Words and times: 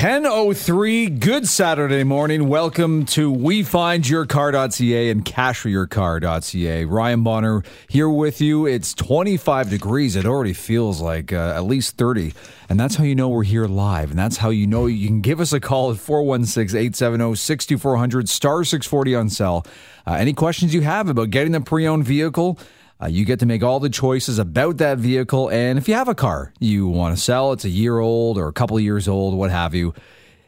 1003, 0.00 1.10
good 1.10 1.46
Saturday 1.46 2.04
morning. 2.04 2.48
Welcome 2.48 3.04
to 3.04 3.30
WeFindYourCar.ca 3.30 5.10
and 5.10 5.22
CashForYourCar.ca. 5.26 6.86
Ryan 6.86 7.22
Bonner 7.22 7.62
here 7.86 8.08
with 8.08 8.40
you. 8.40 8.64
It's 8.64 8.94
25 8.94 9.68
degrees. 9.68 10.16
It 10.16 10.24
already 10.24 10.54
feels 10.54 11.02
like 11.02 11.34
uh, 11.34 11.52
at 11.54 11.64
least 11.64 11.98
30. 11.98 12.32
And 12.70 12.80
that's 12.80 12.94
how 12.94 13.04
you 13.04 13.14
know 13.14 13.28
we're 13.28 13.42
here 13.42 13.66
live. 13.66 14.08
And 14.08 14.18
that's 14.18 14.38
how 14.38 14.48
you 14.48 14.66
know 14.66 14.86
you 14.86 15.06
can 15.06 15.20
give 15.20 15.38
us 15.38 15.52
a 15.52 15.60
call 15.60 15.90
at 15.90 15.98
416 15.98 16.74
870 16.74 17.34
6400, 17.34 18.28
star 18.30 18.64
640 18.64 19.14
on 19.14 19.28
cell. 19.28 19.66
Uh, 20.06 20.14
any 20.14 20.32
questions 20.32 20.72
you 20.72 20.80
have 20.80 21.10
about 21.10 21.28
getting 21.28 21.54
a 21.54 21.60
pre 21.60 21.86
owned 21.86 22.06
vehicle? 22.06 22.58
Uh, 23.02 23.06
you 23.06 23.24
get 23.24 23.38
to 23.38 23.46
make 23.46 23.62
all 23.62 23.80
the 23.80 23.88
choices 23.88 24.38
about 24.38 24.76
that 24.78 24.98
vehicle. 24.98 25.48
And 25.50 25.78
if 25.78 25.88
you 25.88 25.94
have 25.94 26.08
a 26.08 26.14
car 26.14 26.52
you 26.60 26.86
want 26.86 27.16
to 27.16 27.22
sell, 27.22 27.52
it's 27.52 27.64
a 27.64 27.70
year 27.70 27.98
old 27.98 28.36
or 28.36 28.48
a 28.48 28.52
couple 28.52 28.78
years 28.78 29.08
old, 29.08 29.34
what 29.34 29.50
have 29.50 29.74
you, 29.74 29.94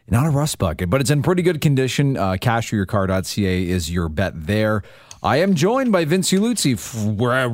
not 0.08 0.26
a 0.26 0.30
rust 0.30 0.58
bucket, 0.58 0.90
but 0.90 1.00
it's 1.00 1.10
in 1.10 1.22
pretty 1.22 1.42
good 1.42 1.60
condition. 1.60 2.16
Uh, 2.16 2.32
CashForYourCar.ca 2.32 3.68
is 3.68 3.90
your 3.90 4.08
bet 4.08 4.46
there. 4.46 4.82
I 5.24 5.36
am 5.36 5.54
joined 5.54 5.92
by 5.92 6.04
Vince 6.04 6.32
Luzzi, 6.32 6.74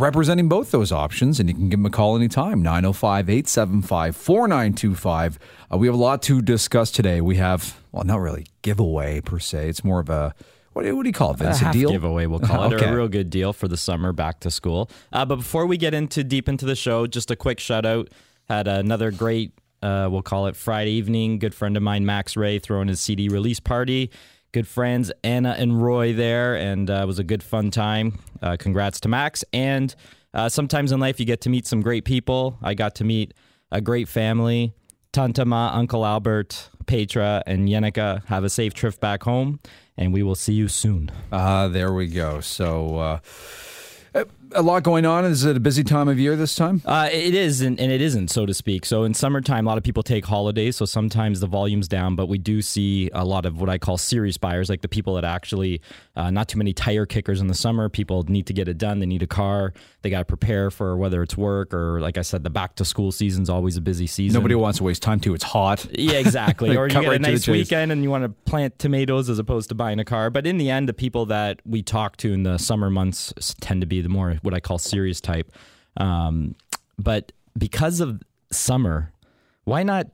representing 0.00 0.48
both 0.48 0.70
those 0.70 0.90
options, 0.90 1.38
and 1.38 1.50
you 1.50 1.54
can 1.54 1.68
give 1.68 1.78
him 1.78 1.84
a 1.84 1.90
call 1.90 2.16
anytime, 2.16 2.62
905 2.62 3.28
875 3.28 4.16
4925. 4.16 5.38
Uh, 5.70 5.76
we 5.76 5.86
have 5.86 5.94
a 5.94 5.98
lot 5.98 6.22
to 6.22 6.40
discuss 6.40 6.90
today. 6.90 7.20
We 7.20 7.36
have, 7.36 7.78
well, 7.92 8.04
not 8.04 8.20
really 8.20 8.46
giveaway 8.62 9.20
per 9.20 9.38
se, 9.38 9.68
it's 9.68 9.84
more 9.84 10.00
of 10.00 10.08
a 10.08 10.34
what 10.78 10.84
do, 10.84 10.94
what 10.94 11.02
do 11.02 11.08
you 11.08 11.12
call 11.12 11.32
it, 11.32 11.38
Vince? 11.38 11.60
A, 11.60 11.70
a 11.70 11.72
deal 11.72 11.90
giveaway, 11.90 12.26
we'll 12.26 12.38
call 12.38 12.70
it, 12.70 12.76
okay. 12.76 12.86
a 12.86 12.94
real 12.94 13.08
good 13.08 13.30
deal 13.30 13.52
for 13.52 13.66
the 13.66 13.76
summer 13.76 14.12
back 14.12 14.38
to 14.40 14.50
school. 14.50 14.88
Uh, 15.12 15.24
but 15.24 15.36
before 15.36 15.66
we 15.66 15.76
get 15.76 15.92
into 15.92 16.22
deep 16.22 16.48
into 16.48 16.66
the 16.66 16.76
show, 16.76 17.04
just 17.08 17.32
a 17.32 17.36
quick 17.36 17.58
shout 17.58 17.84
out. 17.84 18.10
Had 18.48 18.68
another 18.68 19.10
great, 19.10 19.50
uh, 19.82 20.06
we'll 20.08 20.22
call 20.22 20.46
it 20.46 20.54
Friday 20.54 20.92
evening. 20.92 21.40
Good 21.40 21.52
friend 21.52 21.76
of 21.76 21.82
mine, 21.82 22.06
Max 22.06 22.36
Ray, 22.36 22.60
throwing 22.60 22.86
his 22.86 23.00
CD 23.00 23.28
release 23.28 23.58
party. 23.58 24.12
Good 24.52 24.68
friends 24.68 25.10
Anna 25.24 25.56
and 25.58 25.82
Roy 25.82 26.12
there, 26.12 26.54
and 26.54 26.88
uh, 26.88 27.00
it 27.02 27.06
was 27.06 27.18
a 27.18 27.24
good 27.24 27.42
fun 27.42 27.72
time. 27.72 28.20
Uh, 28.40 28.56
congrats 28.56 29.00
to 29.00 29.08
Max. 29.08 29.44
And 29.52 29.92
uh, 30.32 30.48
sometimes 30.48 30.92
in 30.92 31.00
life, 31.00 31.18
you 31.18 31.26
get 31.26 31.40
to 31.40 31.50
meet 31.50 31.66
some 31.66 31.80
great 31.82 32.04
people. 32.04 32.56
I 32.62 32.74
got 32.74 32.94
to 32.96 33.04
meet 33.04 33.34
a 33.72 33.80
great 33.80 34.06
family. 34.06 34.74
Tantama, 35.12 35.74
Uncle 35.74 36.06
Albert, 36.06 36.70
Petra, 36.88 37.44
and 37.46 37.68
Yenica 37.68 38.24
have 38.24 38.42
a 38.42 38.50
safe 38.50 38.74
trip 38.74 38.98
back 38.98 39.22
home 39.22 39.60
and 39.96 40.12
we 40.12 40.22
will 40.22 40.34
see 40.34 40.54
you 40.54 40.68
soon. 40.68 41.10
Uh, 41.30 41.68
there 41.68 41.92
we 41.92 42.06
go. 42.06 42.40
So, 42.40 42.96
uh, 42.96 43.18
a 44.52 44.62
lot 44.62 44.82
going 44.82 45.04
on. 45.04 45.24
Is 45.24 45.44
it 45.44 45.56
a 45.56 45.60
busy 45.60 45.84
time 45.84 46.08
of 46.08 46.18
year 46.18 46.36
this 46.36 46.54
time? 46.54 46.82
Uh, 46.84 47.08
it 47.10 47.34
is, 47.34 47.60
and, 47.60 47.78
and, 47.78 47.92
it 47.92 48.00
isn't, 48.00 48.28
so 48.28 48.46
to 48.46 48.54
speak. 48.54 48.84
So 48.84 49.04
in 49.04 49.14
summertime, 49.14 49.66
a 49.66 49.68
lot 49.68 49.78
of 49.78 49.84
people 49.84 50.02
take 50.02 50.24
holidays, 50.24 50.76
so 50.76 50.84
sometimes 50.84 51.40
the 51.40 51.46
volume's 51.46 51.88
down, 51.88 52.16
but 52.16 52.26
we 52.26 52.38
do 52.38 52.62
see 52.62 53.10
a 53.12 53.24
lot 53.24 53.46
of 53.46 53.60
what 53.60 53.68
I 53.68 53.78
call 53.78 53.98
serious 53.98 54.38
buyers, 54.38 54.68
like 54.68 54.80
the 54.80 54.88
people 54.88 55.14
that 55.14 55.24
actually, 55.24 55.80
uh, 56.16 56.30
not 56.30 56.48
too 56.48 56.58
many 56.58 56.72
tire 56.72 57.06
kickers 57.06 57.40
in 57.40 57.46
the 57.46 57.54
summer. 57.54 57.88
People 57.88 58.24
need 58.24 58.46
to 58.46 58.52
get 58.52 58.68
it 58.68 58.78
done. 58.78 58.98
They 58.98 59.06
need 59.06 59.22
a 59.22 59.26
car. 59.26 59.72
They 60.02 60.10
got 60.10 60.20
to 60.20 60.24
prepare 60.24 60.70
for 60.70 60.96
whether 60.96 61.22
it's 61.22 61.36
work 61.36 61.74
or, 61.74 62.00
like 62.00 62.18
I 62.18 62.22
said, 62.22 62.44
the 62.44 62.50
back 62.50 62.76
to 62.76 62.84
school 62.84 63.12
season's 63.12 63.50
always 63.50 63.76
a 63.76 63.80
busy 63.80 64.06
season. 64.06 64.34
Nobody 64.34 64.54
wants 64.54 64.78
to 64.78 64.84
waste 64.84 65.02
time 65.02 65.20
too. 65.20 65.34
It's 65.34 65.44
hot. 65.44 65.86
Yeah, 65.90 66.18
exactly. 66.18 66.76
or 66.76 66.88
you 66.88 66.94
get 66.94 67.08
right 67.08 67.16
a 67.16 67.18
nice 67.18 67.46
weekend 67.48 67.92
and 67.92 68.02
you 68.02 68.10
want 68.10 68.24
to 68.24 68.28
plant 68.50 68.78
tomatoes 68.78 69.28
as 69.28 69.38
opposed 69.38 69.68
to 69.70 69.74
buying 69.74 69.98
a 69.98 70.04
car. 70.04 70.30
But 70.30 70.46
in 70.46 70.58
the 70.58 70.70
end, 70.70 70.88
the 70.88 70.94
people 70.94 71.26
that 71.26 71.60
we 71.64 71.82
talk 71.82 72.16
to 72.18 72.32
in 72.32 72.44
the 72.44 72.58
summer 72.58 72.90
months 72.90 73.32
tend 73.60 73.80
to 73.80 73.86
be 73.86 73.97
the 74.00 74.08
more 74.08 74.36
what 74.42 74.54
I 74.54 74.60
call 74.60 74.78
serious 74.78 75.20
type. 75.20 75.52
Um, 75.96 76.54
but 76.98 77.32
because 77.56 78.00
of 78.00 78.22
summer, 78.50 79.12
why 79.64 79.82
not 79.82 80.06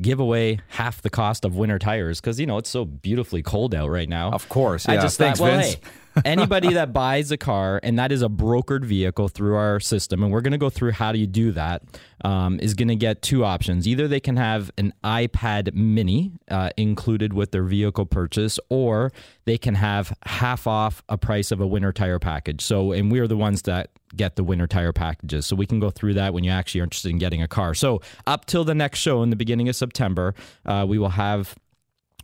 give 0.00 0.20
away 0.20 0.60
half 0.68 1.02
the 1.02 1.10
cost 1.10 1.44
of 1.44 1.56
winter 1.56 1.78
tires? 1.78 2.20
Because 2.20 2.40
you 2.40 2.46
know 2.46 2.58
it's 2.58 2.70
so 2.70 2.84
beautifully 2.84 3.42
cold 3.42 3.74
out 3.74 3.88
right 3.90 4.08
now. 4.08 4.30
Of 4.30 4.48
course, 4.48 4.86
yeah. 4.86 4.94
I 4.94 4.96
just 4.96 5.18
Thanks, 5.18 5.38
thought, 5.38 5.44
well, 5.44 5.58
Vince. 5.60 5.74
hey, 5.74 5.80
anybody 6.24 6.74
that 6.74 6.92
buys 6.92 7.30
a 7.30 7.36
car 7.36 7.80
and 7.82 7.98
that 7.98 8.12
is 8.12 8.22
a 8.22 8.28
brokered 8.28 8.84
vehicle 8.84 9.28
through 9.28 9.56
our 9.56 9.80
system, 9.80 10.22
and 10.22 10.32
we're 10.32 10.40
going 10.40 10.52
to 10.52 10.58
go 10.58 10.70
through 10.70 10.92
how 10.92 11.12
do 11.12 11.18
you 11.18 11.26
do 11.26 11.52
that, 11.52 11.82
um, 12.24 12.60
is 12.60 12.74
going 12.74 12.88
to 12.88 12.96
get 12.96 13.22
two 13.22 13.44
options. 13.44 13.86
Either 13.86 14.08
they 14.08 14.20
can 14.20 14.36
have 14.36 14.70
an 14.78 14.92
iPad 15.04 15.74
Mini 15.74 16.32
uh, 16.50 16.70
included 16.76 17.32
with 17.32 17.50
their 17.50 17.64
vehicle 17.64 18.06
purchase, 18.06 18.58
or 18.68 19.12
they 19.44 19.58
can 19.58 19.74
have 19.74 20.16
half 20.24 20.66
off 20.66 21.02
a 21.08 21.18
price 21.18 21.50
of 21.50 21.60
a 21.60 21.66
winter 21.66 21.92
tire 21.92 22.18
package. 22.18 22.62
So, 22.62 22.92
and 22.92 23.10
we 23.10 23.18
are 23.18 23.26
the 23.26 23.36
ones 23.36 23.62
that 23.62 23.90
get 24.14 24.36
the 24.36 24.44
winter 24.44 24.66
tire 24.66 24.92
packages. 24.92 25.46
So 25.46 25.56
we 25.56 25.66
can 25.66 25.80
go 25.80 25.90
through 25.90 26.14
that 26.14 26.34
when 26.34 26.44
you 26.44 26.50
actually 26.50 26.82
are 26.82 26.84
interested 26.84 27.10
in 27.10 27.18
getting 27.18 27.42
a 27.42 27.48
car. 27.48 27.74
So 27.74 28.02
up 28.26 28.44
till 28.44 28.64
the 28.64 28.74
next 28.74 28.98
show 28.98 29.22
in 29.22 29.30
the 29.30 29.36
beginning 29.36 29.68
of 29.68 29.76
September, 29.76 30.34
uh, 30.66 30.84
we 30.86 30.98
will 30.98 31.08
have 31.10 31.54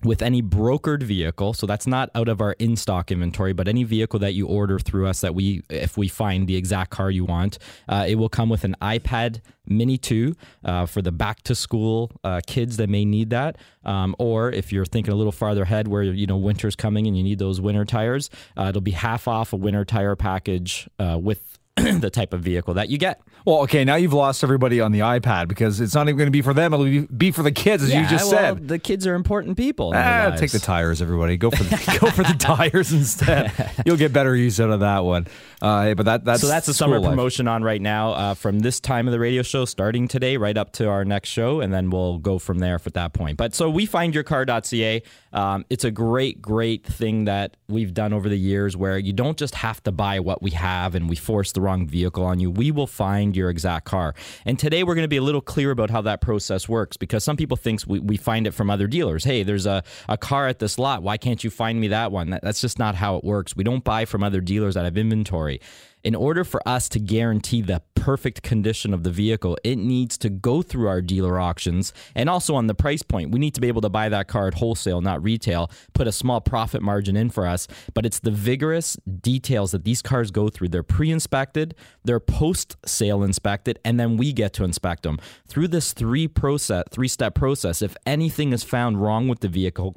with 0.04 0.22
any 0.22 0.42
brokered 0.42 1.03
vehicle. 1.03 1.54
So 1.54 1.66
that's 1.66 1.86
not 1.86 2.10
out 2.14 2.28
of 2.28 2.41
our 2.41 2.53
in-stock 2.59 3.10
inventory 3.10 3.53
but 3.53 3.69
any 3.69 3.84
vehicle 3.84 4.19
that 4.20 4.34
you 4.34 4.47
order 4.47 4.78
through 4.78 5.06
us 5.06 5.20
that 5.20 5.34
we 5.34 5.62
if 5.69 5.97
we 5.97 6.09
find 6.09 6.47
the 6.47 6.56
exact 6.56 6.91
car 6.91 7.10
you 7.10 7.25
want 7.25 7.59
uh, 7.88 8.04
it 8.08 8.16
will 8.16 8.28
come 8.28 8.48
with 8.48 8.64
an 8.64 8.76
iPad 8.81 9.41
Mini 9.66 9.98
2 9.98 10.34
uh, 10.64 10.87
for 10.87 11.03
the 11.03 11.12
back 11.12 11.42
to 11.42 11.54
school 11.54 12.10
uh, 12.25 12.41
kids 12.47 12.76
that 12.78 12.88
may 12.88 13.04
need 13.04 13.31
that. 13.31 13.56
Um, 13.84 14.14
or 14.19 14.50
if 14.50 14.72
you're 14.72 14.87
thinking 14.87 15.12
a 15.12 15.16
little 15.16 15.32
farther 15.32 15.62
ahead 15.62 15.88
where 15.88 16.03
you 16.03 16.26
know 16.26 16.37
winter's 16.37 16.76
coming 16.76 17.06
and 17.06 17.16
you 17.16 17.22
need 17.22 17.38
those 17.38 17.60
winter 17.60 17.84
tires 17.84 18.31
uh, 18.56 18.66
it'll 18.69 18.81
be 18.81 18.92
half 18.92 19.28
off 19.28 19.53
a 19.53 19.56
winter 19.56 19.84
tire 19.84 20.16
package 20.16 20.88
uh, 20.98 21.19
with 21.20 21.58
the 22.00 22.10
type 22.10 22.32
of 22.32 22.40
vehicle 22.40 22.74
that 22.74 22.88
you 22.88 22.98
get. 22.98 23.20
Well, 23.44 23.60
okay, 23.62 23.84
now 23.84 23.96
you've 23.96 24.12
lost 24.12 24.44
everybody 24.44 24.80
on 24.80 24.92
the 24.92 25.00
iPad 25.00 25.48
because 25.48 25.80
it's 25.80 25.94
not 25.94 26.08
even 26.08 26.16
going 26.16 26.26
to 26.26 26.32
be 26.32 26.42
for 26.42 26.54
them; 26.54 26.74
it'll 26.74 27.06
be 27.06 27.30
for 27.30 27.42
the 27.42 27.52
kids, 27.52 27.82
as 27.82 27.90
yeah, 27.90 28.02
you 28.02 28.08
just 28.08 28.30
well, 28.30 28.56
said. 28.56 28.68
The 28.68 28.78
kids 28.78 29.06
are 29.06 29.14
important 29.14 29.56
people. 29.56 29.92
Ah, 29.94 30.34
take 30.36 30.50
the 30.50 30.58
tires, 30.58 31.00
everybody. 31.00 31.36
Go 31.36 31.50
for 31.50 31.62
the, 31.64 31.98
go 32.00 32.10
for 32.10 32.22
the 32.22 32.36
tires 32.38 32.92
instead. 32.92 33.52
You'll 33.86 33.96
get 33.96 34.12
better 34.12 34.34
use 34.36 34.60
out 34.60 34.70
of 34.70 34.80
that 34.80 35.04
one. 35.04 35.26
Uh, 35.60 35.94
but 35.94 36.06
that 36.06 36.24
that's 36.24 36.42
so 36.42 36.48
that's 36.48 36.66
the 36.66 36.74
summer 36.74 37.00
life. 37.00 37.10
promotion 37.10 37.48
on 37.48 37.62
right 37.62 37.80
now 37.80 38.12
uh, 38.12 38.34
from 38.34 38.60
this 38.60 38.80
time 38.80 39.08
of 39.08 39.12
the 39.12 39.18
radio 39.18 39.42
show 39.42 39.64
starting 39.64 40.08
today 40.08 40.36
right 40.36 40.56
up 40.56 40.72
to 40.72 40.88
our 40.88 41.04
next 41.04 41.30
show, 41.30 41.60
and 41.60 41.72
then 41.72 41.90
we'll 41.90 42.18
go 42.18 42.38
from 42.38 42.58
there 42.58 42.78
for 42.78 42.90
that 42.90 43.12
point. 43.12 43.36
But 43.36 43.54
so 43.54 43.68
we 43.70 43.86
find 43.86 44.14
your 44.14 44.24
car.ca. 44.24 45.02
Um, 45.32 45.64
it's 45.70 45.84
a 45.84 45.90
great, 45.90 46.40
great 46.40 46.84
thing 46.86 47.24
that 47.24 47.56
we've 47.68 47.92
done 47.92 48.12
over 48.12 48.28
the 48.28 48.38
years 48.38 48.76
where 48.76 48.98
you 48.98 49.12
don't 49.12 49.36
just 49.36 49.54
have 49.56 49.82
to 49.84 49.92
buy 49.92 50.20
what 50.20 50.42
we 50.42 50.50
have 50.52 50.94
and 50.94 51.08
we 51.08 51.16
force 51.16 51.52
the 51.52 51.60
wrong 51.68 51.86
vehicle 51.86 52.24
on 52.24 52.40
you. 52.40 52.50
We 52.50 52.70
will 52.70 52.86
find 52.86 53.36
your 53.36 53.50
exact 53.50 53.84
car. 53.84 54.14
And 54.46 54.58
today 54.58 54.82
we're 54.84 54.94
going 54.94 55.04
to 55.04 55.08
be 55.08 55.18
a 55.18 55.22
little 55.22 55.42
clear 55.42 55.70
about 55.70 55.90
how 55.90 56.00
that 56.02 56.20
process 56.20 56.68
works 56.68 56.96
because 56.96 57.22
some 57.22 57.36
people 57.36 57.56
think 57.56 57.82
we, 57.86 58.00
we 58.00 58.16
find 58.16 58.46
it 58.46 58.52
from 58.52 58.70
other 58.70 58.86
dealers. 58.86 59.24
Hey, 59.24 59.42
there's 59.42 59.66
a, 59.66 59.82
a 60.08 60.16
car 60.16 60.48
at 60.48 60.58
this 60.58 60.78
lot. 60.78 61.02
Why 61.02 61.18
can't 61.18 61.44
you 61.44 61.50
find 61.50 61.78
me 61.78 61.88
that 61.88 62.10
one? 62.10 62.30
That, 62.30 62.42
that's 62.42 62.60
just 62.60 62.78
not 62.78 62.94
how 62.94 63.16
it 63.16 63.24
works. 63.24 63.54
We 63.54 63.64
don't 63.64 63.84
buy 63.84 64.06
from 64.06 64.24
other 64.24 64.40
dealers 64.40 64.74
have 64.84 64.96
inventory 64.96 65.18
inventory. 65.28 65.60
In 66.04 66.14
order 66.14 66.44
for 66.44 66.66
us 66.66 66.88
to 66.91 67.00
guarantee 67.00 67.60
the 67.60 67.82
perfect 67.94 68.42
condition 68.42 68.94
of 68.94 69.03
the 69.03 69.10
vehicle, 69.10 69.59
it 69.64 69.76
needs 69.76 70.16
to 70.19 70.31
go 70.31 70.62
through 70.62 70.88
our 70.88 71.03
dealer 71.03 71.41
auctions 71.41 71.92
and 72.14 72.31
also 72.31 72.54
on 72.54 72.69
the 72.69 72.75
price 72.75 73.03
point. 73.03 73.32
We 73.32 73.41
need 73.41 73.54
to 73.54 73.60
be 73.60 73.69
able 73.69 73.81
to 73.82 73.88
buy 73.88 74.08
that 74.08 74.28
car 74.28 74.47
at 74.47 74.54
wholesale, 74.54 75.00
not 75.00 75.22
retail, 75.22 75.70
put 75.94 76.06
a 76.06 76.12
small 76.12 76.41
profit 76.41 76.82
margin 76.82 77.16
in 77.16 77.31
for 77.31 77.47
us. 77.47 77.66
But 77.94 78.06
it's 78.06 78.20
the 78.20 78.31
vigorous 78.31 78.97
details 79.20 79.72
that 79.72 79.84
these 79.84 80.00
cars 80.00 80.31
go 80.31 80.48
through. 80.48 80.69
They're 80.69 80.82
pre 80.82 81.10
inspected, 81.10 81.75
they're 82.04 82.20
post 82.20 82.76
sale 82.87 83.22
inspected, 83.22 83.78
and 83.84 83.98
then 83.98 84.16
we 84.16 84.32
get 84.32 84.53
to 84.54 84.64
inspect 84.64 85.03
them. 85.03 85.19
Through 85.48 85.69
this 85.69 85.92
three 85.92 86.28
process, 86.28 86.84
three 86.91 87.08
step 87.08 87.34
process, 87.34 87.82
if 87.82 87.97
anything 88.06 88.53
is 88.53 88.62
found 88.62 89.03
wrong 89.03 89.28
with 89.28 89.41
the 89.41 89.48
vehicle, 89.48 89.97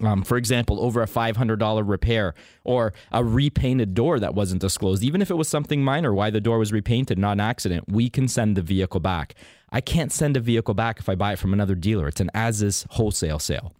um, 0.00 0.22
for 0.22 0.36
example, 0.36 0.80
over 0.80 1.02
a 1.02 1.06
$500 1.06 1.88
repair 1.88 2.34
or 2.64 2.92
a 3.12 3.24
repainted 3.24 3.94
door 3.94 4.18
that 4.20 4.34
wasn't 4.34 4.60
disclosed, 4.60 5.02
even 5.02 5.22
if 5.22 5.30
it 5.30 5.34
was 5.34 5.48
something 5.48 5.82
minor, 5.82 6.14
why 6.14 6.30
the 6.30 6.40
door 6.40 6.58
was 6.58 6.72
repainted, 6.72 7.18
not 7.18 7.32
an 7.32 7.40
accident, 7.40 7.84
we 7.88 8.08
can 8.08 8.28
send 8.28 8.56
the 8.56 8.62
vehicle 8.62 9.00
back. 9.00 9.34
I 9.72 9.80
can't 9.80 10.12
send 10.12 10.36
a 10.36 10.40
vehicle 10.40 10.74
back 10.74 10.98
if 10.98 11.08
I 11.08 11.14
buy 11.14 11.34
it 11.34 11.38
from 11.38 11.52
another 11.52 11.74
dealer. 11.74 12.08
It's 12.08 12.20
an 12.20 12.30
as 12.34 12.62
is 12.62 12.86
wholesale 12.90 13.38
sale. 13.38 13.72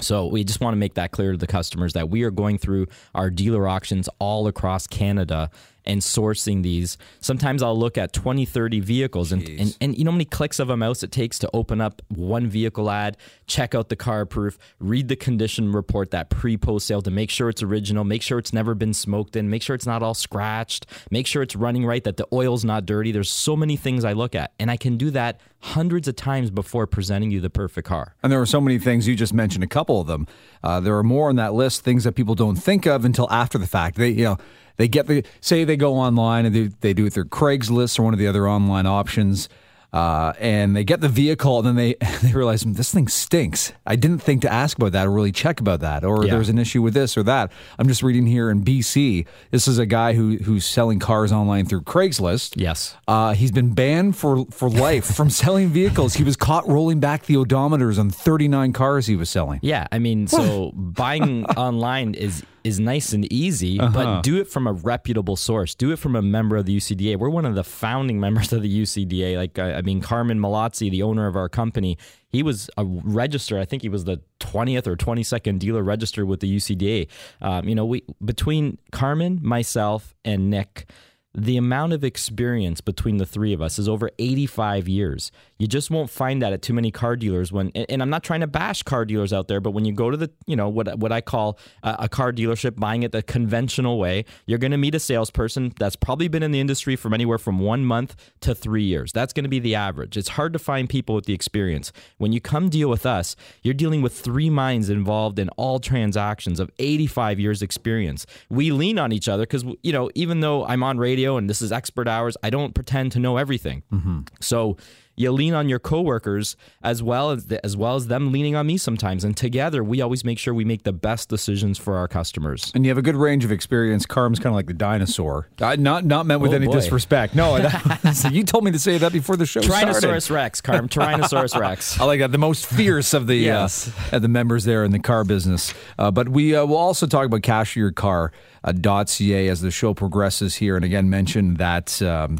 So 0.00 0.26
we 0.26 0.44
just 0.44 0.60
want 0.60 0.74
to 0.74 0.78
make 0.78 0.94
that 0.94 1.10
clear 1.10 1.32
to 1.32 1.38
the 1.38 1.46
customers 1.46 1.92
that 1.94 2.08
we 2.08 2.22
are 2.22 2.30
going 2.30 2.58
through 2.58 2.86
our 3.14 3.30
dealer 3.30 3.66
auctions 3.66 4.08
all 4.18 4.46
across 4.46 4.86
Canada 4.86 5.50
and 5.88 6.02
sourcing 6.02 6.62
these. 6.62 6.98
Sometimes 7.20 7.62
I'll 7.62 7.78
look 7.78 7.98
at 7.98 8.12
20, 8.12 8.44
30 8.44 8.80
vehicles 8.80 9.32
and, 9.32 9.48
and, 9.48 9.76
and, 9.80 9.98
you 9.98 10.04
know 10.04 10.10
how 10.10 10.16
many 10.16 10.26
clicks 10.26 10.58
of 10.58 10.70
a 10.70 10.76
mouse 10.76 11.02
it 11.02 11.10
takes 11.10 11.38
to 11.40 11.50
open 11.54 11.80
up 11.80 12.02
one 12.08 12.46
vehicle 12.46 12.90
ad, 12.90 13.16
check 13.46 13.74
out 13.74 13.88
the 13.88 13.96
CarProof, 13.96 14.58
read 14.78 15.08
the 15.08 15.16
condition 15.16 15.72
report, 15.72 16.10
that 16.10 16.30
pre 16.30 16.56
post 16.56 16.86
sale 16.86 17.02
to 17.02 17.10
make 17.10 17.30
sure 17.30 17.48
it's 17.48 17.62
original, 17.62 18.04
make 18.04 18.22
sure 18.22 18.38
it's 18.38 18.52
never 18.52 18.74
been 18.74 18.94
smoked 18.94 19.34
in, 19.34 19.50
make 19.50 19.62
sure 19.62 19.74
it's 19.74 19.86
not 19.86 20.02
all 20.02 20.14
scratched, 20.14 20.86
make 21.10 21.26
sure 21.26 21.42
it's 21.42 21.56
running 21.56 21.86
right, 21.86 22.04
that 22.04 22.18
the 22.18 22.26
oil's 22.32 22.64
not 22.64 22.86
dirty. 22.86 23.10
There's 23.10 23.30
so 23.30 23.56
many 23.56 23.76
things 23.76 24.04
I 24.04 24.12
look 24.12 24.34
at, 24.34 24.52
and 24.58 24.70
I 24.70 24.76
can 24.76 24.96
do 24.96 25.10
that 25.12 25.40
hundreds 25.60 26.06
of 26.06 26.16
times 26.16 26.50
before 26.50 26.86
presenting 26.86 27.30
you 27.30 27.40
the 27.40 27.50
perfect 27.50 27.86
car. 27.86 28.14
And 28.22 28.30
there 28.30 28.40
are 28.40 28.46
so 28.46 28.60
many 28.60 28.78
things 28.78 29.08
you 29.08 29.16
just 29.16 29.34
mentioned 29.34 29.64
a 29.64 29.68
couple 29.68 30.00
of 30.00 30.06
them. 30.06 30.26
Uh, 30.62 30.80
there 30.80 30.96
are 30.96 31.02
more 31.02 31.28
on 31.28 31.36
that 31.36 31.54
list, 31.54 31.82
things 31.82 32.04
that 32.04 32.12
people 32.12 32.34
don't 32.34 32.56
think 32.56 32.86
of 32.86 33.04
until 33.04 33.30
after 33.30 33.58
the 33.58 33.66
fact. 33.66 33.96
They, 33.96 34.10
you 34.10 34.24
know, 34.24 34.38
they 34.76 34.86
get 34.86 35.08
the 35.08 35.24
say 35.40 35.64
they 35.64 35.76
go 35.76 35.94
online 35.94 36.46
and 36.46 36.54
they, 36.54 36.68
they 36.80 36.94
do 36.94 37.06
it 37.06 37.12
through 37.12 37.26
Craigslist 37.26 37.98
or 37.98 38.04
one 38.04 38.14
of 38.14 38.20
the 38.20 38.28
other 38.28 38.48
online 38.48 38.86
options. 38.86 39.48
Uh, 39.90 40.34
and 40.38 40.76
they 40.76 40.84
get 40.84 41.00
the 41.00 41.08
vehicle, 41.08 41.58
and 41.58 41.66
then 41.66 41.74
they 41.76 41.94
they 42.22 42.32
realize 42.32 42.62
"Hmm, 42.62 42.74
this 42.74 42.92
thing 42.92 43.08
stinks. 43.08 43.72
I 43.86 43.96
didn't 43.96 44.18
think 44.18 44.42
to 44.42 44.52
ask 44.52 44.76
about 44.76 44.92
that 44.92 45.06
or 45.06 45.10
really 45.10 45.32
check 45.32 45.60
about 45.60 45.80
that, 45.80 46.04
or 46.04 46.24
Yeah. 46.26 46.32
there's 46.32 46.50
an 46.50 46.58
issue 46.58 46.82
with 46.82 46.92
this 46.92 47.16
or 47.16 47.22
that. 47.22 47.50
I'm 47.78 47.88
just 47.88 48.02
reading 48.02 48.26
here 48.26 48.50
in 48.50 48.62
BC. 48.62 49.24
This 49.50 49.66
is 49.66 49.78
a 49.78 49.86
guy 49.86 50.12
who 50.12 50.36
who's 50.36 50.66
selling 50.66 50.98
cars 50.98 51.32
online 51.32 51.64
through 51.64 51.82
Craigslist. 51.82 52.52
Yes. 52.56 52.96
Uh, 53.08 53.32
he's 53.32 53.50
been 53.50 53.72
banned 53.72 54.14
for 54.16 54.44
for 54.50 54.68
life 54.68 55.06
from 55.06 55.30
selling 55.42 55.68
vehicles. 55.68 56.14
He 56.14 56.24
was 56.24 56.36
caught 56.36 56.68
rolling 56.68 57.00
back 57.00 57.24
the 57.24 57.36
odometers 57.36 57.98
on 57.98 58.10
39 58.10 58.74
cars 58.74 59.06
he 59.06 59.16
was 59.16 59.30
selling. 59.30 59.58
Yeah, 59.62 59.86
I 59.90 59.98
mean, 59.98 60.26
so 60.26 60.70
buying 60.74 61.44
online 61.56 62.12
is 62.12 62.42
is 62.68 62.78
nice 62.78 63.12
and 63.12 63.30
easy, 63.32 63.78
but 63.78 64.22
do 64.22 64.36
it 64.36 64.46
from 64.46 64.66
a 64.66 64.72
reputable 64.72 65.34
source. 65.34 65.74
Do 65.74 65.90
it 65.90 65.98
from 65.98 66.14
a 66.14 66.22
member 66.22 66.56
of 66.56 66.66
the 66.66 66.76
UCDA. 66.76 67.16
We're 67.16 67.30
one 67.30 67.44
of 67.44 67.54
the 67.54 67.64
founding 67.64 68.20
members 68.20 68.52
of 68.52 68.62
the 68.62 68.82
UCDA. 68.82 69.36
Like, 69.36 69.58
I, 69.58 69.74
I 69.74 69.82
mean, 69.82 70.00
Carmen 70.00 70.38
Malazzi, 70.38 70.90
the 70.90 71.02
owner 71.02 71.26
of 71.26 71.34
our 71.34 71.48
company, 71.48 71.98
he 72.28 72.42
was 72.42 72.70
a 72.76 72.84
register. 72.84 73.58
I 73.58 73.64
think 73.64 73.82
he 73.82 73.88
was 73.88 74.04
the 74.04 74.20
twentieth 74.38 74.86
or 74.86 74.94
twenty 74.94 75.22
second 75.22 75.58
dealer 75.60 75.82
registered 75.82 76.28
with 76.28 76.40
the 76.40 76.56
UCDA. 76.56 77.08
Um, 77.40 77.68
you 77.68 77.74
know, 77.74 77.86
we 77.86 78.04
between 78.24 78.78
Carmen, 78.92 79.40
myself, 79.42 80.14
and 80.24 80.50
Nick. 80.50 80.88
The 81.34 81.56
amount 81.56 81.92
of 81.92 82.02
experience 82.04 82.80
between 82.80 83.18
the 83.18 83.26
three 83.26 83.52
of 83.52 83.60
us 83.62 83.78
is 83.78 83.88
over 83.88 84.10
85 84.18 84.88
years. 84.88 85.30
You 85.58 85.66
just 85.66 85.90
won't 85.90 86.08
find 86.08 86.40
that 86.42 86.52
at 86.52 86.62
too 86.62 86.72
many 86.72 86.90
car 86.90 87.16
dealers 87.16 87.50
when 87.50 87.70
and 87.70 88.00
I'm 88.00 88.10
not 88.10 88.22
trying 88.22 88.40
to 88.40 88.46
bash 88.46 88.82
car 88.84 89.04
dealers 89.04 89.32
out 89.32 89.48
there, 89.48 89.60
but 89.60 89.72
when 89.72 89.84
you 89.84 89.92
go 89.92 90.10
to 90.10 90.16
the, 90.16 90.30
you 90.46 90.54
know, 90.54 90.68
what 90.68 90.98
what 90.98 91.10
I 91.10 91.20
call 91.20 91.58
a, 91.82 91.96
a 92.00 92.08
car 92.08 92.32
dealership 92.32 92.78
buying 92.78 93.02
it 93.02 93.12
the 93.12 93.22
conventional 93.22 93.98
way, 93.98 94.24
you're 94.46 94.58
going 94.58 94.70
to 94.70 94.78
meet 94.78 94.94
a 94.94 95.00
salesperson 95.00 95.72
that's 95.78 95.96
probably 95.96 96.28
been 96.28 96.42
in 96.42 96.52
the 96.52 96.60
industry 96.60 96.94
from 96.96 97.12
anywhere 97.12 97.38
from 97.38 97.58
1 97.58 97.84
month 97.84 98.14
to 98.40 98.54
3 98.54 98.82
years. 98.82 99.12
That's 99.12 99.32
going 99.32 99.44
to 99.44 99.50
be 99.50 99.58
the 99.58 99.74
average. 99.74 100.16
It's 100.16 100.30
hard 100.30 100.52
to 100.52 100.58
find 100.58 100.88
people 100.88 101.14
with 101.14 101.26
the 101.26 101.34
experience. 101.34 101.92
When 102.18 102.32
you 102.32 102.40
come 102.40 102.68
deal 102.68 102.88
with 102.88 103.04
us, 103.04 103.34
you're 103.62 103.74
dealing 103.74 104.00
with 104.00 104.18
three 104.18 104.50
minds 104.50 104.88
involved 104.88 105.38
in 105.38 105.48
all 105.50 105.80
transactions 105.80 106.60
of 106.60 106.70
85 106.78 107.40
years 107.40 107.62
experience. 107.62 108.26
We 108.48 108.70
lean 108.70 108.98
on 108.98 109.12
each 109.12 109.28
other 109.28 109.44
cuz 109.44 109.64
you 109.82 109.92
know, 109.92 110.10
even 110.14 110.40
though 110.40 110.64
I'm 110.66 110.82
on 110.82 110.98
radio 110.98 111.36
and 111.36 111.50
this 111.50 111.60
is 111.60 111.72
expert 111.72 112.06
hours, 112.06 112.36
I 112.42 112.50
don't 112.50 112.74
pretend 112.74 113.12
to 113.12 113.18
know 113.18 113.36
everything. 113.36 113.82
Mm-hmm. 113.92 114.20
So 114.40 114.76
you 115.18 115.30
lean 115.32 115.54
on 115.54 115.68
your 115.68 115.78
coworkers 115.78 116.56
as 116.82 117.02
well 117.02 117.30
as 117.30 117.46
as 117.64 117.76
well 117.76 117.96
as 117.96 118.06
them 118.06 118.32
leaning 118.32 118.54
on 118.56 118.66
me 118.66 118.76
sometimes, 118.76 119.24
and 119.24 119.36
together 119.36 119.82
we 119.84 120.00
always 120.00 120.24
make 120.24 120.38
sure 120.38 120.54
we 120.54 120.64
make 120.64 120.84
the 120.84 120.92
best 120.92 121.28
decisions 121.28 121.76
for 121.78 121.96
our 121.96 122.08
customers. 122.08 122.72
And 122.74 122.84
you 122.84 122.90
have 122.90 122.98
a 122.98 123.02
good 123.02 123.16
range 123.16 123.44
of 123.44 123.52
experience. 123.52 124.06
Carm's 124.06 124.38
kind 124.38 124.48
of 124.52 124.54
like 124.54 124.66
the 124.66 124.74
dinosaur. 124.74 125.48
Uh, 125.60 125.76
not 125.78 126.04
not 126.04 126.26
meant 126.26 126.40
with 126.40 126.52
Oh, 126.52 126.56
any 126.56 126.66
boy. 126.66 126.72
disrespect. 126.72 127.34
No, 127.34 127.58
that, 127.58 128.12
so 128.16 128.28
you 128.28 128.44
told 128.44 128.64
me 128.64 128.70
to 128.70 128.78
say 128.78 128.96
that 128.98 129.12
before 129.12 129.36
the 129.36 129.46
show 129.46 129.60
started. 129.60 129.94
Tyrannosaurus 129.94 130.30
Rex, 130.30 130.60
Carm. 130.60 130.88
Tyrannosaurus 130.88 131.58
Rex. 131.58 132.00
I 132.00 132.04
like 132.04 132.20
that. 132.20 132.32
The 132.32 132.38
most 132.38 132.66
fierce 132.66 133.12
of 133.14 133.26
the 133.26 133.36
Yes. 133.36 133.88
uh, 134.12 134.16
of 134.16 134.22
the 134.22 134.28
members 134.28 134.64
there 134.64 134.84
in 134.84 134.92
the 134.92 134.98
car 134.98 135.24
business. 135.24 135.74
Uh, 135.98 136.10
but 136.10 136.28
we 136.28 136.54
uh, 136.54 136.64
will 136.64 136.76
also 136.76 137.06
talk 137.06 137.26
about 137.26 137.42
cash 137.42 137.76
your 137.76 137.90
car 137.92 138.32
uh, 138.64 138.72
.ca 139.06 139.48
as 139.48 139.60
the 139.60 139.70
show 139.70 139.94
progresses 139.94 140.56
here, 140.56 140.76
and 140.76 140.84
again 140.84 141.08
mention 141.10 141.54
that 141.54 142.00
um, 142.02 142.38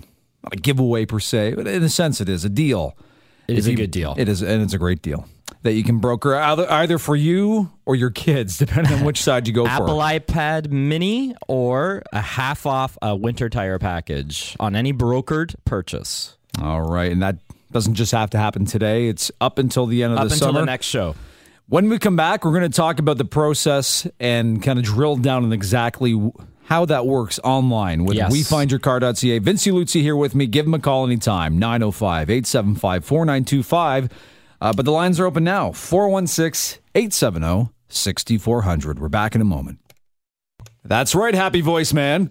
not 0.51 0.59
a 0.59 0.61
giveaway 0.61 1.07
per 1.07 1.21
se, 1.21 1.55
but 1.55 1.67
in 1.67 1.83
a 1.83 1.89
sense 1.89 2.21
it 2.21 2.29
is 2.29 2.45
a 2.45 2.49
deal. 2.49 2.97
It 3.47 3.59
is 3.59 3.67
If 3.67 3.69
a 3.69 3.71
you- 3.73 3.77
good 3.77 3.91
deal. 3.91 4.15
It 4.19 4.29
is, 4.29 4.43
and 4.43 4.63
it's 4.63 4.75
a 4.75 4.79
great 4.79 5.03
deal 5.03 5.27
that 5.63 5.73
you 5.73 5.83
can 5.83 5.99
broker 5.99 6.37
either, 6.37 6.71
either 6.71 6.99
for 6.99 7.17
you 7.17 7.71
or 7.87 7.97
your 7.97 8.11
kids, 8.11 8.59
depending 8.65 8.93
on 8.93 9.05
which 9.05 9.23
side 9.23 9.47
you 9.49 9.53
go 9.55 9.65
for. 9.65 9.71
Apple 9.71 9.87
for. 10.01 10.05
iPad 10.05 10.71
Mini 10.71 11.35
or 11.49 12.03
a 12.13 12.21
half 12.21 12.67
off 12.67 12.97
a 13.03 13.17
winter 13.17 13.49
tire 13.49 13.79
package 13.79 14.55
on 14.61 14.77
any 14.77 14.93
brokered 14.93 15.55
purchase 15.65 16.37
All 16.63 16.83
right, 16.83 17.11
and 17.11 17.23
that 17.23 17.37
doesn't 17.73 17.95
just 17.95 18.13
have 18.13 18.31
to 18.31 18.39
happen 18.39 18.65
today. 18.67 19.09
It's 19.09 19.31
up 19.41 19.59
until 19.59 19.87
the 19.87 20.03
end 20.03 20.13
of 20.13 20.19
up 20.19 20.29
the 20.29 20.35
until 20.35 20.49
summer. 20.49 20.61
the 20.61 20.67
next 20.67 20.87
show. 20.87 21.15
When 21.69 21.89
we 21.91 21.99
come 21.99 22.17
back, 22.17 22.45
we're 22.45 22.53
going 22.59 22.71
to 22.71 22.75
talk 22.77 22.99
about 22.99 23.19
the 23.19 23.27
process 23.27 24.07
and 24.21 24.63
kind 24.63 24.79
of 24.79 24.85
drill 24.87 25.17
down 25.17 25.45
on 25.45 25.53
exactly 25.53 26.13
how 26.69 26.85
that 26.85 27.07
works 27.07 27.41
online 27.43 28.05
with 28.05 28.17
Yes. 28.17 28.31
WeFindYourCar.ca. 28.33 29.39
Vince 29.39 29.67
Luzzi 29.67 30.03
here 30.03 30.15
with 30.17 30.35
me. 30.35 30.47
Give 30.47 30.67
him 30.67 30.75
a 30.75 30.79
call 30.79 31.07
anytime, 31.07 31.59
905 31.59 32.29
875 32.31 33.05
4925. 33.05 34.09
Uh, 34.61 34.73
But 34.75 34.85
the 34.85 34.93
lines 34.93 35.19
are 35.19 35.25
open 35.27 35.45
now, 35.45 35.73
416 35.73 36.81
870 36.95 37.71
6400. 37.89 38.99
We're 38.99 39.09
back 39.09 39.35
in 39.35 39.41
a 39.41 39.45
moment. 39.45 39.79
That's 40.85 41.15
right, 41.15 41.35
happy 41.35 41.61
voice 41.63 41.93
man. 41.93 42.31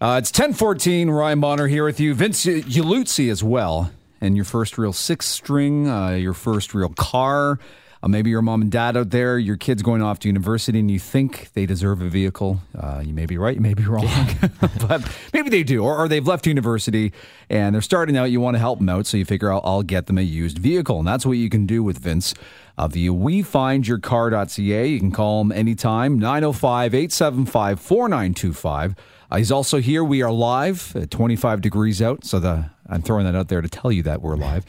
Uh, 0.00 0.18
it's 0.22 0.30
1014, 0.30 1.10
Ryan 1.10 1.40
Bonner 1.40 1.66
here 1.66 1.84
with 1.84 1.98
you. 2.00 2.14
Vince 2.14 2.44
Luzzi 2.46 3.30
as 3.30 3.42
well. 3.44 3.90
And 4.20 4.34
your 4.34 4.44
first 4.44 4.76
real 4.78 4.92
six 4.92 5.26
string, 5.26 5.88
uh, 5.88 6.10
your 6.10 6.34
first 6.34 6.74
real 6.74 6.88
car. 6.90 7.58
Uh, 8.02 8.08
maybe 8.08 8.30
your 8.30 8.42
mom 8.42 8.62
and 8.62 8.70
dad 8.70 8.96
out 8.96 9.10
there, 9.10 9.38
your 9.38 9.56
kid's 9.56 9.82
going 9.82 10.02
off 10.02 10.18
to 10.20 10.28
university 10.28 10.78
and 10.78 10.90
you 10.90 10.98
think 10.98 11.52
they 11.54 11.66
deserve 11.66 12.00
a 12.00 12.08
vehicle. 12.08 12.60
Uh, 12.78 13.02
you 13.04 13.12
may 13.12 13.26
be 13.26 13.36
right, 13.36 13.56
you 13.56 13.60
may 13.60 13.74
be 13.74 13.84
wrong, 13.84 14.06
but 14.88 15.08
maybe 15.32 15.50
they 15.50 15.62
do. 15.62 15.82
Or, 15.84 15.96
or 15.96 16.08
they've 16.08 16.26
left 16.26 16.46
university 16.46 17.12
and 17.50 17.74
they're 17.74 17.82
starting 17.82 18.16
out. 18.16 18.30
You 18.30 18.40
want 18.40 18.54
to 18.54 18.60
help 18.60 18.78
them 18.78 18.88
out, 18.88 19.06
so 19.06 19.16
you 19.16 19.24
figure 19.24 19.52
out 19.52 19.62
I'll 19.64 19.82
get 19.82 20.06
them 20.06 20.18
a 20.18 20.22
used 20.22 20.58
vehicle. 20.58 20.98
And 20.98 21.08
that's 21.08 21.26
what 21.26 21.32
you 21.32 21.50
can 21.50 21.66
do 21.66 21.82
with 21.82 21.98
Vince 21.98 22.34
of 22.76 22.92
the 22.92 23.08
WeFindYourCar.ca. 23.08 24.86
You 24.86 25.00
can 25.00 25.10
call 25.10 25.40
him 25.40 25.52
anytime, 25.52 26.18
905 26.18 26.94
875 26.94 27.80
4925. 27.80 28.94
Uh, 29.30 29.36
He's 29.36 29.52
also 29.52 29.80
here. 29.80 30.04
We 30.04 30.22
are 30.22 30.32
live 30.32 30.94
at 30.96 31.10
25 31.10 31.60
degrees 31.60 32.00
out. 32.00 32.24
So 32.24 32.38
the 32.38 32.70
I'm 32.88 33.02
throwing 33.02 33.26
that 33.26 33.34
out 33.34 33.48
there 33.48 33.60
to 33.60 33.68
tell 33.68 33.92
you 33.92 34.02
that 34.04 34.22
we're 34.22 34.36
live. 34.36 34.64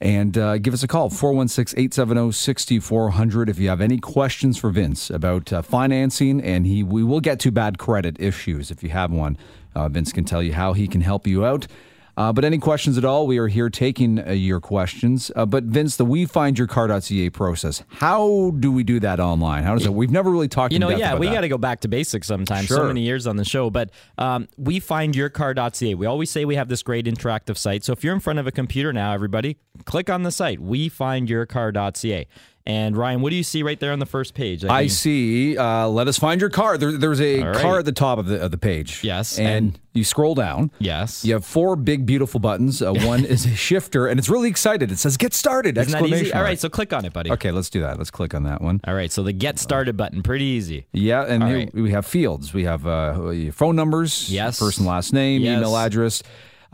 And 0.00 0.36
uh, 0.36 0.58
give 0.58 0.74
us 0.74 0.82
a 0.82 0.88
call, 0.88 1.08
416 1.08 1.78
870 1.78 2.32
6400, 2.32 3.48
if 3.48 3.58
you 3.58 3.68
have 3.68 3.80
any 3.80 3.98
questions 3.98 4.58
for 4.58 4.70
Vince 4.70 5.08
about 5.08 5.52
uh, 5.52 5.62
financing. 5.62 6.40
And 6.40 6.66
he 6.66 6.82
we 6.82 7.02
will 7.02 7.20
get 7.20 7.38
to 7.40 7.50
bad 7.50 7.78
credit 7.78 8.16
issues 8.20 8.70
if 8.70 8.82
you 8.82 8.90
have 8.90 9.10
one. 9.10 9.38
Uh, 9.74 9.88
Vince 9.88 10.12
can 10.12 10.24
tell 10.24 10.42
you 10.42 10.52
how 10.52 10.72
he 10.72 10.86
can 10.88 11.00
help 11.00 11.26
you 11.26 11.44
out. 11.44 11.66
Uh, 12.16 12.32
but 12.32 12.44
any 12.44 12.58
questions 12.58 12.98
at 12.98 13.04
all, 13.04 13.26
we 13.26 13.38
are 13.38 13.48
here 13.48 13.70
taking 13.70 14.18
uh, 14.18 14.32
your 14.32 14.60
questions. 14.60 15.30
Uh, 15.34 15.46
but 15.46 15.64
Vince, 15.64 15.96
the 15.96 16.04
we 16.04 16.26
find 16.26 16.58
your 16.58 16.66
WeFindYourCar.ca 16.66 17.30
process, 17.30 17.82
how 17.88 18.52
do 18.58 18.72
we 18.72 18.82
do 18.84 19.00
that 19.00 19.20
online? 19.20 19.64
How 19.64 19.74
does 19.74 19.86
it? 19.86 19.92
We've 19.92 20.10
never 20.10 20.30
really 20.30 20.48
talked. 20.48 20.74
About 20.74 20.90
it? 20.90 20.92
You 20.92 20.98
know, 20.98 20.98
yeah, 20.98 21.16
we 21.16 21.28
got 21.28 21.42
to 21.42 21.48
go 21.48 21.58
back 21.58 21.80
to 21.80 21.88
basics 21.88 22.26
sometimes. 22.26 22.66
Sure. 22.66 22.78
So 22.78 22.86
many 22.86 23.02
years 23.02 23.26
on 23.26 23.36
the 23.36 23.44
show, 23.44 23.70
but 23.70 23.90
um, 24.18 24.48
we 24.56 24.80
find 24.80 25.14
yourcar.ca. 25.14 25.94
We 25.94 26.06
always 26.06 26.30
say 26.30 26.44
we 26.44 26.56
have 26.56 26.68
this 26.68 26.82
great 26.82 27.06
interactive 27.06 27.56
site. 27.56 27.84
So 27.84 27.92
if 27.92 28.04
you're 28.04 28.14
in 28.14 28.20
front 28.20 28.38
of 28.38 28.46
a 28.46 28.52
computer 28.52 28.92
now, 28.92 29.12
everybody, 29.12 29.56
click 29.84 30.10
on 30.10 30.22
the 30.22 30.32
site. 30.32 30.60
We 30.60 30.88
find 30.88 31.28
yourcar.ca. 31.28 32.26
And 32.66 32.96
Ryan, 32.96 33.20
what 33.20 33.28
do 33.28 33.36
you 33.36 33.42
see 33.42 33.62
right 33.62 33.78
there 33.78 33.92
on 33.92 33.98
the 33.98 34.06
first 34.06 34.32
page? 34.32 34.64
I 34.64 34.80
mean, 34.80 34.88
see. 34.88 35.56
Uh, 35.56 35.86
let 35.88 36.08
us 36.08 36.18
find 36.18 36.40
your 36.40 36.48
car. 36.48 36.78
There, 36.78 36.92
there's 36.92 37.20
a 37.20 37.42
right. 37.42 37.56
car 37.56 37.78
at 37.80 37.84
the 37.84 37.92
top 37.92 38.18
of 38.18 38.26
the 38.26 38.40
of 38.40 38.52
the 38.52 38.56
page. 38.58 39.04
Yes, 39.04 39.38
and, 39.38 39.48
and- 39.48 39.80
you 39.92 40.02
scroll 40.02 40.34
down. 40.34 40.72
Yes. 40.80 41.24
You 41.24 41.34
have 41.34 41.44
four 41.44 41.76
big, 41.76 42.04
beautiful 42.04 42.40
buttons. 42.40 42.82
Uh, 42.82 42.92
one 42.92 43.24
is 43.24 43.44
a 43.44 43.54
shifter, 43.54 44.06
and 44.06 44.18
it's 44.18 44.30
really 44.30 44.48
excited. 44.48 44.90
It 44.90 44.98
says 44.98 45.18
"Get 45.18 45.34
started!" 45.34 45.76
Isn't 45.76 45.92
that 45.92 45.98
exclamation 45.98 46.26
easy? 46.26 46.34
All 46.34 46.56
so 46.56 46.70
click 46.70 46.94
on 46.94 47.04
it, 47.04 47.12
buddy. 47.12 47.30
Okay, 47.32 47.50
let's 47.50 47.68
do 47.68 47.80
that. 47.82 47.98
Let's 47.98 48.10
click 48.10 48.34
on 48.34 48.44
that 48.44 48.62
one. 48.62 48.80
All 48.86 48.94
right, 48.94 49.12
so 49.12 49.22
the 49.22 49.32
get 49.32 49.58
started 49.58 49.96
button, 49.98 50.22
pretty 50.22 50.46
easy. 50.46 50.86
Yeah, 50.92 51.22
and 51.22 51.44
here 51.44 51.56
right. 51.58 51.74
we 51.74 51.90
have 51.90 52.06
fields. 52.06 52.54
We 52.54 52.64
have 52.64 52.86
uh, 52.86 53.52
phone 53.52 53.76
numbers, 53.76 54.32
Yes. 54.32 54.58
first 54.58 54.78
and 54.78 54.86
last 54.86 55.12
name, 55.12 55.42
Yes. 55.42 55.58
email 55.58 55.76
address. 55.76 56.22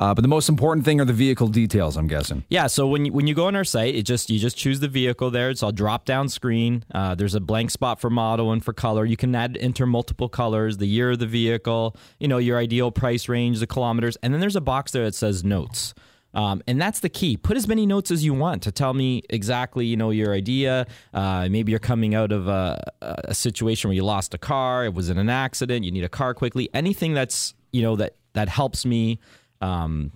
Uh, 0.00 0.14
but 0.14 0.22
the 0.22 0.28
most 0.28 0.48
important 0.48 0.82
thing 0.82 0.98
are 0.98 1.04
the 1.04 1.12
vehicle 1.12 1.46
details. 1.46 1.98
I'm 1.98 2.06
guessing. 2.06 2.42
Yeah, 2.48 2.68
so 2.68 2.86
when 2.86 3.04
you, 3.04 3.12
when 3.12 3.26
you 3.26 3.34
go 3.34 3.46
on 3.48 3.54
our 3.54 3.64
site, 3.64 3.94
it 3.94 4.04
just 4.04 4.30
you 4.30 4.38
just 4.38 4.56
choose 4.56 4.80
the 4.80 4.88
vehicle 4.88 5.30
there. 5.30 5.50
It's 5.50 5.62
a 5.62 5.70
drop 5.70 6.06
down 6.06 6.30
screen. 6.30 6.84
Uh, 6.94 7.14
there's 7.14 7.34
a 7.34 7.40
blank 7.40 7.70
spot 7.70 8.00
for 8.00 8.08
model 8.08 8.50
and 8.50 8.64
for 8.64 8.72
color. 8.72 9.04
You 9.04 9.18
can 9.18 9.34
add 9.34 9.58
enter 9.60 9.84
multiple 9.84 10.30
colors, 10.30 10.78
the 10.78 10.86
year 10.86 11.10
of 11.10 11.18
the 11.18 11.26
vehicle, 11.26 11.96
you 12.18 12.28
know 12.28 12.38
your 12.38 12.56
ideal 12.56 12.90
price 12.90 13.28
range, 13.28 13.60
the 13.60 13.66
kilometers, 13.66 14.16
and 14.22 14.32
then 14.32 14.40
there's 14.40 14.56
a 14.56 14.60
box 14.62 14.92
there 14.92 15.04
that 15.04 15.14
says 15.14 15.44
notes. 15.44 15.92
Um, 16.32 16.62
and 16.66 16.80
that's 16.80 17.00
the 17.00 17.10
key. 17.10 17.36
Put 17.36 17.58
as 17.58 17.68
many 17.68 17.84
notes 17.84 18.10
as 18.10 18.24
you 18.24 18.32
want 18.32 18.62
to 18.62 18.72
tell 18.72 18.94
me 18.94 19.22
exactly, 19.28 19.84
you 19.84 19.98
know, 19.98 20.10
your 20.10 20.32
idea. 20.32 20.86
Uh, 21.12 21.48
maybe 21.50 21.72
you're 21.72 21.78
coming 21.78 22.14
out 22.14 22.32
of 22.32 22.48
a, 22.48 22.82
a 23.02 23.34
situation 23.34 23.88
where 23.88 23.96
you 23.96 24.04
lost 24.04 24.32
a 24.32 24.38
car, 24.38 24.86
it 24.86 24.94
was 24.94 25.10
in 25.10 25.18
an 25.18 25.28
accident, 25.28 25.84
you 25.84 25.90
need 25.90 26.04
a 26.04 26.08
car 26.08 26.32
quickly. 26.32 26.70
Anything 26.72 27.12
that's, 27.12 27.52
you 27.72 27.82
know, 27.82 27.96
that 27.96 28.14
that 28.32 28.48
helps 28.48 28.86
me 28.86 29.18
um, 29.60 30.12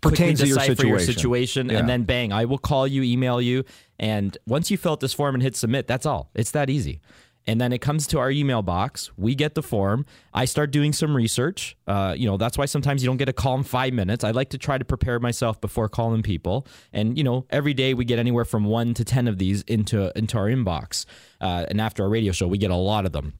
Pertains 0.00 0.40
to 0.40 0.46
your 0.46 0.58
decipher 0.58 0.86
your 0.86 0.98
situation. 1.00 1.14
situation, 1.14 1.68
Yeah. 1.70 1.78
and 1.78 1.88
then 1.88 2.04
bang, 2.04 2.32
I 2.32 2.44
will 2.44 2.58
call 2.58 2.86
you, 2.86 3.02
email 3.02 3.40
you, 3.40 3.64
and 3.98 4.36
once 4.46 4.70
you 4.70 4.76
fill 4.76 4.92
out 4.92 5.00
this 5.00 5.12
form 5.12 5.34
and 5.34 5.42
hit 5.42 5.56
submit, 5.56 5.88
that's 5.88 6.06
all. 6.06 6.30
It's 6.34 6.52
that 6.52 6.70
easy. 6.70 7.00
And 7.48 7.58
then 7.60 7.72
it 7.72 7.78
comes 7.80 8.06
to 8.08 8.18
our 8.18 8.30
email 8.30 8.60
box. 8.60 9.10
We 9.16 9.34
get 9.34 9.54
the 9.54 9.62
form. 9.62 10.04
I 10.34 10.44
start 10.44 10.70
doing 10.70 10.92
some 10.92 11.16
research. 11.16 11.78
Uh, 11.86 12.14
you 12.16 12.26
know, 12.28 12.36
that's 12.36 12.58
why 12.58 12.66
sometimes 12.66 13.02
you 13.02 13.08
don't 13.08 13.16
get 13.16 13.30
a 13.30 13.32
call 13.32 13.56
in 13.56 13.62
five 13.64 13.94
minutes. 13.94 14.22
I 14.22 14.32
like 14.32 14.50
to 14.50 14.58
try 14.58 14.76
to 14.76 14.84
prepare 14.84 15.18
myself 15.18 15.58
before 15.58 15.88
calling 15.88 16.22
people. 16.22 16.66
And 16.92 17.16
you 17.16 17.24
know, 17.24 17.46
every 17.48 17.72
day 17.72 17.94
we 17.94 18.04
get 18.04 18.18
anywhere 18.18 18.44
from 18.44 18.66
one 18.66 18.92
to 18.94 19.04
ten 19.04 19.26
of 19.26 19.38
these 19.38 19.62
into 19.62 20.12
into 20.16 20.36
our 20.36 20.46
inbox. 20.46 21.06
Uh, 21.40 21.64
and 21.70 21.80
after 21.80 22.02
our 22.02 22.10
radio 22.10 22.32
show, 22.32 22.46
we 22.46 22.58
get 22.58 22.70
a 22.70 22.76
lot 22.76 23.06
of 23.06 23.12
them. 23.12 23.32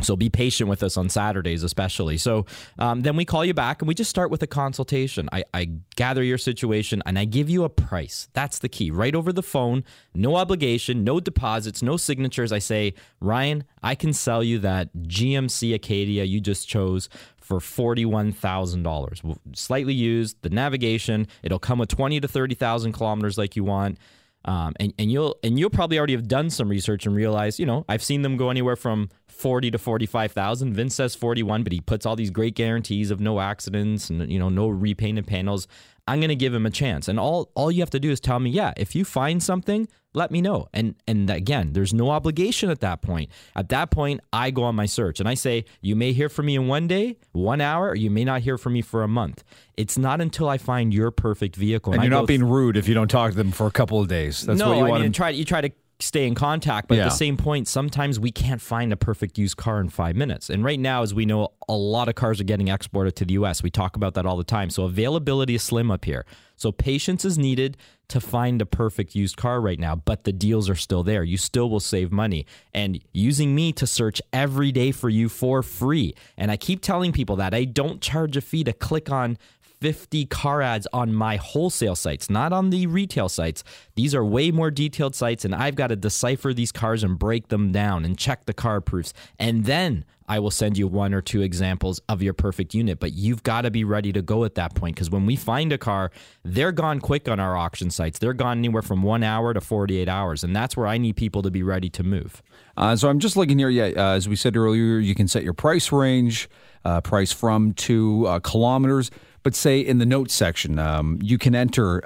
So 0.00 0.16
be 0.16 0.30
patient 0.30 0.68
with 0.68 0.82
us 0.82 0.96
on 0.96 1.08
Saturdays, 1.08 1.62
especially. 1.62 2.16
So 2.18 2.46
um, 2.78 3.02
then 3.02 3.16
we 3.16 3.24
call 3.24 3.44
you 3.44 3.54
back 3.54 3.82
and 3.82 3.88
we 3.88 3.94
just 3.94 4.10
start 4.10 4.30
with 4.30 4.42
a 4.42 4.46
consultation. 4.46 5.28
I, 5.32 5.44
I, 5.54 5.68
gather 5.94 6.22
your 6.22 6.38
situation 6.38 7.02
and 7.06 7.18
I 7.18 7.24
give 7.24 7.50
you 7.50 7.64
a 7.64 7.68
price. 7.68 8.28
That's 8.32 8.58
the 8.58 8.68
key. 8.68 8.90
Right 8.90 9.14
over 9.14 9.32
the 9.32 9.42
phone, 9.42 9.84
no 10.14 10.36
obligation, 10.36 11.04
no 11.04 11.20
deposits, 11.20 11.82
no 11.82 11.96
signatures. 11.96 12.50
I 12.50 12.58
say, 12.58 12.94
Ryan, 13.20 13.64
I 13.82 13.94
can 13.94 14.12
sell 14.12 14.42
you 14.42 14.58
that 14.60 14.92
GMC 14.96 15.74
Acadia 15.74 16.24
you 16.24 16.40
just 16.40 16.66
chose 16.66 17.08
for 17.36 17.58
$41,000. 17.58 19.38
Slightly 19.54 19.94
used, 19.94 20.36
the 20.42 20.50
navigation, 20.50 21.26
it'll 21.42 21.58
come 21.58 21.78
with 21.78 21.90
20 21.90 22.20
to 22.20 22.28
30,000 22.28 22.92
kilometers 22.92 23.36
like 23.36 23.56
you 23.56 23.64
want. 23.64 23.98
Um, 24.44 24.74
and, 24.80 24.92
and 24.98 25.12
you'll 25.12 25.36
and 25.44 25.56
you'll 25.56 25.70
probably 25.70 25.98
already 25.98 26.14
have 26.14 26.26
done 26.26 26.50
some 26.50 26.68
research 26.68 27.06
and 27.06 27.14
realize, 27.14 27.60
you 27.60 27.66
know, 27.66 27.84
I've 27.88 28.02
seen 28.02 28.22
them 28.22 28.36
go 28.36 28.50
anywhere 28.50 28.74
from 28.74 29.08
40 29.32 29.70
to 29.72 29.78
45,000. 29.78 30.74
Vince 30.74 30.94
says 30.94 31.14
41, 31.14 31.62
but 31.62 31.72
he 31.72 31.80
puts 31.80 32.06
all 32.06 32.16
these 32.16 32.30
great 32.30 32.54
guarantees 32.54 33.10
of 33.10 33.20
no 33.20 33.40
accidents 33.40 34.10
and 34.10 34.30
you 34.30 34.38
know, 34.38 34.48
no 34.48 34.68
repainted 34.68 35.26
panels. 35.26 35.66
I'm 36.06 36.18
going 36.18 36.30
to 36.30 36.36
give 36.36 36.52
him 36.52 36.66
a 36.66 36.70
chance. 36.70 37.08
And 37.08 37.18
all 37.18 37.50
all 37.54 37.70
you 37.70 37.80
have 37.80 37.90
to 37.90 38.00
do 38.00 38.10
is 38.10 38.20
tell 38.20 38.40
me, 38.40 38.50
yeah, 38.50 38.72
if 38.76 38.94
you 38.94 39.04
find 39.04 39.42
something, 39.42 39.88
let 40.14 40.30
me 40.30 40.40
know. 40.40 40.66
And 40.72 40.94
and 41.06 41.30
again, 41.30 41.72
there's 41.72 41.94
no 41.94 42.10
obligation 42.10 42.70
at 42.70 42.80
that 42.80 43.02
point. 43.02 43.30
At 43.54 43.68
that 43.70 43.90
point, 43.90 44.20
I 44.32 44.50
go 44.50 44.64
on 44.64 44.74
my 44.74 44.86
search 44.86 45.20
and 45.20 45.28
I 45.28 45.34
say, 45.34 45.64
you 45.80 45.96
may 45.96 46.12
hear 46.12 46.28
from 46.28 46.46
me 46.46 46.56
in 46.56 46.66
one 46.66 46.88
day, 46.88 47.18
one 47.32 47.60
hour, 47.60 47.90
or 47.90 47.94
you 47.94 48.10
may 48.10 48.24
not 48.24 48.42
hear 48.42 48.58
from 48.58 48.72
me 48.72 48.82
for 48.82 49.02
a 49.02 49.08
month. 49.08 49.44
It's 49.76 49.96
not 49.96 50.20
until 50.20 50.48
I 50.48 50.58
find 50.58 50.92
your 50.92 51.10
perfect 51.10 51.56
vehicle. 51.56 51.92
And, 51.92 52.02
and 52.02 52.10
you're 52.10 52.20
not 52.20 52.26
being 52.26 52.44
rude 52.44 52.76
if 52.76 52.88
you 52.88 52.94
don't 52.94 53.08
talk 53.08 53.30
to 53.30 53.36
them 53.36 53.52
for 53.52 53.66
a 53.66 53.70
couple 53.70 54.00
of 54.00 54.08
days. 54.08 54.42
That's 54.42 54.58
no, 54.58 54.68
what 54.68 54.78
you 54.78 54.86
I 54.86 54.90
want. 54.90 55.02
Mean, 55.02 55.12
try 55.12 55.30
you 55.30 55.44
try 55.44 55.60
to 55.60 55.70
stay 56.06 56.26
in 56.26 56.34
contact. 56.34 56.88
But 56.88 56.96
yeah. 56.96 57.04
at 57.04 57.10
the 57.10 57.16
same 57.16 57.36
point, 57.36 57.68
sometimes 57.68 58.18
we 58.18 58.30
can't 58.30 58.60
find 58.60 58.92
a 58.92 58.96
perfect 58.96 59.38
used 59.38 59.56
car 59.56 59.80
in 59.80 59.88
five 59.88 60.16
minutes. 60.16 60.50
And 60.50 60.64
right 60.64 60.78
now, 60.78 61.02
as 61.02 61.14
we 61.14 61.26
know, 61.26 61.52
a 61.68 61.76
lot 61.76 62.08
of 62.08 62.14
cars 62.14 62.40
are 62.40 62.44
getting 62.44 62.68
exported 62.68 63.16
to 63.16 63.24
the 63.24 63.34
US. 63.34 63.62
We 63.62 63.70
talk 63.70 63.96
about 63.96 64.14
that 64.14 64.26
all 64.26 64.36
the 64.36 64.44
time. 64.44 64.70
So 64.70 64.84
availability 64.84 65.54
is 65.54 65.62
slim 65.62 65.90
up 65.90 66.04
here. 66.04 66.24
So 66.56 66.70
patience 66.70 67.24
is 67.24 67.38
needed 67.38 67.76
to 68.08 68.20
find 68.20 68.60
a 68.62 68.66
perfect 68.66 69.14
used 69.14 69.36
car 69.36 69.60
right 69.60 69.80
now, 69.80 69.96
but 69.96 70.24
the 70.24 70.32
deals 70.32 70.68
are 70.68 70.76
still 70.76 71.02
there. 71.02 71.24
You 71.24 71.36
still 71.36 71.70
will 71.70 71.80
save 71.80 72.12
money. 72.12 72.46
And 72.72 73.02
using 73.12 73.54
me 73.54 73.72
to 73.72 73.86
search 73.86 74.20
every 74.32 74.70
day 74.70 74.92
for 74.92 75.08
you 75.08 75.28
for 75.28 75.62
free. 75.62 76.14
And 76.36 76.50
I 76.50 76.56
keep 76.56 76.82
telling 76.82 77.12
people 77.12 77.36
that 77.36 77.54
I 77.54 77.64
don't 77.64 78.00
charge 78.00 78.36
a 78.36 78.40
fee 78.40 78.64
to 78.64 78.72
click 78.72 79.10
on 79.10 79.38
50 79.82 80.26
car 80.26 80.62
ads 80.62 80.86
on 80.92 81.12
my 81.12 81.34
wholesale 81.34 81.96
sites, 81.96 82.30
not 82.30 82.52
on 82.52 82.70
the 82.70 82.86
retail 82.86 83.28
sites. 83.28 83.64
These 83.96 84.14
are 84.14 84.24
way 84.24 84.52
more 84.52 84.70
detailed 84.70 85.16
sites, 85.16 85.44
and 85.44 85.52
I've 85.52 85.74
got 85.74 85.88
to 85.88 85.96
decipher 85.96 86.54
these 86.54 86.70
cars 86.70 87.02
and 87.02 87.18
break 87.18 87.48
them 87.48 87.72
down 87.72 88.04
and 88.04 88.16
check 88.16 88.44
the 88.44 88.54
CarProofs. 88.54 89.12
And 89.40 89.64
then 89.64 90.04
I 90.28 90.38
will 90.38 90.50
send 90.50 90.78
you 90.78 90.86
one 90.86 91.12
or 91.14 91.20
two 91.20 91.42
examples 91.42 92.00
of 92.08 92.22
your 92.22 92.32
perfect 92.32 92.74
unit. 92.74 93.00
But 93.00 93.12
you've 93.12 93.42
got 93.42 93.62
to 93.62 93.70
be 93.70 93.84
ready 93.84 94.12
to 94.12 94.22
go 94.22 94.44
at 94.44 94.54
that 94.54 94.74
point 94.74 94.94
because 94.96 95.10
when 95.10 95.26
we 95.26 95.36
find 95.36 95.72
a 95.72 95.78
car, 95.78 96.10
they're 96.44 96.72
gone 96.72 97.00
quick 97.00 97.28
on 97.28 97.40
our 97.40 97.56
auction 97.56 97.90
sites. 97.90 98.18
They're 98.18 98.32
gone 98.32 98.58
anywhere 98.58 98.82
from 98.82 99.02
one 99.02 99.22
hour 99.22 99.52
to 99.52 99.60
48 99.60 100.08
hours. 100.08 100.44
And 100.44 100.54
that's 100.54 100.76
where 100.76 100.86
I 100.86 100.96
need 100.96 101.16
people 101.16 101.42
to 101.42 101.50
be 101.50 101.62
ready 101.62 101.90
to 101.90 102.02
move. 102.02 102.42
Uh, 102.76 102.96
so 102.96 103.08
I'm 103.08 103.18
just 103.18 103.36
looking 103.36 103.58
here. 103.58 103.68
Yeah, 103.68 103.90
uh, 103.96 104.14
as 104.14 104.28
we 104.28 104.36
said 104.36 104.56
earlier, 104.56 104.98
you 104.98 105.14
can 105.14 105.28
set 105.28 105.42
your 105.42 105.54
price 105.54 105.92
range, 105.92 106.48
uh, 106.84 107.00
price 107.00 107.32
from 107.32 107.72
to 107.74 108.26
uh, 108.26 108.40
kilometers. 108.40 109.10
But 109.42 109.54
say 109.54 109.80
in 109.80 109.98
the 109.98 110.06
notes 110.06 110.34
section, 110.34 110.78
um, 110.78 111.18
you 111.22 111.38
can 111.38 111.54
enter. 111.54 112.02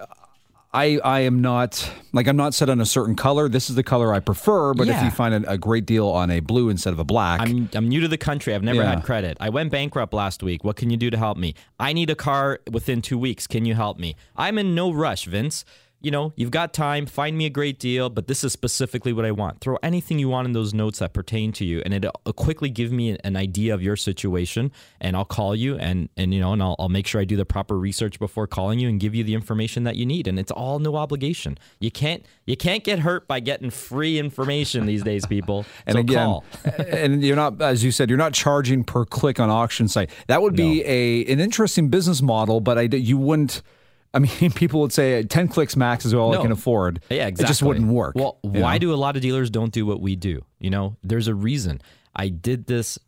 I, 0.72 0.98
I 1.02 1.20
am 1.20 1.40
not 1.40 1.90
like 2.12 2.26
I'm 2.26 2.36
not 2.36 2.52
set 2.52 2.68
on 2.68 2.80
a 2.82 2.86
certain 2.86 3.16
color. 3.16 3.48
This 3.48 3.70
is 3.70 3.76
the 3.76 3.82
color 3.82 4.12
I 4.12 4.20
prefer. 4.20 4.74
But 4.74 4.86
yeah. 4.88 4.98
if 4.98 5.04
you 5.04 5.10
find 5.10 5.32
a, 5.44 5.52
a, 5.52 5.56
great 5.56 5.86
deal 5.86 6.08
on 6.08 6.30
a 6.30 6.40
blue 6.40 6.68
instead 6.68 6.92
of 6.92 6.98
a 6.98 7.04
black, 7.04 7.40
I'm 7.40 7.70
I'm 7.74 7.88
new 7.88 8.00
to 8.00 8.08
the 8.08 8.18
country. 8.18 8.54
I've 8.54 8.62
never 8.62 8.82
yeah. 8.82 8.90
had 8.90 9.02
credit. 9.02 9.38
I 9.40 9.48
went 9.48 9.70
bankrupt 9.70 10.12
last 10.12 10.42
week. 10.42 10.64
What 10.64 10.76
can 10.76 10.90
you 10.90 10.98
do 10.98 11.08
to 11.08 11.16
help 11.16 11.38
me? 11.38 11.54
I 11.80 11.94
need 11.94 12.10
a 12.10 12.14
car 12.14 12.60
within 12.70 13.00
two 13.00 13.18
weeks. 13.18 13.46
Can 13.46 13.64
you 13.64 13.74
help 13.74 13.98
me? 13.98 14.16
I'm 14.36 14.58
in 14.58 14.74
no 14.74 14.92
rush, 14.92 15.24
Vince 15.24 15.64
you 16.00 16.10
know, 16.10 16.32
you've 16.36 16.50
got 16.50 16.72
time, 16.72 17.06
find 17.06 17.38
me 17.38 17.46
a 17.46 17.50
great 17.50 17.78
deal, 17.78 18.10
but 18.10 18.28
this 18.28 18.44
is 18.44 18.52
specifically 18.52 19.12
what 19.12 19.24
I 19.24 19.30
want. 19.30 19.60
Throw 19.60 19.76
anything 19.82 20.18
you 20.18 20.28
want 20.28 20.46
in 20.46 20.52
those 20.52 20.74
notes 20.74 20.98
that 20.98 21.14
pertain 21.14 21.52
to 21.52 21.64
you, 21.64 21.80
and 21.84 21.94
it'll 21.94 22.12
uh, 22.26 22.32
quickly 22.32 22.68
give 22.68 22.92
me 22.92 23.16
an 23.24 23.34
idea 23.34 23.72
of 23.72 23.82
your 23.82 23.96
situation. 23.96 24.70
And 25.00 25.16
I'll 25.16 25.24
call 25.24 25.56
you, 25.56 25.76
and 25.76 26.08
and 26.16 26.34
you 26.34 26.40
know, 26.40 26.52
and 26.52 26.62
I'll, 26.62 26.76
I'll 26.78 26.90
make 26.90 27.06
sure 27.06 27.20
I 27.20 27.24
do 27.24 27.36
the 27.36 27.46
proper 27.46 27.78
research 27.78 28.18
before 28.18 28.46
calling 28.46 28.78
you 28.78 28.88
and 28.88 29.00
give 29.00 29.14
you 29.14 29.24
the 29.24 29.34
information 29.34 29.84
that 29.84 29.96
you 29.96 30.04
need. 30.04 30.28
And 30.28 30.38
it's 30.38 30.52
all 30.52 30.78
no 30.78 30.96
obligation. 30.96 31.56
You 31.80 31.90
can't 31.90 32.24
you 32.44 32.56
can't 32.56 32.84
get 32.84 32.98
hurt 32.98 33.26
by 33.26 33.40
getting 33.40 33.70
free 33.70 34.18
information 34.18 34.86
these 34.86 35.02
days, 35.02 35.24
people. 35.24 35.64
and 35.86 35.94
so 35.94 36.00
again, 36.00 36.26
call. 36.26 36.44
and 36.86 37.22
you're 37.22 37.36
not, 37.36 37.60
as 37.62 37.82
you 37.82 37.90
said, 37.90 38.10
you're 38.10 38.18
not 38.18 38.34
charging 38.34 38.84
per 38.84 39.06
click 39.06 39.40
on 39.40 39.48
auction 39.48 39.88
site. 39.88 40.10
That 40.26 40.42
would 40.42 40.54
be 40.54 40.80
no. 40.80 40.84
a 40.86 41.32
an 41.32 41.40
interesting 41.40 41.88
business 41.88 42.20
model, 42.20 42.60
but 42.60 42.76
I 42.76 42.82
you 42.82 43.16
wouldn't 43.16 43.62
I 44.16 44.18
mean, 44.18 44.50
people 44.54 44.80
would 44.80 44.92
say 44.92 45.22
10 45.22 45.48
clicks 45.48 45.76
max 45.76 46.04
is 46.06 46.14
all 46.14 46.32
no. 46.32 46.38
I 46.38 46.42
can 46.42 46.50
afford. 46.50 47.02
Yeah, 47.10 47.26
exactly. 47.26 47.44
It 47.44 47.48
just 47.48 47.62
wouldn't 47.62 47.88
work. 47.88 48.14
Well, 48.16 48.38
why 48.40 48.74
know? 48.74 48.78
do 48.78 48.94
a 48.94 48.96
lot 48.96 49.14
of 49.14 49.22
dealers 49.22 49.50
don't 49.50 49.72
do 49.72 49.84
what 49.84 50.00
we 50.00 50.16
do? 50.16 50.44
You 50.58 50.70
know, 50.70 50.96
there's 51.02 51.28
a 51.28 51.34
reason. 51.34 51.80
I 52.14 52.28
did 52.28 52.66
this, 52.66 52.98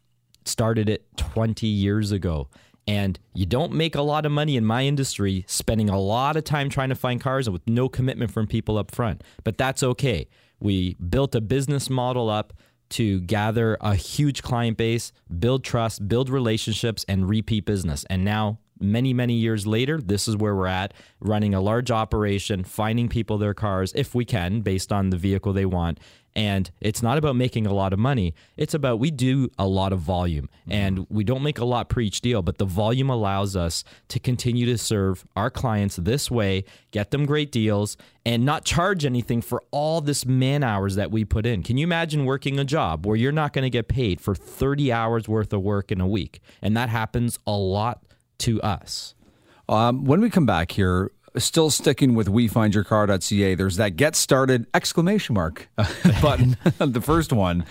started 0.44 0.88
it 0.88 1.04
20 1.16 1.66
years 1.66 2.12
ago. 2.12 2.48
And 2.86 3.18
you 3.34 3.44
don't 3.44 3.72
make 3.72 3.96
a 3.96 4.02
lot 4.02 4.24
of 4.24 4.32
money 4.32 4.56
in 4.56 4.64
my 4.64 4.84
industry 4.84 5.44
spending 5.46 5.90
a 5.90 5.98
lot 5.98 6.36
of 6.36 6.44
time 6.44 6.70
trying 6.70 6.88
to 6.88 6.94
find 6.94 7.20
cars 7.20 7.46
and 7.46 7.52
with 7.52 7.66
no 7.66 7.88
commitment 7.88 8.30
from 8.30 8.46
people 8.46 8.78
up 8.78 8.90
front. 8.90 9.22
But 9.44 9.58
that's 9.58 9.82
okay. 9.82 10.28
We 10.60 10.94
built 10.94 11.34
a 11.34 11.40
business 11.40 11.90
model 11.90 12.30
up 12.30 12.54
to 12.90 13.20
gather 13.20 13.76
a 13.80 13.94
huge 13.94 14.42
client 14.42 14.76
base, 14.76 15.12
build 15.38 15.64
trust, 15.64 16.08
build 16.08 16.30
relationships, 16.30 17.04
and 17.08 17.28
repeat 17.28 17.66
business. 17.66 18.06
And 18.08 18.24
now 18.24 18.58
many, 18.80 19.12
many 19.12 19.34
years 19.34 19.66
later, 19.66 20.00
this 20.00 20.28
is 20.28 20.36
where 20.36 20.54
we're 20.54 20.66
at 20.66 20.94
running 21.20 21.54
a 21.54 21.60
large 21.60 21.90
operation, 21.90 22.64
finding 22.64 23.08
people 23.08 23.38
their 23.38 23.54
cars 23.54 23.92
if 23.94 24.14
we 24.14 24.24
can, 24.24 24.60
based 24.60 24.92
on 24.92 25.10
the 25.10 25.16
vehicle 25.16 25.52
they 25.52 25.66
want. 25.66 25.98
And 26.38 26.70
it's 26.80 27.02
not 27.02 27.18
about 27.18 27.34
making 27.34 27.66
a 27.66 27.74
lot 27.74 27.92
of 27.92 27.98
money. 27.98 28.32
It's 28.56 28.72
about 28.72 29.00
we 29.00 29.10
do 29.10 29.48
a 29.58 29.66
lot 29.66 29.92
of 29.92 29.98
volume 29.98 30.48
mm-hmm. 30.60 30.72
and 30.72 31.06
we 31.10 31.24
don't 31.24 31.42
make 31.42 31.58
a 31.58 31.64
lot 31.64 31.88
per 31.88 32.00
each 32.00 32.20
deal, 32.20 32.42
but 32.42 32.58
the 32.58 32.64
volume 32.64 33.10
allows 33.10 33.56
us 33.56 33.82
to 34.08 34.20
continue 34.20 34.64
to 34.66 34.78
serve 34.78 35.24
our 35.34 35.50
clients 35.50 35.96
this 35.96 36.30
way, 36.30 36.62
get 36.92 37.10
them 37.10 37.26
great 37.26 37.50
deals, 37.50 37.96
and 38.24 38.44
not 38.44 38.64
charge 38.64 39.04
anything 39.04 39.40
for 39.42 39.64
all 39.72 40.00
this 40.00 40.24
man 40.26 40.62
hours 40.62 40.94
that 40.94 41.10
we 41.10 41.24
put 41.24 41.44
in. 41.44 41.64
Can 41.64 41.76
you 41.76 41.82
imagine 41.82 42.24
working 42.24 42.60
a 42.60 42.64
job 42.64 43.04
where 43.04 43.16
you're 43.16 43.32
not 43.32 43.52
going 43.52 43.64
to 43.64 43.70
get 43.70 43.88
paid 43.88 44.20
for 44.20 44.34
30 44.36 44.92
hours 44.92 45.26
worth 45.26 45.52
of 45.52 45.62
work 45.62 45.90
in 45.90 46.00
a 46.00 46.06
week? 46.06 46.40
And 46.62 46.76
that 46.76 46.88
happens 46.88 47.38
a 47.48 47.56
lot 47.56 48.04
to 48.38 48.60
us. 48.62 49.14
Um, 49.68 50.04
when 50.04 50.20
we 50.20 50.30
come 50.30 50.46
back 50.46 50.72
here, 50.72 51.10
still 51.36 51.70
sticking 51.70 52.14
with 52.14 52.28
wefindyourcar.ca, 52.28 53.54
there's 53.54 53.76
that 53.76 53.96
get 53.96 54.16
started 54.16 54.66
exclamation 54.74 55.34
mark 55.34 55.68
button, 56.22 56.56
the 56.78 57.00
first 57.00 57.32
one. 57.32 57.64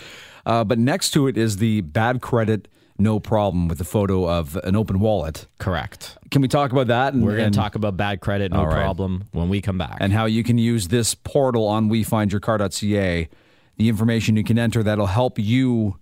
Uh, 0.46 0.64
but 0.64 0.80
next 0.80 1.12
to 1.12 1.28
it 1.28 1.38
is 1.38 1.58
the 1.58 1.82
bad 1.82 2.22
credit, 2.22 2.68
no 2.98 3.20
problem 3.20 3.68
with 3.68 3.78
the 3.78 3.84
photo 3.84 4.30
of 4.30 4.56
an 4.58 4.76
open 4.76 5.00
wallet. 5.00 5.48
Correct. 5.60 6.18
Can 6.32 6.42
we 6.42 6.48
talk 6.48 6.72
about 6.72 6.88
that? 6.88 7.14
And, 7.14 7.24
We're 7.24 7.38
going 7.38 7.52
to 7.52 7.58
talk 7.58 7.76
about 7.76 7.98
bad 7.98 8.22
credit, 8.22 8.52
no 8.52 8.64
right. 8.64 8.74
problem, 8.74 9.26
when 9.32 9.50
we 9.50 9.62
come 9.62 9.78
back. 9.78 9.98
And 10.00 10.14
how 10.14 10.26
you 10.26 10.44
can 10.44 10.58
use 10.58 10.88
this 10.88 11.14
portal 11.16 11.68
on 11.68 11.90
wefindyourcar.ca, 11.90 13.30
the 13.78 13.90
information 13.90 14.38
you 14.38 14.44
can 14.44 14.58
enter 14.58 14.84
that'll 14.84 15.08
help 15.08 15.38
you 15.38 16.00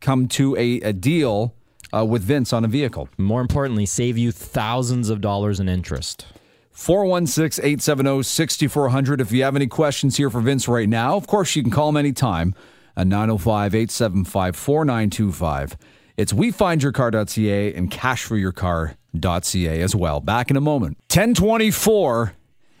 come 0.00 0.28
to 0.28 0.56
a, 0.56 0.80
a 0.80 0.92
deal 0.92 1.54
uh, 1.92 2.04
with 2.04 2.22
Vince 2.22 2.52
on 2.52 2.64
a 2.64 2.68
vehicle. 2.68 3.08
More 3.18 3.40
importantly, 3.40 3.86
save 3.86 4.16
you 4.18 4.32
thousands 4.32 5.08
of 5.10 5.20
dollars 5.20 5.60
in 5.60 5.68
interest. 5.68 6.26
416 6.72 7.64
870 7.64 8.22
6400. 8.22 9.20
If 9.20 9.32
you 9.32 9.42
have 9.42 9.56
any 9.56 9.66
questions 9.66 10.16
here 10.16 10.30
for 10.30 10.40
Vince 10.40 10.66
right 10.68 10.88
now, 10.88 11.16
of 11.16 11.26
course, 11.26 11.54
you 11.54 11.62
can 11.62 11.70
call 11.70 11.90
him 11.90 11.96
anytime 11.96 12.54
at 12.96 13.06
905 13.06 13.74
875 13.74 14.56
4925. 14.56 15.76
It's 16.16 16.32
wefindyourcar.ca 16.32 17.74
and 17.74 17.90
cashforyourcar.ca 17.90 19.82
as 19.82 19.96
well. 19.96 20.20
Back 20.20 20.50
in 20.50 20.56
a 20.56 20.60
moment. 20.60 20.96
1024. 21.08 22.34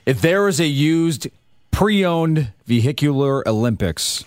If 0.04 0.20
there 0.20 0.48
is 0.48 0.58
a 0.58 0.66
used 0.66 1.28
pre 1.70 2.04
owned 2.04 2.52
vehicular 2.66 3.46
Olympics, 3.48 4.24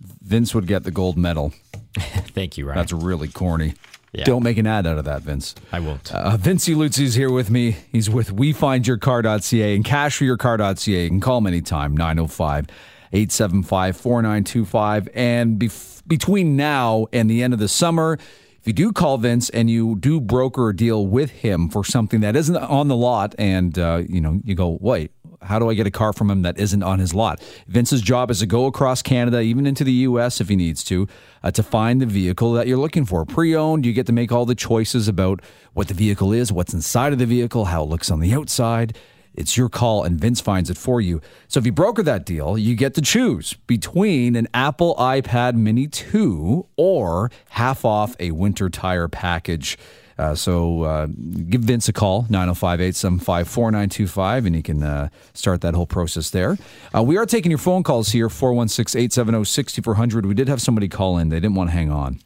Vince 0.00 0.54
would 0.54 0.66
get 0.66 0.84
the 0.84 0.90
gold 0.90 1.16
medal. 1.16 1.52
Thank 1.98 2.58
you, 2.58 2.66
Ryan. 2.66 2.78
That's 2.78 2.92
really 2.92 3.28
corny. 3.28 3.74
Yeah. 4.14 4.24
Don't 4.24 4.42
make 4.42 4.58
an 4.58 4.66
ad 4.66 4.86
out 4.86 4.98
of 4.98 5.04
that, 5.06 5.22
Vince. 5.22 5.54
I 5.72 5.80
won't. 5.80 6.14
Uh, 6.14 6.36
Vince 6.36 6.68
Luzzi 6.68 7.02
is 7.02 7.14
here 7.14 7.30
with 7.32 7.50
me. 7.50 7.76
He's 7.90 8.08
with 8.08 8.30
WeFindYourCar.ca 8.34 9.74
and 9.74 9.84
cash 9.84 10.16
for 10.18 10.24
your 10.24 10.36
CashForYourCar.ca. 10.36 11.02
You 11.02 11.08
can 11.08 11.20
call 11.20 11.38
him 11.38 11.46
anytime, 11.46 11.96
905 11.96 12.66
875 13.12 13.96
4925. 13.96 15.08
And 15.14 15.58
bef- 15.58 16.02
between 16.06 16.56
now 16.56 17.06
and 17.12 17.30
the 17.30 17.42
end 17.42 17.52
of 17.52 17.58
the 17.58 17.68
summer, 17.68 18.18
if 18.60 18.66
you 18.66 18.72
do 18.72 18.92
call 18.92 19.18
Vince 19.18 19.50
and 19.50 19.68
you 19.68 19.96
do 19.96 20.20
broker 20.20 20.70
a 20.70 20.76
deal 20.76 21.06
with 21.06 21.30
him 21.30 21.68
for 21.68 21.84
something 21.84 22.20
that 22.20 22.34
isn't 22.36 22.56
on 22.56 22.88
the 22.88 22.96
lot, 22.96 23.34
and 23.38 23.78
uh, 23.78 24.02
you 24.08 24.20
know 24.20 24.40
you 24.44 24.54
go, 24.54 24.78
wait, 24.80 25.10
how 25.44 25.58
do 25.58 25.70
I 25.70 25.74
get 25.74 25.86
a 25.86 25.90
car 25.90 26.12
from 26.12 26.30
him 26.30 26.42
that 26.42 26.58
isn't 26.58 26.82
on 26.82 26.98
his 26.98 27.14
lot? 27.14 27.42
Vince's 27.68 28.02
job 28.02 28.30
is 28.30 28.40
to 28.40 28.46
go 28.46 28.66
across 28.66 29.02
Canada, 29.02 29.40
even 29.40 29.66
into 29.66 29.84
the 29.84 29.92
U.S. 29.92 30.40
if 30.40 30.48
he 30.48 30.56
needs 30.56 30.82
to, 30.84 31.06
uh, 31.42 31.50
to 31.52 31.62
find 31.62 32.00
the 32.00 32.06
vehicle 32.06 32.52
that 32.54 32.66
you're 32.66 32.78
looking 32.78 33.04
for. 33.04 33.24
Pre-owned, 33.24 33.86
you 33.86 33.92
get 33.92 34.06
to 34.06 34.12
make 34.12 34.32
all 34.32 34.46
the 34.46 34.54
choices 34.54 35.08
about 35.08 35.40
what 35.72 35.88
the 35.88 35.94
vehicle 35.94 36.32
is, 36.32 36.52
what's 36.52 36.74
inside 36.74 37.12
of 37.12 37.18
the 37.18 37.26
vehicle, 37.26 37.66
how 37.66 37.82
it 37.82 37.88
looks 37.88 38.10
on 38.10 38.20
the 38.20 38.34
outside. 38.34 38.96
It's 39.34 39.56
your 39.56 39.68
call, 39.68 40.04
and 40.04 40.18
Vince 40.18 40.40
finds 40.40 40.70
it 40.70 40.78
for 40.78 41.00
you. 41.00 41.20
So 41.48 41.58
if 41.58 41.66
you 41.66 41.72
broker 41.72 42.04
that 42.04 42.24
deal, 42.24 42.56
you 42.56 42.76
get 42.76 42.94
to 42.94 43.02
choose 43.02 43.54
between 43.66 44.36
an 44.36 44.46
Apple 44.54 44.94
iPad 44.94 45.54
Mini 45.56 45.88
2 45.88 46.66
or 46.76 47.30
half 47.50 47.84
off 47.84 48.14
a 48.20 48.30
winter 48.30 48.70
tire 48.70 49.08
package. 49.08 49.76
Uh, 50.18 50.34
so 50.34 50.82
uh, 50.82 51.06
give 51.06 51.62
Vince 51.62 51.88
a 51.88 51.92
call, 51.92 52.22
905 52.28 52.80
875 52.80 53.48
4925, 53.48 54.46
and 54.46 54.54
he 54.56 54.62
can 54.62 54.82
uh, 54.82 55.08
start 55.32 55.60
that 55.62 55.74
whole 55.74 55.86
process 55.86 56.30
there. 56.30 56.56
Uh, 56.94 57.02
we 57.02 57.16
are 57.16 57.26
taking 57.26 57.50
your 57.50 57.58
phone 57.58 57.82
calls 57.82 58.10
here, 58.10 58.28
416 58.28 58.98
870 58.98 59.44
6400. 59.44 60.26
We 60.26 60.34
did 60.34 60.48
have 60.48 60.60
somebody 60.60 60.88
call 60.88 61.18
in. 61.18 61.30
They 61.30 61.40
didn't 61.40 61.56
want 61.56 61.70
to 61.70 61.74
hang 61.74 61.90
on, 61.90 62.20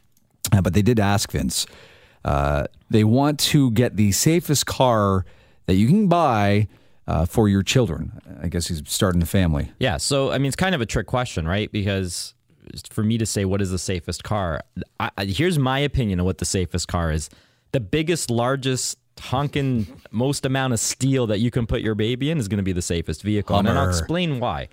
uh, 0.53 0.61
but 0.61 0.75
they 0.75 0.83
did 0.83 1.01
ask 1.01 1.31
Vince. 1.33 1.67
Uh, 2.25 2.65
they 2.91 3.05
want 3.05 3.39
to 3.39 3.71
get 3.71 3.97
the 3.97 4.13
safest 4.13 4.67
car 4.67 5.25
that 5.67 5.75
you 5.75 5.87
can 5.87 6.09
buy 6.09 6.69
for 7.27 7.49
your 7.49 7.63
children. 7.63 8.21
I 8.43 8.49
guess 8.49 8.67
he's 8.67 8.83
starting 8.85 9.23
a 9.23 9.27
family. 9.27 9.73
Yeah. 9.79 9.97
So, 9.97 10.31
I 10.31 10.37
mean, 10.37 10.47
it's 10.47 10.57
kind 10.57 10.75
of 10.75 10.83
a 10.83 10.87
trick 10.87 11.07
question, 11.07 11.49
right? 11.49 11.73
Because 11.73 12.35
for 12.91 13.03
me 13.03 13.17
to 13.17 13.25
say 13.25 13.47
what 13.47 13.63
is 13.63 13.71
the 13.71 13.79
safest 13.79 14.25
car, 14.25 14.61
I, 15.01 15.11
here's 15.25 15.59
my 15.59 15.79
opinion 15.79 16.21
of 16.21 16.27
what 16.27 16.37
the 16.37 16.45
safest 16.45 16.87
car 16.89 17.11
is. 17.11 17.31
The 17.73 17.81
biggest, 17.81 18.31
largest, 18.31 18.99
honking, 19.21 19.87
most 20.11 20.47
amount 20.47 20.73
of 20.73 20.81
steel 20.81 21.27
that 21.27 21.41
you 21.41 21.51
can 21.51 21.67
put 21.67 21.81
your 21.81 21.95
baby 21.95 22.31
in 22.31 22.39
is 22.39 22.49
going 22.49 22.59
to 22.59 22.65
be 22.65 22.73
the 22.73 22.83
safest 22.83 23.23
vehicle. 23.23 23.57
Hummer. 23.57 23.71
And 23.71 23.79
I'll 23.79 23.89
explain 23.89 24.41
why. 24.41 24.69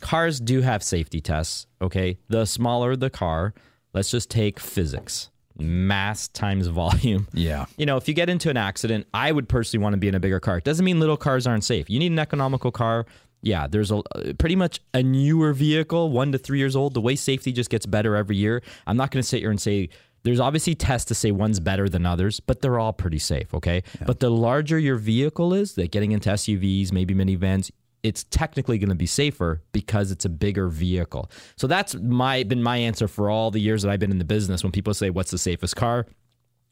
Cars 0.00 0.40
do 0.40 0.62
have 0.62 0.82
safety 0.82 1.20
tests, 1.20 1.66
okay? 1.82 2.18
The 2.28 2.46
smaller 2.46 2.96
the 2.96 3.10
car, 3.10 3.54
let's 3.92 4.10
just 4.10 4.30
take 4.30 4.58
physics 4.58 5.30
mass 5.60 6.28
times 6.28 6.66
volume. 6.66 7.28
Yeah. 7.34 7.66
You 7.76 7.86
know, 7.86 7.96
if 7.96 8.08
you 8.08 8.14
get 8.14 8.28
into 8.28 8.50
an 8.50 8.56
accident, 8.56 9.06
I 9.14 9.32
would 9.32 9.48
personally 9.48 9.82
want 9.82 9.94
to 9.94 9.98
be 9.98 10.08
in 10.08 10.14
a 10.14 10.20
bigger 10.20 10.40
car. 10.40 10.58
It 10.58 10.64
doesn't 10.64 10.84
mean 10.84 11.00
little 11.00 11.16
cars 11.16 11.46
aren't 11.46 11.64
safe. 11.64 11.88
You 11.88 11.98
need 11.98 12.12
an 12.12 12.18
economical 12.18 12.70
car. 12.70 13.06
Yeah, 13.42 13.66
there's 13.66 13.90
a 13.90 14.02
pretty 14.38 14.56
much 14.56 14.80
a 14.92 15.02
newer 15.02 15.54
vehicle, 15.54 16.10
one 16.10 16.32
to 16.32 16.38
three 16.38 16.58
years 16.58 16.76
old. 16.76 16.92
The 16.92 17.00
way 17.00 17.16
safety 17.16 17.52
just 17.52 17.70
gets 17.70 17.86
better 17.86 18.14
every 18.14 18.36
year. 18.36 18.62
I'm 18.86 18.96
not 18.96 19.10
going 19.10 19.22
to 19.22 19.26
sit 19.26 19.40
here 19.40 19.50
and 19.50 19.60
say 19.60 19.88
there's 20.22 20.40
obviously 20.40 20.74
tests 20.74 21.08
to 21.08 21.14
say 21.14 21.30
one's 21.30 21.60
better 21.60 21.88
than 21.88 22.06
others, 22.06 22.40
but 22.40 22.60
they're 22.60 22.78
all 22.78 22.92
pretty 22.92 23.18
safe. 23.18 23.54
Okay, 23.54 23.82
yeah. 23.98 24.06
but 24.06 24.20
the 24.20 24.30
larger 24.30 24.78
your 24.78 24.96
vehicle 24.96 25.54
is, 25.54 25.74
that 25.74 25.90
getting 25.90 26.12
into 26.12 26.30
SUVs, 26.30 26.92
maybe 26.92 27.14
minivans, 27.14 27.70
it's 28.02 28.24
technically 28.24 28.78
going 28.78 28.88
to 28.88 28.94
be 28.94 29.06
safer 29.06 29.62
because 29.72 30.10
it's 30.10 30.24
a 30.24 30.28
bigger 30.28 30.68
vehicle. 30.68 31.30
So 31.56 31.66
that's 31.66 31.94
my 31.94 32.42
been 32.44 32.62
my 32.62 32.78
answer 32.78 33.08
for 33.08 33.30
all 33.30 33.50
the 33.50 33.60
years 33.60 33.82
that 33.82 33.90
I've 33.90 34.00
been 34.00 34.10
in 34.10 34.18
the 34.18 34.24
business. 34.24 34.62
When 34.62 34.72
people 34.72 34.94
say, 34.94 35.10
"What's 35.10 35.30
the 35.30 35.38
safest 35.38 35.76
car?" 35.76 36.06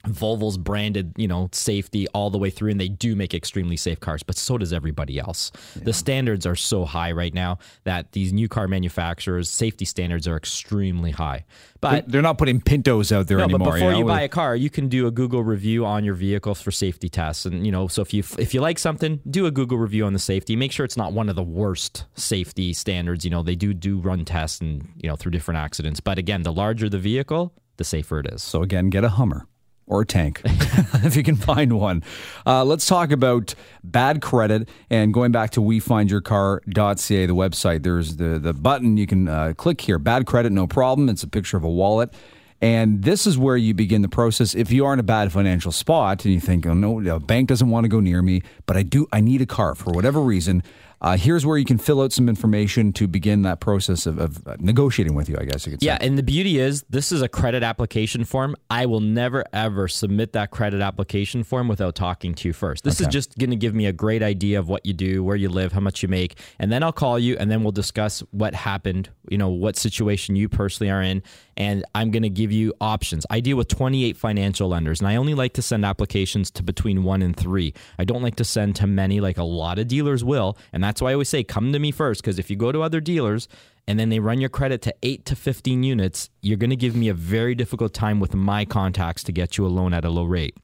Volvo's 0.08 0.58
branded, 0.58 1.12
you 1.16 1.28
know, 1.28 1.48
safety 1.52 2.06
all 2.08 2.30
the 2.30 2.38
way 2.38 2.50
through, 2.50 2.70
and 2.70 2.80
they 2.80 2.88
do 2.88 3.14
make 3.14 3.34
extremely 3.34 3.76
safe 3.76 4.00
cars, 4.00 4.22
but 4.22 4.36
so 4.36 4.58
does 4.58 4.72
everybody 4.72 5.18
else. 5.18 5.52
Yeah. 5.76 5.84
The 5.84 5.92
standards 5.92 6.46
are 6.46 6.56
so 6.56 6.84
high 6.84 7.12
right 7.12 7.34
now 7.34 7.58
that 7.84 8.12
these 8.12 8.32
new 8.32 8.48
car 8.48 8.68
manufacturers' 8.68 9.48
safety 9.48 9.84
standards 9.84 10.26
are 10.26 10.36
extremely 10.36 11.10
high. 11.10 11.44
But 11.80 12.10
they're 12.10 12.22
not 12.22 12.38
putting 12.38 12.60
Pintos 12.60 13.12
out 13.12 13.28
there 13.28 13.38
no, 13.38 13.44
anymore. 13.44 13.58
But 13.58 13.64
before 13.74 13.78
you, 13.78 13.92
know? 13.92 13.98
you 13.98 14.04
buy 14.04 14.22
a 14.22 14.28
car, 14.28 14.56
you 14.56 14.68
can 14.68 14.88
do 14.88 15.06
a 15.06 15.10
Google 15.10 15.44
review 15.44 15.86
on 15.86 16.04
your 16.04 16.14
vehicle 16.14 16.54
for 16.54 16.70
safety 16.70 17.08
tests, 17.08 17.46
and 17.46 17.64
you 17.64 17.70
know, 17.70 17.86
so 17.88 18.02
if 18.02 18.12
you 18.12 18.24
if 18.38 18.52
you 18.52 18.60
like 18.60 18.78
something, 18.78 19.20
do 19.30 19.46
a 19.46 19.50
Google 19.50 19.78
review 19.78 20.04
on 20.04 20.12
the 20.12 20.18
safety. 20.18 20.56
Make 20.56 20.72
sure 20.72 20.84
it's 20.84 20.96
not 20.96 21.12
one 21.12 21.28
of 21.28 21.36
the 21.36 21.42
worst 21.42 22.04
safety 22.14 22.72
standards. 22.72 23.24
You 23.24 23.30
know, 23.30 23.42
they 23.42 23.54
do 23.54 23.74
do 23.74 23.98
run 23.98 24.24
tests 24.24 24.60
and 24.60 24.88
you 24.96 25.08
know 25.08 25.16
through 25.16 25.32
different 25.32 25.58
accidents. 25.58 26.00
But 26.00 26.18
again, 26.18 26.42
the 26.42 26.52
larger 26.52 26.88
the 26.88 26.98
vehicle, 26.98 27.52
the 27.76 27.84
safer 27.84 28.20
it 28.20 28.26
is. 28.32 28.42
So 28.42 28.62
again, 28.62 28.90
get 28.90 29.04
a 29.04 29.10
Hummer 29.10 29.46
or 29.88 30.02
a 30.02 30.06
tank 30.06 30.40
if 30.44 31.16
you 31.16 31.22
can 31.22 31.36
find 31.36 31.72
one. 31.78 32.02
Uh, 32.46 32.64
let's 32.64 32.86
talk 32.86 33.10
about 33.10 33.54
bad 33.82 34.22
credit 34.22 34.68
and 34.90 35.12
going 35.12 35.32
back 35.32 35.50
to 35.50 35.60
wefindyourcar.ca, 35.60 37.26
the 37.26 37.34
website. 37.34 37.82
There's 37.82 38.16
the, 38.16 38.38
the 38.38 38.52
button 38.52 38.96
you 38.96 39.06
can 39.06 39.28
uh, 39.28 39.54
click 39.56 39.80
here. 39.80 39.98
Bad 39.98 40.26
credit, 40.26 40.52
no 40.52 40.66
problem. 40.66 41.08
It's 41.08 41.22
a 41.22 41.28
picture 41.28 41.56
of 41.56 41.64
a 41.64 41.70
wallet. 41.70 42.12
And 42.60 43.04
this 43.04 43.26
is 43.26 43.38
where 43.38 43.56
you 43.56 43.72
begin 43.72 44.02
the 44.02 44.08
process. 44.08 44.54
If 44.54 44.72
you 44.72 44.84
are 44.84 44.92
in 44.92 44.98
a 44.98 45.04
bad 45.04 45.32
financial 45.32 45.70
spot 45.70 46.24
and 46.24 46.34
you 46.34 46.40
think, 46.40 46.66
oh 46.66 46.74
no, 46.74 46.98
a 47.14 47.20
bank 47.20 47.48
doesn't 47.48 47.70
want 47.70 47.84
to 47.84 47.88
go 47.88 48.00
near 48.00 48.20
me, 48.20 48.42
but 48.66 48.76
I 48.76 48.82
do, 48.82 49.06
I 49.12 49.20
need 49.20 49.40
a 49.40 49.46
car 49.46 49.74
for 49.76 49.92
whatever 49.92 50.20
reason. 50.20 50.64
Uh, 51.00 51.16
here's 51.16 51.46
where 51.46 51.56
you 51.56 51.64
can 51.64 51.78
fill 51.78 52.00
out 52.00 52.12
some 52.12 52.28
information 52.28 52.92
to 52.92 53.06
begin 53.06 53.42
that 53.42 53.60
process 53.60 54.06
of, 54.06 54.18
of 54.18 54.60
negotiating 54.60 55.14
with 55.14 55.28
you, 55.28 55.36
I 55.38 55.44
guess 55.44 55.64
you 55.64 55.72
could 55.72 55.80
say. 55.80 55.86
Yeah, 55.86 55.98
and 56.00 56.18
the 56.18 56.22
beauty 56.22 56.58
is 56.58 56.84
this 56.90 57.12
is 57.12 57.22
a 57.22 57.28
credit 57.28 57.62
application 57.62 58.24
form. 58.24 58.56
I 58.68 58.86
will 58.86 59.00
never, 59.00 59.44
ever 59.52 59.86
submit 59.86 60.32
that 60.32 60.50
credit 60.50 60.80
application 60.80 61.44
form 61.44 61.68
without 61.68 61.94
talking 61.94 62.34
to 62.34 62.48
you 62.48 62.52
first. 62.52 62.82
This 62.82 63.00
okay. 63.00 63.08
is 63.08 63.12
just 63.12 63.38
going 63.38 63.50
to 63.50 63.56
give 63.56 63.74
me 63.74 63.86
a 63.86 63.92
great 63.92 64.22
idea 64.22 64.58
of 64.58 64.68
what 64.68 64.84
you 64.84 64.92
do, 64.92 65.22
where 65.22 65.36
you 65.36 65.48
live, 65.48 65.72
how 65.72 65.80
much 65.80 66.02
you 66.02 66.08
make, 66.08 66.38
and 66.58 66.72
then 66.72 66.82
I'll 66.82 66.92
call 66.92 67.18
you 67.18 67.36
and 67.38 67.50
then 67.50 67.62
we'll 67.62 67.72
discuss 67.72 68.20
what 68.32 68.54
happened, 68.54 69.08
you 69.28 69.38
know, 69.38 69.50
what 69.50 69.76
situation 69.76 70.34
you 70.34 70.48
personally 70.48 70.90
are 70.90 71.02
in, 71.02 71.22
and 71.56 71.84
I'm 71.94 72.10
going 72.10 72.22
to 72.22 72.30
give 72.30 72.50
you 72.50 72.72
options. 72.80 73.24
I 73.30 73.40
deal 73.40 73.56
with 73.56 73.68
28 73.68 74.16
financial 74.16 74.68
lenders, 74.68 75.00
and 75.00 75.08
I 75.08 75.16
only 75.16 75.34
like 75.34 75.52
to 75.54 75.62
send 75.62 75.84
applications 75.84 76.50
to 76.52 76.62
between 76.62 77.04
one 77.04 77.22
and 77.22 77.36
three. 77.36 77.74
I 77.98 78.04
don't 78.04 78.22
like 78.22 78.36
to 78.36 78.44
send 78.44 78.76
to 78.76 78.86
many 78.86 79.20
like 79.20 79.38
a 79.38 79.44
lot 79.44 79.78
of 79.78 79.88
dealers 79.88 80.24
will, 80.24 80.56
and 80.72 80.84
that's 80.88 81.02
why 81.02 81.10
I 81.10 81.12
always 81.12 81.28
say 81.28 81.44
come 81.44 81.72
to 81.72 81.78
me 81.78 81.90
first 81.90 82.22
because 82.22 82.38
if 82.38 82.48
you 82.48 82.56
go 82.56 82.72
to 82.72 82.80
other 82.80 82.98
dealers 83.00 83.46
and 83.86 84.00
then 84.00 84.08
they 84.08 84.20
run 84.20 84.40
your 84.40 84.48
credit 84.48 84.80
to 84.82 84.94
8 85.02 85.26
to 85.26 85.36
15 85.36 85.82
units, 85.82 86.30
you're 86.40 86.56
going 86.56 86.70
to 86.70 86.76
give 86.76 86.96
me 86.96 87.08
a 87.08 87.14
very 87.14 87.54
difficult 87.54 87.92
time 87.92 88.20
with 88.20 88.34
my 88.34 88.64
contacts 88.64 89.22
to 89.24 89.32
get 89.32 89.58
you 89.58 89.66
a 89.66 89.68
loan 89.68 89.92
at 89.92 90.06
a 90.06 90.10
low 90.10 90.24
rate. 90.24 90.56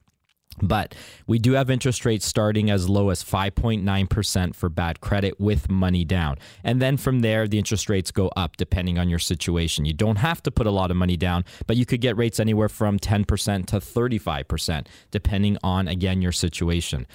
But 0.61 0.95
we 1.27 1.37
do 1.37 1.51
have 1.51 1.69
interest 1.69 2.05
rates 2.05 2.25
starting 2.25 2.71
as 2.71 2.89
low 2.89 3.09
as 3.09 3.23
5.9% 3.23 4.55
for 4.55 4.69
bad 4.69 4.99
credit 4.99 5.39
with 5.39 5.69
money 5.69 6.05
down. 6.05 6.37
And 6.63 6.81
then 6.81 6.97
from 6.97 7.19
there, 7.19 7.47
the 7.47 7.57
interest 7.57 7.87
rates 7.87 8.09
go 8.09 8.29
up 8.35 8.57
depending 8.57 8.97
on 8.97 9.09
your 9.09 9.19
situation. 9.19 9.85
You 9.85 9.93
don't 9.93 10.15
have 10.17 10.41
to 10.43 10.51
put 10.51 10.65
a 10.65 10.71
lot 10.71 10.91
of 10.91 10.97
money 10.97 11.17
down, 11.17 11.45
but 11.67 11.77
you 11.77 11.85
could 11.85 12.01
get 12.01 12.17
rates 12.17 12.39
anywhere 12.39 12.69
from 12.69 12.97
10% 12.97 13.65
to 13.67 13.77
35%, 13.77 14.87
depending 15.11 15.57
on, 15.61 15.87
again, 15.87 16.21
your 16.21 16.31
situation. 16.31 17.05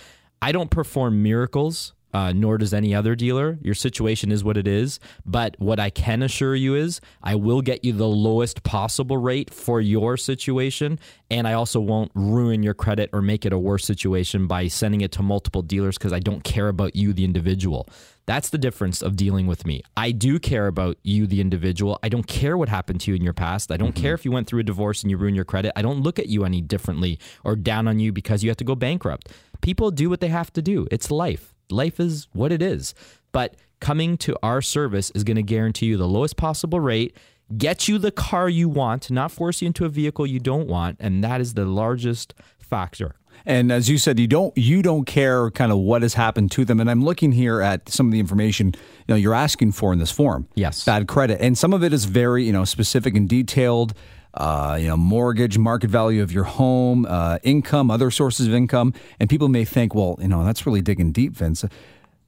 I 0.43 0.53
don't 0.53 0.71
perform 0.71 1.23
miracles 1.23 1.95
uh, 2.13 2.33
nor 2.33 2.59
does 2.59 2.75
any 2.75 2.95
other 2.95 3.15
dealer. 3.15 3.59
Your 3.63 3.75
situation 3.75 4.33
is 4.33 4.43
what 4.43 4.57
it 4.57 4.67
is. 4.67 4.99
But 5.25 5.57
what 5.59 5.79
I 5.79 5.91
can 5.91 6.23
assure 6.23 6.55
you 6.55 6.75
is 6.75 7.01
I 7.23 7.35
will 7.35 7.63
get 7.63 7.85
you 7.85 7.93
the 7.93 8.09
lowest 8.09 8.63
possible 8.63 9.17
rate 9.17 9.53
for 9.53 9.81
your 9.81 10.17
situation. 10.17 10.99
And 11.31 11.47
I 11.47 11.53
also 11.53 11.81
won't 11.81 12.11
ruin 12.15 12.63
your 12.63 12.75
credit 12.75 13.11
or 13.13 13.23
make 13.23 13.47
it 13.47 13.53
a 13.53 13.59
worse 13.59 13.85
situation 13.85 14.47
by 14.47 14.69
sending 14.69 15.01
it 15.01 15.13
to 15.13 15.23
multiple 15.23 15.63
dealers 15.63 15.97
because 15.97 16.13
I 16.13 16.19
don't 16.19 16.43
care 16.43 16.69
about 16.69 16.97
you, 16.97 17.13
the 17.13 17.25
individual. 17.25 17.89
That's 18.27 18.51
the 18.51 18.59
difference 18.59 19.03
of 19.03 19.17
dealing 19.17 19.47
with 19.47 19.67
me. 19.67 19.83
I 19.97 20.13
do 20.13 20.39
care 20.39 20.69
about 20.69 20.99
you, 21.03 21.27
the 21.27 21.41
individual. 21.41 21.99
I 22.03 22.09
don't 22.09 22.27
care 22.27 22.57
what 22.57 22.69
happened 22.69 23.01
to 23.03 23.11
you 23.11 23.17
in 23.17 23.23
your 23.23 23.33
past. 23.33 23.73
I 23.73 23.77
don't 23.77 23.93
mm-hmm. 23.93 24.03
care 24.03 24.15
if 24.15 24.25
you 24.25 24.31
went 24.31 24.47
through 24.47 24.61
a 24.61 24.65
divorce 24.65 25.03
and 25.03 25.11
you 25.11 25.17
ruined 25.17 25.37
your 25.37 25.45
credit. 25.45 25.73
I 25.75 25.83
don't 25.83 26.03
look 26.03 26.19
at 26.19 26.29
you 26.29 26.45
any 26.45 26.61
differently 26.61 27.19
or 27.45 27.57
down 27.57 27.89
on 27.89 27.99
you 27.99 28.13
because 28.13 28.45
you 28.45 28.51
have 28.51 28.57
to 28.59 28.65
go 28.65 28.77
bankrupt. 28.77 29.31
People 29.63 29.91
do 29.91 30.09
what 30.09 30.21
they 30.21 30.29
have 30.29 30.53
to 30.53 30.63
do. 30.63 30.87
It's 30.91 31.11
life 31.11 31.55
life 31.73 32.01
is 32.01 32.29
what 32.33 32.53
it 32.53 32.63
is. 32.63 32.95
But 33.33 33.57
coming 33.81 34.17
to 34.19 34.37
our 34.43 34.63
service 34.63 35.11
is 35.15 35.25
going 35.25 35.37
to 35.37 35.43
guarantee 35.43 35.87
you 35.87 35.97
the 35.97 36.09
lowest 36.09 36.37
possible 36.37 36.81
rate, 36.81 37.17
get 37.57 37.89
you 37.89 37.99
the 37.99 38.11
car 38.11 38.49
you 38.49 38.69
want, 38.69 39.11
not 39.11 39.33
force 39.33 39.63
you 39.63 39.67
into 39.67 39.85
a 39.85 39.89
vehicle 39.89 40.27
you 40.27 40.39
don't 40.41 40.69
want, 40.69 40.97
and 41.01 41.25
that 41.25 41.41
is 41.41 41.55
the 41.55 41.65
largest 41.65 42.35
factor. 42.59 43.15
And 43.47 43.73
as 43.73 43.89
you 43.89 43.99
said, 43.99 44.19
you 44.19 44.27
don't 44.27 44.57
you 44.57 44.83
don't 44.83 45.07
care 45.07 45.51
kind 45.53 45.73
of 45.73 45.79
what 45.79 46.03
has 46.03 46.15
happened 46.15 46.51
to 46.53 46.65
them. 46.65 46.79
And 46.79 46.91
I'm 46.91 47.03
looking 47.03 47.33
here 47.33 47.63
at 47.63 47.89
some 47.89 48.07
of 48.07 48.13
the 48.13 48.21
information 48.21 48.67
you 48.67 49.05
know 49.09 49.17
you're 49.17 49.35
asking 49.35 49.73
for 49.73 49.93
in 49.93 49.99
this 49.99 50.11
form. 50.11 50.47
Yes, 50.55 50.85
bad 50.85 51.09
credit, 51.09 51.41
and 51.41 51.57
some 51.57 51.73
of 51.73 51.83
it 51.83 51.93
is 51.93 52.05
very 52.05 52.45
you 52.45 52.53
know 52.53 52.65
specific 52.65 53.17
and 53.17 53.29
detailed 53.29 53.95
uh, 54.35 54.79
you 54.81 54.89
know, 54.89 54.97
mortgage, 54.97 55.59
market 55.59 55.91
value 55.91 56.23
of 56.23 56.33
your 56.33 56.45
home, 56.45 57.07
uh, 57.07 57.39
income, 57.43 57.91
other 57.91 58.11
sources 58.11 58.47
of 58.47 58.55
income, 58.55 58.95
and 59.19 59.29
people 59.29 59.49
may 59.49 59.65
think, 59.65 59.95
well, 59.95 60.17
you 60.21 60.29
know, 60.29 60.45
that's 60.45 60.67
really 60.67 60.83
digging 60.83 61.13
deep, 61.13 61.33
Vince. 61.35 61.65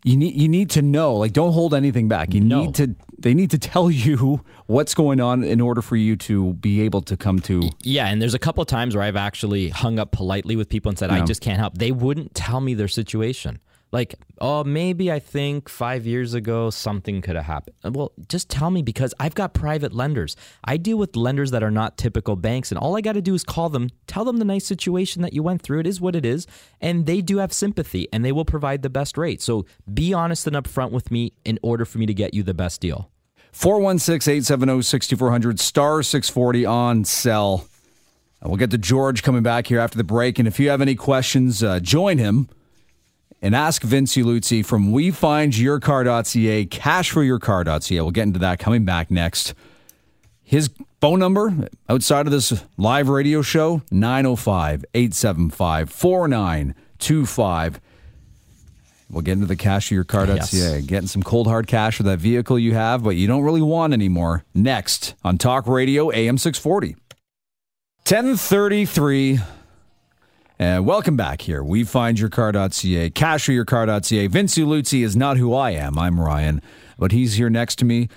You 0.05 0.17
need 0.17 0.35
you 0.35 0.49
need 0.49 0.69
to 0.71 0.83
know, 0.83 1.15
like, 1.15 1.33
don't 1.33 1.53
hold 1.53 1.75
anything 1.75 2.09
back. 2.09 2.35
You 2.35 2.41
no. 2.41 2.63
need 2.63 2.75
to. 2.75 2.97
They 3.19 3.35
need 3.35 3.53
to 3.53 3.59
tell 3.59 3.89
you 3.91 4.45
what's 4.67 4.95
going 4.95 5.21
on 5.21 5.45
in 5.45 5.61
order 5.61 5.81
for 5.81 5.95
you 5.95 6.17
to 6.17 6.55
be 6.55 6.83
able 6.83 7.03
to 7.03 7.17
come 7.17 7.39
to. 7.41 7.71
Yeah, 7.83 8.07
and 8.09 8.21
there's 8.21 8.35
a 8.35 8.39
couple 8.41 8.63
of 8.63 8.69
times 8.69 8.97
where 8.97 9.05
I've 9.05 9.15
actually 9.15 9.69
hung 9.69 10.01
up 10.01 10.11
politely 10.11 10.57
with 10.57 10.69
people 10.69 10.89
and 10.89 10.99
said, 10.99 11.11
yeah. 11.11 11.23
"I 11.23 11.25
just 11.25 11.41
can't 11.41 11.59
help." 11.59 11.79
They 11.79 11.93
wouldn't 11.93 12.35
tell 12.35 12.61
me 12.61 12.75
their 12.75 12.89
situation. 12.89 13.61
Like, 13.93 14.15
oh, 14.41 14.65
maybe 14.65 15.13
I 15.13 15.19
think 15.19 15.69
five 15.69 16.07
years 16.07 16.33
ago 16.33 16.71
something 16.71 17.21
could 17.21 17.37
have 17.37 17.45
happened. 17.45 17.95
Well, 17.95 18.13
just 18.27 18.49
tell 18.49 18.71
me 18.71 18.83
because 18.83 19.13
I've 19.21 19.35
got 19.35 19.53
private 19.53 19.93
lenders. 19.93 20.35
I 20.65 20.79
deal 20.79 20.97
with 20.97 21.15
lenders 21.15 21.51
that 21.51 21.63
are 21.63 21.71
not 21.71 21.99
typical 21.99 22.35
banks, 22.35 22.73
and 22.73 22.79
all 22.79 22.97
I 22.97 23.03
got 23.03 23.13
to 23.13 23.23
do 23.23 23.35
is 23.35 23.45
call 23.45 23.69
them, 23.69 23.91
tell 24.07 24.25
them 24.25 24.39
the 24.39 24.47
nice 24.47 24.65
situation 24.65 25.21
that 25.23 25.35
you 25.35 25.43
went 25.43 25.61
through. 25.61 25.81
It 25.81 25.87
is 25.87 26.01
what 26.01 26.17
it 26.17 26.25
is, 26.25 26.47
and 26.81 27.05
they 27.05 27.21
do 27.21 27.37
have 27.39 27.53
sympathy, 27.53 28.09
and 28.13 28.25
they 28.25 28.33
will 28.33 28.47
provide 28.47 28.83
the 28.83 28.91
best 28.91 29.19
rate. 29.19 29.43
So 29.43 29.67
be 29.93 30.15
honest 30.15 30.47
and 30.47 30.57
upfront 30.57 30.91
with 30.91 31.11
me 31.11 31.35
in 31.45 31.59
order 31.63 31.85
for 31.85 31.99
me 31.99 32.07
to 32.07 32.15
get 32.15 32.33
you 32.33 32.43
the 32.43 32.55
best 32.55 32.81
deal. 32.81 33.11
416 33.53 34.33
870 34.33 34.83
6400, 34.83 35.61
star 35.61 36.03
640 36.03 36.65
on 36.65 37.05
cell. 37.05 37.69
We'll 38.43 38.57
get 38.57 38.71
to 38.71 38.79
George 38.79 39.23
coming 39.23 39.43
back 39.43 39.69
here 39.69 39.79
after 39.79 39.97
the 39.97 40.05
break. 40.05 40.39
And 40.39 40.49
if 40.49 40.59
you 40.59 40.71
have 40.71 40.81
any 40.81 40.97
questions, 40.97 41.63
uh, 41.63 41.79
join 41.79 42.19
him 42.19 42.49
and 43.43 43.55
ask 43.55 43.83
Vince 43.83 44.17
Luzzi 44.17 44.65
from 44.65 44.93
WeFindYourCar.ca, 44.93 46.67
CashForYourCar.ca. 46.67 48.01
We'll 48.01 48.11
get 48.13 48.23
into 48.23 48.39
that 48.39 48.61
coming 48.61 48.85
back 48.85 49.11
next. 49.11 49.55
His 50.43 50.71
phone 51.01 51.19
number 51.19 51.69
outside 51.89 52.27
of 52.27 52.33
this 52.33 52.63
live 52.77 53.09
radio 53.09 53.43
show 53.43 53.83
905 53.91 54.85
875 54.95 55.91
4925. 55.91 57.81
We'll 59.11 59.23
get 59.23 59.33
into 59.33 59.47
the 59.47 59.57
cash 59.57 59.89
of 59.89 59.95
your 59.95 60.05
car.ca. 60.05 60.37
Yes. 60.37 60.85
Getting 60.87 61.09
some 61.09 61.23
cold 61.23 61.47
hard 61.47 61.67
cash 61.67 61.97
for 61.97 62.05
that 62.05 62.19
vehicle 62.19 62.59
you 62.59 62.73
have, 62.75 63.03
but 63.03 63.11
you 63.11 63.27
don't 63.27 63.43
really 63.43 63.61
want 63.61 63.93
anymore. 63.93 64.45
Next 64.55 65.15
on 65.23 65.37
Talk 65.37 65.67
Radio 65.67 66.11
AM 66.13 66.39
640. 66.39 66.97
1033. 68.05 69.41
And 70.63 70.87
welcome 70.87 71.17
back 71.17 71.41
here. 71.41 71.61
We 71.65 71.83
find 71.83 72.17
your 72.17 72.29
car.ca, 72.29 73.11
cash 73.11 73.47
for 73.47 73.51
your 73.51 73.65
car.ca. 73.65 74.29
Vince 74.29 74.57
Luzzi 74.57 75.03
is 75.03 75.17
not 75.17 75.37
who 75.37 75.55
I 75.55 75.73
am. 75.73 75.99
I'm 75.99 76.21
Ryan, 76.21 76.63
but 76.97 77.11
he's 77.11 77.35
here 77.35 77.51
next 77.51 77.81
to 77.81 77.85
me. 77.85 78.09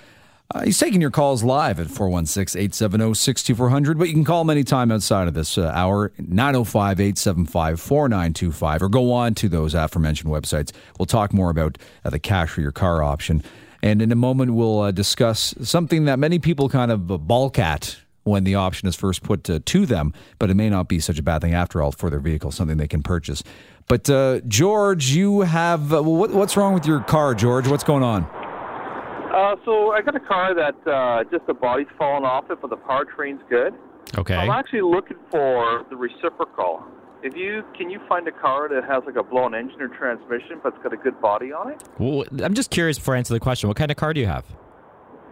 Uh, 0.54 0.62
he's 0.62 0.78
taking 0.78 1.00
your 1.00 1.10
calls 1.10 1.42
live 1.42 1.80
at 1.80 1.88
416 1.88 2.56
870 2.56 3.14
6400, 3.14 3.98
but 3.98 4.06
you 4.06 4.14
can 4.14 4.24
call 4.24 4.42
him 4.42 4.50
anytime 4.50 4.92
outside 4.92 5.26
of 5.26 5.34
this 5.34 5.58
uh, 5.58 5.72
hour, 5.74 6.12
905 6.18 7.00
875 7.00 7.80
4925, 7.80 8.82
or 8.82 8.88
go 8.90 9.12
on 9.12 9.34
to 9.34 9.48
those 9.48 9.74
aforementioned 9.74 10.32
websites. 10.32 10.70
We'll 11.00 11.06
talk 11.06 11.32
more 11.32 11.50
about 11.50 11.78
uh, 12.04 12.10
the 12.10 12.20
cash 12.20 12.50
for 12.50 12.60
your 12.60 12.70
car 12.70 13.02
option. 13.02 13.42
And 13.82 14.00
in 14.00 14.12
a 14.12 14.16
moment, 14.16 14.54
we'll 14.54 14.82
uh, 14.82 14.92
discuss 14.92 15.52
something 15.62 16.04
that 16.04 16.20
many 16.20 16.38
people 16.38 16.68
kind 16.68 16.92
of 16.92 17.26
balk 17.26 17.58
at 17.58 17.96
when 18.26 18.42
the 18.42 18.56
option 18.56 18.88
is 18.88 18.96
first 18.96 19.22
put 19.22 19.44
to, 19.44 19.60
to, 19.60 19.86
them, 19.86 20.12
but 20.40 20.50
it 20.50 20.54
may 20.54 20.68
not 20.68 20.88
be 20.88 20.98
such 20.98 21.18
a 21.18 21.22
bad 21.22 21.40
thing 21.40 21.54
after 21.54 21.80
all 21.80 21.92
for 21.92 22.10
their 22.10 22.18
vehicle, 22.18 22.50
something 22.50 22.76
they 22.76 22.88
can 22.88 23.02
purchase. 23.02 23.44
But 23.86 24.10
uh, 24.10 24.40
George, 24.48 25.10
you 25.10 25.42
have 25.42 25.94
uh, 25.94 26.02
what, 26.02 26.32
what's 26.32 26.56
wrong 26.56 26.74
with 26.74 26.86
your 26.86 27.00
car, 27.00 27.34
George? 27.34 27.68
What's 27.68 27.84
going 27.84 28.02
on? 28.02 28.24
Uh, 28.24 29.54
so 29.64 29.92
I 29.92 30.02
got 30.02 30.16
a 30.16 30.20
car 30.20 30.54
that 30.54 30.90
uh, 30.90 31.22
just 31.30 31.46
the 31.46 31.54
body's 31.54 31.86
fallen 31.96 32.24
off 32.24 32.50
it, 32.50 32.58
but 32.60 32.70
the 32.70 32.76
powertrain's 32.76 33.42
good. 33.48 33.74
Okay. 34.18 34.34
I'm 34.34 34.50
actually 34.50 34.82
looking 34.82 35.18
for 35.30 35.84
the 35.88 35.96
reciprocal. 35.96 36.82
If 37.22 37.36
you 37.36 37.62
can 37.76 37.90
you 37.90 38.00
find 38.08 38.26
a 38.26 38.32
car 38.32 38.68
that 38.68 38.84
has 38.84 39.04
like 39.06 39.16
a 39.16 39.22
blown 39.22 39.54
engine 39.54 39.80
or 39.80 39.88
transmission, 39.88 40.60
but 40.62 40.74
it's 40.74 40.82
got 40.82 40.92
a 40.92 40.96
good 40.96 41.20
body 41.20 41.52
on 41.52 41.70
it? 41.70 41.82
Well, 41.98 42.24
I'm 42.42 42.54
just 42.54 42.70
curious 42.70 42.98
before 42.98 43.14
I 43.14 43.18
answer 43.18 43.34
the 43.34 43.40
question. 43.40 43.68
What 43.68 43.76
kind 43.76 43.90
of 43.90 43.96
car 43.96 44.12
do 44.12 44.20
you 44.20 44.26
have? 44.26 44.44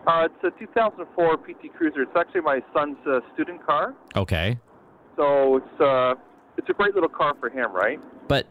Uh, 0.06 0.26
it's 0.26 0.56
a 0.56 0.58
2004 0.58 1.36
PT 1.38 1.74
Cruiser. 1.76 2.02
It's 2.02 2.16
actually 2.16 2.42
my 2.42 2.60
son's 2.74 2.98
uh, 3.06 3.20
student 3.32 3.64
car. 3.64 3.94
Okay. 4.14 4.58
So 5.16 5.56
it's 5.56 5.80
uh, 5.80 6.14
it's 6.58 6.68
a 6.68 6.72
great 6.72 6.94
little 6.94 7.08
car 7.08 7.34
for 7.40 7.48
him, 7.48 7.72
right? 7.72 7.98
But 8.28 8.46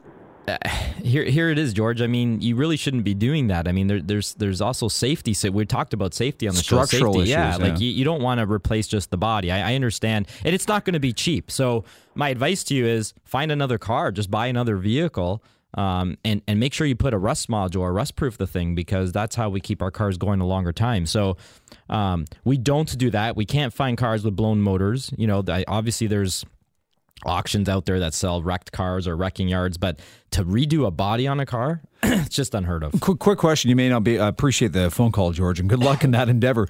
uh, 0.48 0.58
here, 1.04 1.24
here 1.24 1.50
it 1.50 1.60
is, 1.60 1.74
George. 1.74 2.02
I 2.02 2.08
mean, 2.08 2.42
you 2.42 2.56
really 2.56 2.78
shouldn't 2.78 3.04
be 3.04 3.14
doing 3.14 3.48
that. 3.48 3.68
I 3.68 3.72
mean, 3.72 3.88
there, 3.88 4.02
there's 4.02 4.34
there's 4.34 4.62
also 4.62 4.88
safety. 4.88 5.34
So 5.34 5.52
we 5.52 5.66
talked 5.66 5.94
about 5.94 6.14
safety 6.14 6.48
on 6.48 6.56
the 6.56 6.62
Structural 6.62 7.14
show. 7.14 7.20
Safety, 7.20 7.30
yeah, 7.32 7.58
yeah, 7.58 7.58
like 7.58 7.80
you, 7.80 7.90
you 7.90 8.04
don't 8.04 8.22
want 8.22 8.40
to 8.40 8.52
replace 8.52 8.88
just 8.88 9.12
the 9.12 9.18
body. 9.18 9.52
I, 9.52 9.72
I 9.72 9.76
understand, 9.76 10.28
and 10.44 10.56
it's 10.56 10.68
not 10.68 10.86
going 10.86 10.94
to 10.94 11.00
be 11.00 11.14
cheap. 11.14 11.52
So 11.52 11.84
my 12.16 12.30
advice 12.30 12.64
to 12.66 12.76
you 12.76 12.86
is 12.86 13.14
find 13.24 13.52
another 13.52 13.78
car. 13.78 14.12
Just 14.12 14.32
buy 14.32 14.48
another 14.48 14.78
vehicle. 14.78 15.44
Um, 15.76 16.18
and 16.24 16.42
and 16.48 16.60
make 16.60 16.74
sure 16.74 16.86
you 16.86 16.96
put 16.96 17.14
a 17.14 17.18
rust 17.18 17.50
module 17.50 17.82
or 17.82 17.92
rust 17.94 18.16
proof 18.16 18.38
the 18.38 18.46
thing 18.46 18.76
because 18.76 19.12
that's 19.12 19.36
how 19.36 19.50
we 19.50 19.60
keep 19.60 19.82
our 19.82 19.92
cars 19.92 20.18
going 20.18 20.40
a 20.40 20.46
longer 20.46 20.72
time. 20.72 21.06
So 21.06 21.38
um, 21.90 22.26
we 22.44 22.58
don't 22.58 22.96
do 22.98 23.10
that. 23.10 23.36
We 23.36 23.46
can't 23.46 23.74
find 23.74 23.98
cars 23.98 24.24
with 24.24 24.36
blown 24.36 24.62
motors. 24.62 25.12
You 25.18 25.28
know, 25.28 25.44
obviously 25.68 26.08
there's 26.08 26.46
auctions 27.26 27.70
out 27.70 27.86
there 27.86 28.00
that 28.00 28.14
sell 28.14 28.42
wrecked 28.42 28.72
cars 28.72 29.08
or 29.08 29.16
wrecking 29.16 29.48
yards, 29.48 29.78
but 29.78 30.00
to 30.32 30.44
redo 30.44 30.86
a 30.86 30.92
body 30.92 31.28
on 31.28 31.40
a 31.40 31.46
car, 31.46 31.82
it's 32.04 32.36
just 32.36 32.54
unheard 32.54 32.84
of. 32.84 33.00
Quick, 33.00 33.20
quick 33.20 33.40
question. 33.40 33.70
You 33.70 33.76
may 33.76 33.90
not 33.90 34.04
be 34.04 34.20
uh, 34.20 34.28
appreciate 34.28 34.74
the 34.74 34.92
phone 34.92 35.12
call, 35.12 35.32
George, 35.32 35.60
and 35.60 35.70
good 35.70 35.80
luck 35.80 36.04
in 36.04 36.12
that 36.12 36.30
endeavor. 36.30 36.68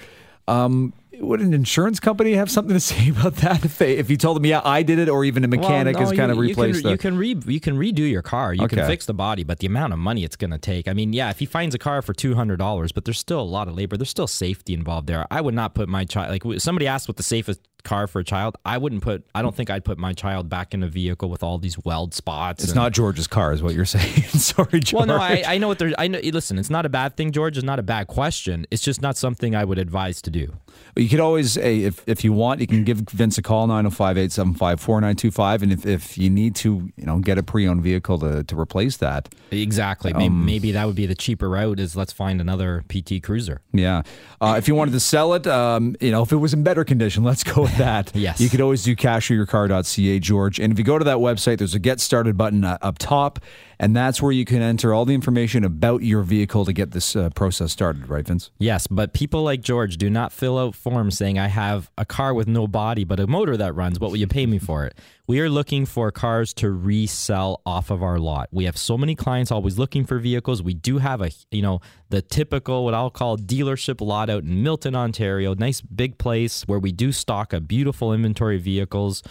Um, 0.47 0.93
would 1.19 1.41
an 1.41 1.53
insurance 1.53 1.99
company 1.99 2.33
have 2.33 2.49
something 2.49 2.73
to 2.73 2.79
say 2.79 3.09
about 3.09 3.35
that 3.37 3.63
if 3.65 3.77
they 3.77 3.97
if 3.97 4.09
you 4.09 4.17
told 4.17 4.35
them 4.37 4.45
yeah 4.45 4.61
I 4.63 4.83
did 4.83 4.99
it 4.99 5.09
or 5.09 5.25
even 5.25 5.43
a 5.43 5.47
mechanic 5.47 5.95
well, 5.95 6.03
no, 6.03 6.09
has 6.09 6.17
kind 6.17 6.29
you, 6.29 6.33
of 6.33 6.37
replaced 6.37 6.77
you 6.77 6.81
can, 6.81 6.83
the 6.83 6.91
you 6.91 6.97
can 6.97 7.17
re, 7.17 7.53
you 7.53 7.59
can 7.59 7.77
redo 7.77 8.09
your 8.09 8.21
car. 8.21 8.53
You 8.53 8.63
okay. 8.63 8.77
can 8.77 8.87
fix 8.87 9.05
the 9.05 9.13
body 9.13 9.43
but 9.43 9.59
the 9.59 9.67
amount 9.67 9.93
of 9.93 9.99
money 9.99 10.23
it's 10.23 10.35
going 10.35 10.51
to 10.51 10.57
take 10.57 10.87
I 10.87 10.93
mean 10.93 11.13
yeah 11.13 11.29
if 11.29 11.39
he 11.39 11.45
finds 11.45 11.75
a 11.75 11.79
car 11.79 12.01
for 12.01 12.13
two 12.13 12.35
hundred 12.35 12.57
dollars 12.57 12.91
but 12.91 13.05
there's 13.05 13.19
still 13.19 13.39
a 13.39 13.41
lot 13.41 13.67
of 13.67 13.75
labor 13.75 13.97
there's 13.97 14.09
still 14.09 14.27
safety 14.27 14.73
involved 14.73 15.07
there. 15.07 15.25
I 15.29 15.41
would 15.41 15.53
not 15.53 15.75
put 15.75 15.89
my 15.89 16.05
child 16.05 16.29
like 16.29 16.59
somebody 16.59 16.87
asked 16.87 17.07
what 17.07 17.17
the 17.17 17.23
safest 17.23 17.61
car 17.83 18.07
for 18.07 18.19
a 18.19 18.23
child 18.23 18.55
I 18.65 18.77
wouldn't 18.77 19.01
put 19.01 19.25
I 19.35 19.41
don't 19.41 19.55
think 19.55 19.69
I'd 19.69 19.83
put 19.83 19.97
my 19.97 20.13
child 20.13 20.49
back 20.49 20.73
in 20.73 20.83
a 20.83 20.87
vehicle 20.87 21.29
with 21.29 21.43
all 21.43 21.57
these 21.57 21.77
weld 21.83 22.13
spots 22.13 22.63
it's 22.63 22.71
and, 22.71 22.77
not 22.77 22.93
George's 22.93 23.27
car 23.27 23.51
is 23.51 23.61
what 23.61 23.73
you're 23.73 23.85
saying. 23.93 24.23
Sorry 24.29 24.79
George. 24.79 24.93
Well 24.93 25.05
no 25.05 25.17
I, 25.17 25.43
I 25.45 25.57
know 25.57 25.67
what 25.67 25.79
they're 25.79 25.93
I 25.97 26.07
know 26.07 26.19
listen 26.23 26.57
it's 26.57 26.69
not 26.69 26.85
a 26.85 26.89
bad 26.89 27.17
thing 27.17 27.31
George 27.31 27.57
it's 27.57 27.65
not 27.65 27.79
a 27.79 27.83
bad 27.83 28.07
question 28.07 28.65
it's 28.71 28.81
just 28.81 29.01
not 29.01 29.17
something 29.17 29.55
I 29.55 29.65
would 29.65 29.77
advise 29.79 30.21
to 30.23 30.31
do 30.31 30.53
you 30.95 31.09
could 31.09 31.19
always, 31.19 31.57
if, 31.57 32.03
if 32.07 32.23
you 32.23 32.33
want, 32.33 32.61
you 32.61 32.67
can 32.67 32.83
give 32.83 32.99
Vince 33.09 33.37
a 33.37 33.41
call, 33.41 33.67
905 33.67 34.17
875 34.17 34.79
4925. 34.79 35.63
And 35.63 35.71
if, 35.71 35.85
if 35.85 36.17
you 36.17 36.29
need 36.29 36.55
to, 36.57 36.91
you 36.95 37.05
know, 37.05 37.19
get 37.19 37.37
a 37.37 37.43
pre 37.43 37.67
owned 37.67 37.81
vehicle 37.81 38.19
to, 38.19 38.43
to 38.43 38.59
replace 38.59 38.97
that. 38.97 39.33
Exactly. 39.51 40.13
Um, 40.13 40.45
maybe, 40.45 40.71
that 40.71 40.85
would 40.85 40.95
be 40.95 41.05
the 41.05 41.15
cheaper 41.15 41.49
route 41.49 41.79
is 41.79 41.95
let's 41.95 42.13
find 42.13 42.39
another 42.39 42.83
PT 42.89 43.23
Cruiser. 43.23 43.61
Yeah. 43.71 44.03
Uh, 44.39 44.55
if 44.57 44.67
you 44.67 44.75
wanted 44.75 44.91
to 44.91 44.99
sell 44.99 45.33
it, 45.33 45.47
um, 45.47 45.95
you 45.99 46.11
know, 46.11 46.21
if 46.21 46.31
it 46.31 46.37
was 46.37 46.53
in 46.53 46.63
better 46.63 46.83
condition, 46.83 47.23
let's 47.23 47.43
go 47.43 47.63
with 47.63 47.77
that. 47.77 48.11
yes. 48.15 48.39
You 48.39 48.49
could 48.49 48.61
always 48.61 48.83
do 48.83 48.95
cashforyourcar.ca, 48.95 50.19
George. 50.19 50.59
And 50.59 50.71
if 50.71 50.79
you 50.79 50.85
go 50.85 50.97
to 50.97 51.05
that 51.05 51.17
website, 51.17 51.57
there's 51.57 51.75
a 51.75 51.79
get 51.79 51.99
started 51.99 52.37
button 52.37 52.63
uh, 52.63 52.77
up 52.81 52.99
top. 52.99 53.39
And 53.83 53.93
that's 53.93 54.21
where 54.21 54.31
you 54.31 54.45
can 54.45 54.61
enter 54.61 54.93
all 54.93 55.03
the 55.03 55.13
information 55.13 55.65
about 55.65 56.03
your 56.03 56.21
vehicle 56.21 56.63
to 56.63 56.71
get 56.71 56.91
this 56.91 57.17
uh, 57.17 57.31
process 57.31 57.73
started, 57.73 58.07
right, 58.07 58.25
Vince? 58.25 58.49
Yes, 58.57 58.87
but 58.87 59.11
people 59.11 59.43
like 59.43 59.59
George 59.59 59.97
do 59.97 60.09
not 60.09 60.31
fill 60.31 60.57
out 60.57 60.62
forms 60.71 61.17
saying, 61.17 61.37
I 61.37 61.47
have 61.47 61.91
a 61.97 62.05
car 62.05 62.33
with 62.33 62.47
no 62.47 62.67
body 62.67 63.03
but 63.03 63.19
a 63.19 63.27
motor 63.27 63.57
that 63.57 63.75
runs. 63.75 63.99
What 63.99 64.11
will 64.11 64.17
you 64.17 64.27
pay 64.27 64.45
me 64.45 64.59
for 64.59 64.85
it? 64.85 64.97
We 65.27 65.39
are 65.39 65.49
looking 65.49 65.85
for 65.85 66.11
cars 66.11 66.53
to 66.55 66.71
resell 66.71 67.61
off 67.65 67.89
of 67.89 68.01
our 68.01 68.19
lot. 68.19 68.49
We 68.51 68.65
have 68.65 68.77
so 68.77 68.97
many 68.97 69.15
clients 69.15 69.51
always 69.51 69.77
looking 69.77 70.05
for 70.05 70.19
vehicles. 70.19 70.61
We 70.61 70.73
do 70.73 70.97
have 70.97 71.21
a, 71.21 71.31
you 71.51 71.61
know, 71.61 71.81
the 72.09 72.21
typical, 72.21 72.83
what 72.83 72.93
I'll 72.93 73.09
call 73.09 73.37
dealership 73.37 74.01
lot 74.01 74.29
out 74.29 74.43
in 74.43 74.63
Milton, 74.63 74.95
Ontario. 74.95 75.53
Nice 75.53 75.81
big 75.81 76.17
place 76.17 76.63
where 76.63 76.79
we 76.79 76.91
do 76.91 77.11
stock 77.11 77.53
a 77.53 77.61
beautiful 77.61 78.13
inventory 78.13 78.57
of 78.57 78.63
vehicles. 78.63 79.23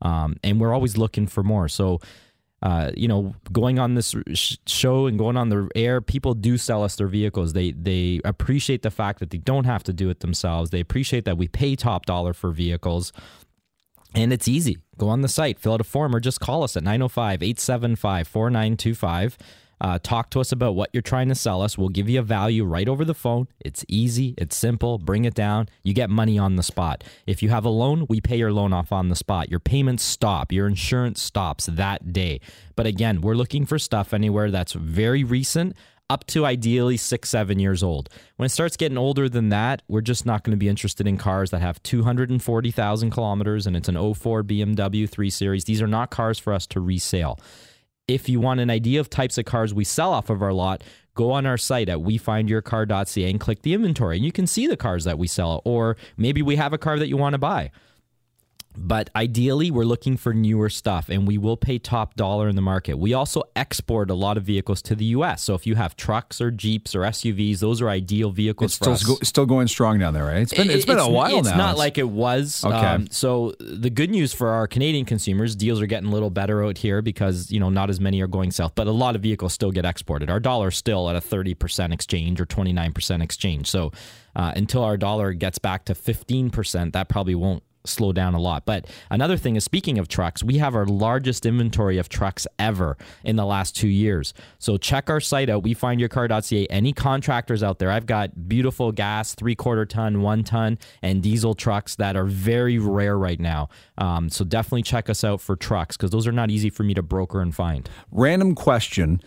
Um, 0.00 0.36
and 0.42 0.60
we're 0.60 0.74
always 0.74 0.96
looking 0.96 1.26
for 1.26 1.42
more. 1.42 1.68
So, 1.68 2.00
uh, 2.62 2.92
you 2.96 3.08
know, 3.08 3.34
going 3.50 3.80
on 3.80 3.94
this 3.94 4.14
sh- 4.34 4.56
show 4.66 5.06
and 5.06 5.18
going 5.18 5.36
on 5.36 5.48
the 5.48 5.68
air, 5.74 6.00
people 6.00 6.32
do 6.34 6.56
sell 6.56 6.84
us 6.84 6.94
their 6.96 7.08
vehicles. 7.08 7.52
They 7.54 7.72
they 7.72 8.20
appreciate 8.24 8.82
the 8.82 8.90
fact 8.90 9.18
that 9.18 9.30
they 9.30 9.38
don't 9.38 9.64
have 9.64 9.82
to 9.84 9.92
do 9.92 10.10
it 10.10 10.20
themselves. 10.20 10.70
They 10.70 10.80
appreciate 10.80 11.24
that 11.24 11.36
we 11.36 11.48
pay 11.48 11.74
top 11.74 12.06
dollar 12.06 12.32
for 12.32 12.52
vehicles. 12.52 13.12
And 14.14 14.32
it's 14.32 14.46
easy. 14.46 14.78
Go 14.98 15.08
on 15.08 15.22
the 15.22 15.28
site, 15.28 15.58
fill 15.58 15.72
out 15.72 15.80
a 15.80 15.84
form, 15.84 16.14
or 16.14 16.20
just 16.20 16.38
call 16.38 16.62
us 16.62 16.76
at 16.76 16.84
905 16.84 17.42
875 17.42 18.28
4925. 18.28 19.38
Uh, 19.82 19.98
talk 20.00 20.30
to 20.30 20.40
us 20.40 20.52
about 20.52 20.76
what 20.76 20.88
you're 20.92 21.02
trying 21.02 21.28
to 21.28 21.34
sell 21.34 21.60
us. 21.60 21.76
We'll 21.76 21.88
give 21.88 22.08
you 22.08 22.20
a 22.20 22.22
value 22.22 22.64
right 22.64 22.88
over 22.88 23.04
the 23.04 23.14
phone. 23.14 23.48
It's 23.58 23.84
easy, 23.88 24.32
it's 24.38 24.56
simple. 24.56 24.96
Bring 24.96 25.24
it 25.24 25.34
down. 25.34 25.68
You 25.82 25.92
get 25.92 26.08
money 26.08 26.38
on 26.38 26.54
the 26.54 26.62
spot. 26.62 27.02
If 27.26 27.42
you 27.42 27.48
have 27.48 27.64
a 27.64 27.68
loan, 27.68 28.06
we 28.08 28.20
pay 28.20 28.36
your 28.36 28.52
loan 28.52 28.72
off 28.72 28.92
on 28.92 29.08
the 29.08 29.16
spot. 29.16 29.50
Your 29.50 29.58
payments 29.58 30.04
stop, 30.04 30.52
your 30.52 30.68
insurance 30.68 31.20
stops 31.20 31.66
that 31.66 32.12
day. 32.12 32.40
But 32.76 32.86
again, 32.86 33.22
we're 33.22 33.34
looking 33.34 33.66
for 33.66 33.76
stuff 33.76 34.14
anywhere 34.14 34.52
that's 34.52 34.72
very 34.72 35.24
recent 35.24 35.76
up 36.08 36.26
to 36.26 36.46
ideally 36.46 36.96
six, 36.96 37.30
seven 37.30 37.58
years 37.58 37.82
old. 37.82 38.08
When 38.36 38.46
it 38.46 38.50
starts 38.50 38.76
getting 38.76 38.98
older 38.98 39.28
than 39.28 39.48
that, 39.48 39.82
we're 39.88 40.00
just 40.00 40.26
not 40.26 40.44
going 40.44 40.52
to 40.52 40.58
be 40.58 40.68
interested 40.68 41.08
in 41.08 41.16
cars 41.16 41.50
that 41.50 41.60
have 41.60 41.82
240,000 41.82 43.10
kilometers 43.10 43.66
and 43.66 43.76
it's 43.76 43.88
an 43.88 44.14
04 44.14 44.44
BMW 44.44 45.08
3 45.08 45.30
Series. 45.30 45.64
These 45.64 45.82
are 45.82 45.88
not 45.88 46.10
cars 46.10 46.38
for 46.38 46.52
us 46.52 46.68
to 46.68 46.80
resale 46.80 47.40
if 48.08 48.28
you 48.28 48.40
want 48.40 48.60
an 48.60 48.70
idea 48.70 49.00
of 49.00 49.08
types 49.08 49.38
of 49.38 49.44
cars 49.44 49.72
we 49.72 49.84
sell 49.84 50.12
off 50.12 50.30
of 50.30 50.42
our 50.42 50.52
lot, 50.52 50.82
go 51.14 51.30
on 51.30 51.46
our 51.46 51.58
site 51.58 51.88
at 51.88 51.98
wefindyourcar.ca 51.98 53.30
and 53.30 53.40
click 53.40 53.62
the 53.62 53.74
inventory 53.74 54.16
and 54.16 54.24
you 54.24 54.32
can 54.32 54.46
see 54.46 54.66
the 54.66 54.76
cars 54.76 55.04
that 55.04 55.18
we 55.18 55.26
sell 55.26 55.60
or 55.64 55.96
maybe 56.16 56.42
we 56.42 56.56
have 56.56 56.72
a 56.72 56.78
car 56.78 56.98
that 56.98 57.08
you 57.08 57.16
want 57.16 57.34
to 57.34 57.38
buy 57.38 57.70
But 58.76 59.10
ideally, 59.14 59.70
we're 59.70 59.84
looking 59.84 60.16
for 60.16 60.32
newer 60.32 60.70
stuff 60.70 61.08
and 61.08 61.26
we 61.26 61.36
will 61.36 61.56
pay 61.56 61.78
top 61.78 62.14
dollar 62.14 62.48
in 62.48 62.56
the 62.56 62.62
market. 62.62 62.94
We 62.98 63.12
also 63.12 63.42
export 63.54 64.10
a 64.10 64.14
lot 64.14 64.36
of 64.36 64.44
vehicles 64.44 64.80
to 64.82 64.94
the 64.94 65.04
US. 65.06 65.42
So 65.42 65.54
if 65.54 65.66
you 65.66 65.74
have 65.74 65.94
trucks 65.94 66.40
or 66.40 66.50
Jeeps 66.50 66.94
or 66.94 67.00
SUVs, 67.00 67.60
those 67.60 67.82
are 67.82 67.88
ideal 67.90 68.30
vehicles 68.30 68.72
It's 68.72 68.78
for 68.78 68.96
still 68.96 69.18
us. 69.20 69.28
still 69.28 69.46
going 69.46 69.68
strong 69.68 69.98
down 69.98 70.14
there, 70.14 70.24
right? 70.24 70.38
It's 70.38 70.54
been 70.54 70.70
it's 70.70 70.86
been 70.86 70.98
a 70.98 71.08
while 71.08 71.38
it's 71.38 71.48
now. 71.48 71.50
It's 71.50 71.58
not 71.58 71.76
like 71.76 71.98
it 71.98 72.08
was. 72.08 72.64
Okay. 72.64 72.74
Um, 72.74 73.08
so 73.10 73.54
the 73.60 73.90
good 73.90 74.10
news 74.10 74.32
for 74.32 74.48
our 74.48 74.66
Canadian 74.66 75.04
consumers, 75.04 75.54
deals 75.54 75.80
are 75.80 75.86
getting 75.86 76.08
a 76.08 76.12
little 76.12 76.30
better 76.30 76.64
out 76.64 76.78
here 76.78 77.02
because 77.02 77.50
you 77.50 77.60
know 77.60 77.68
not 77.68 77.90
as 77.90 78.00
many 78.00 78.20
are 78.22 78.26
going 78.26 78.50
south, 78.50 78.74
but 78.74 78.86
a 78.86 78.92
lot 78.92 79.16
of 79.16 79.22
vehicles 79.22 79.52
still 79.52 79.70
get 79.70 79.84
exported. 79.84 80.30
Our 80.30 80.40
dollar 80.40 80.68
is 80.68 80.76
still 80.76 81.10
at 81.10 81.16
a 81.16 81.20
thirty 81.20 81.54
percent 81.54 81.92
exchange 81.92 82.40
or 82.40 82.46
twenty 82.46 82.72
nine 82.72 82.92
percent 82.92 83.22
exchange. 83.22 83.68
So 83.68 83.92
uh, 84.34 84.52
until 84.56 84.82
our 84.82 84.96
dollar 84.96 85.34
gets 85.34 85.58
back 85.58 85.84
to 85.86 85.94
fifteen 85.94 86.48
percent, 86.50 86.94
that 86.94 87.08
probably 87.08 87.34
won't 87.34 87.62
slow 87.84 88.12
down 88.12 88.34
a 88.34 88.40
lot. 88.40 88.64
But 88.64 88.86
another 89.10 89.36
thing 89.36 89.56
is 89.56 89.64
speaking 89.64 89.98
of 89.98 90.08
trucks, 90.08 90.42
we 90.42 90.58
have 90.58 90.74
our 90.74 90.86
largest 90.86 91.46
inventory 91.46 91.98
of 91.98 92.08
trucks 92.08 92.46
ever 92.58 92.96
in 93.24 93.36
the 93.36 93.44
last 93.44 93.76
two 93.76 93.88
years. 93.88 94.34
So 94.58 94.76
check 94.76 95.10
our 95.10 95.20
site 95.20 95.50
out, 95.50 95.62
wefindyourcar.ca. 95.62 96.66
Any 96.68 96.92
contractors 96.92 97.62
out 97.62 97.78
there, 97.78 97.90
I've 97.90 98.06
got 98.06 98.48
beautiful 98.48 98.92
gas, 98.92 99.34
three 99.34 99.54
quarter 99.54 99.86
ton, 99.86 100.22
one 100.22 100.44
ton, 100.44 100.78
and 101.02 101.22
diesel 101.22 101.54
trucks 101.54 101.96
that 101.96 102.16
are 102.16 102.26
very 102.26 102.78
rare 102.78 103.18
right 103.18 103.40
now. 103.40 103.68
Um, 103.98 104.28
so 104.28 104.44
definitely 104.44 104.82
check 104.82 105.10
us 105.10 105.24
out 105.24 105.40
for 105.40 105.56
trucks 105.56 105.96
because 105.96 106.10
those 106.10 106.26
are 106.26 106.32
not 106.32 106.50
easy 106.50 106.70
for 106.70 106.82
me 106.82 106.94
to 106.94 107.02
broker 107.02 107.40
and 107.40 107.54
find. 107.54 107.88
Random 108.10 108.54
question. 108.54 109.20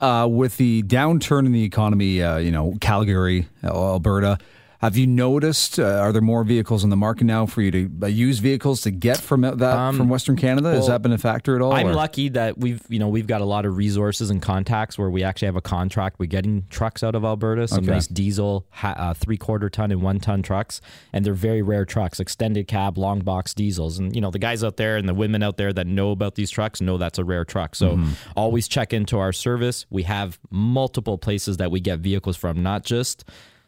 Uh, 0.00 0.26
with 0.26 0.56
the 0.58 0.82
downturn 0.82 1.46
in 1.46 1.52
the 1.52 1.62
economy, 1.62 2.20
uh, 2.20 2.36
you 2.36 2.50
know, 2.50 2.74
Calgary, 2.80 3.48
Alberta, 3.62 4.38
have 4.84 4.96
you 4.96 5.06
noticed? 5.06 5.78
Uh, 5.78 5.84
are 5.84 6.12
there 6.12 6.20
more 6.22 6.44
vehicles 6.44 6.84
in 6.84 6.90
the 6.90 6.96
market 6.96 7.24
now 7.24 7.46
for 7.46 7.62
you 7.62 7.70
to 7.70 7.90
uh, 8.02 8.06
use 8.06 8.38
vehicles 8.38 8.82
to 8.82 8.90
get 8.90 9.18
from 9.18 9.40
that 9.40 9.94
from 9.94 10.08
Western 10.08 10.36
Canada? 10.36 10.70
Has 10.74 10.88
that 10.88 11.00
been 11.02 11.12
a 11.12 11.18
factor 11.18 11.56
at 11.56 11.62
all? 11.62 11.72
I'm 11.72 11.88
or- 11.88 11.94
lucky 11.94 12.28
that 12.30 12.58
we've 12.58 12.82
you 12.88 12.98
know 12.98 13.08
we've 13.08 13.26
got 13.26 13.40
a 13.40 13.44
lot 13.44 13.64
of 13.66 13.76
resources 13.76 14.30
and 14.30 14.42
contacts 14.42 14.98
where 14.98 15.10
we 15.10 15.22
actually 15.24 15.46
have 15.46 15.56
a 15.56 15.60
contract. 15.62 16.18
We're 16.18 16.26
getting 16.26 16.66
trucks 16.70 17.02
out 17.02 17.14
of 17.14 17.24
Alberta, 17.24 17.66
some 17.66 17.78
Okay. 17.84 17.92
nice 17.92 18.06
diesel 18.06 18.66
ha- 18.70 18.94
uh, 18.96 19.14
three 19.14 19.36
quarter 19.38 19.70
ton 19.70 19.90
and 19.90 20.02
one 20.02 20.20
ton 20.20 20.42
trucks, 20.42 20.80
and 21.12 21.24
they're 21.24 21.34
very 21.34 21.62
rare 21.62 21.84
trucks, 21.84 22.20
extended 22.20 22.68
cab, 22.68 22.98
long 22.98 23.20
box 23.20 23.54
diesels. 23.54 23.98
And 23.98 24.14
you 24.14 24.20
know 24.20 24.30
the 24.30 24.38
guys 24.38 24.62
out 24.62 24.76
there 24.76 24.96
and 24.96 25.08
the 25.08 25.14
women 25.14 25.42
out 25.42 25.56
there 25.56 25.72
that 25.72 25.86
know 25.86 26.10
about 26.10 26.34
these 26.34 26.50
trucks 26.50 26.80
know 26.80 26.98
that's 26.98 27.18
a 27.18 27.24
rare 27.24 27.44
truck. 27.44 27.74
So 27.74 27.96
Mm-hmm. 27.96 28.10
always 28.36 28.68
check 28.68 28.92
into 28.92 29.18
our 29.18 29.32
service. 29.32 29.86
We 29.88 30.02
have 30.02 30.38
multiple 30.50 31.16
places 31.16 31.56
that 31.56 31.70
we 31.70 31.80
get 31.80 32.00
vehicles 32.00 32.36
from, 32.36 32.62
not 32.62 32.84
just 32.84 33.24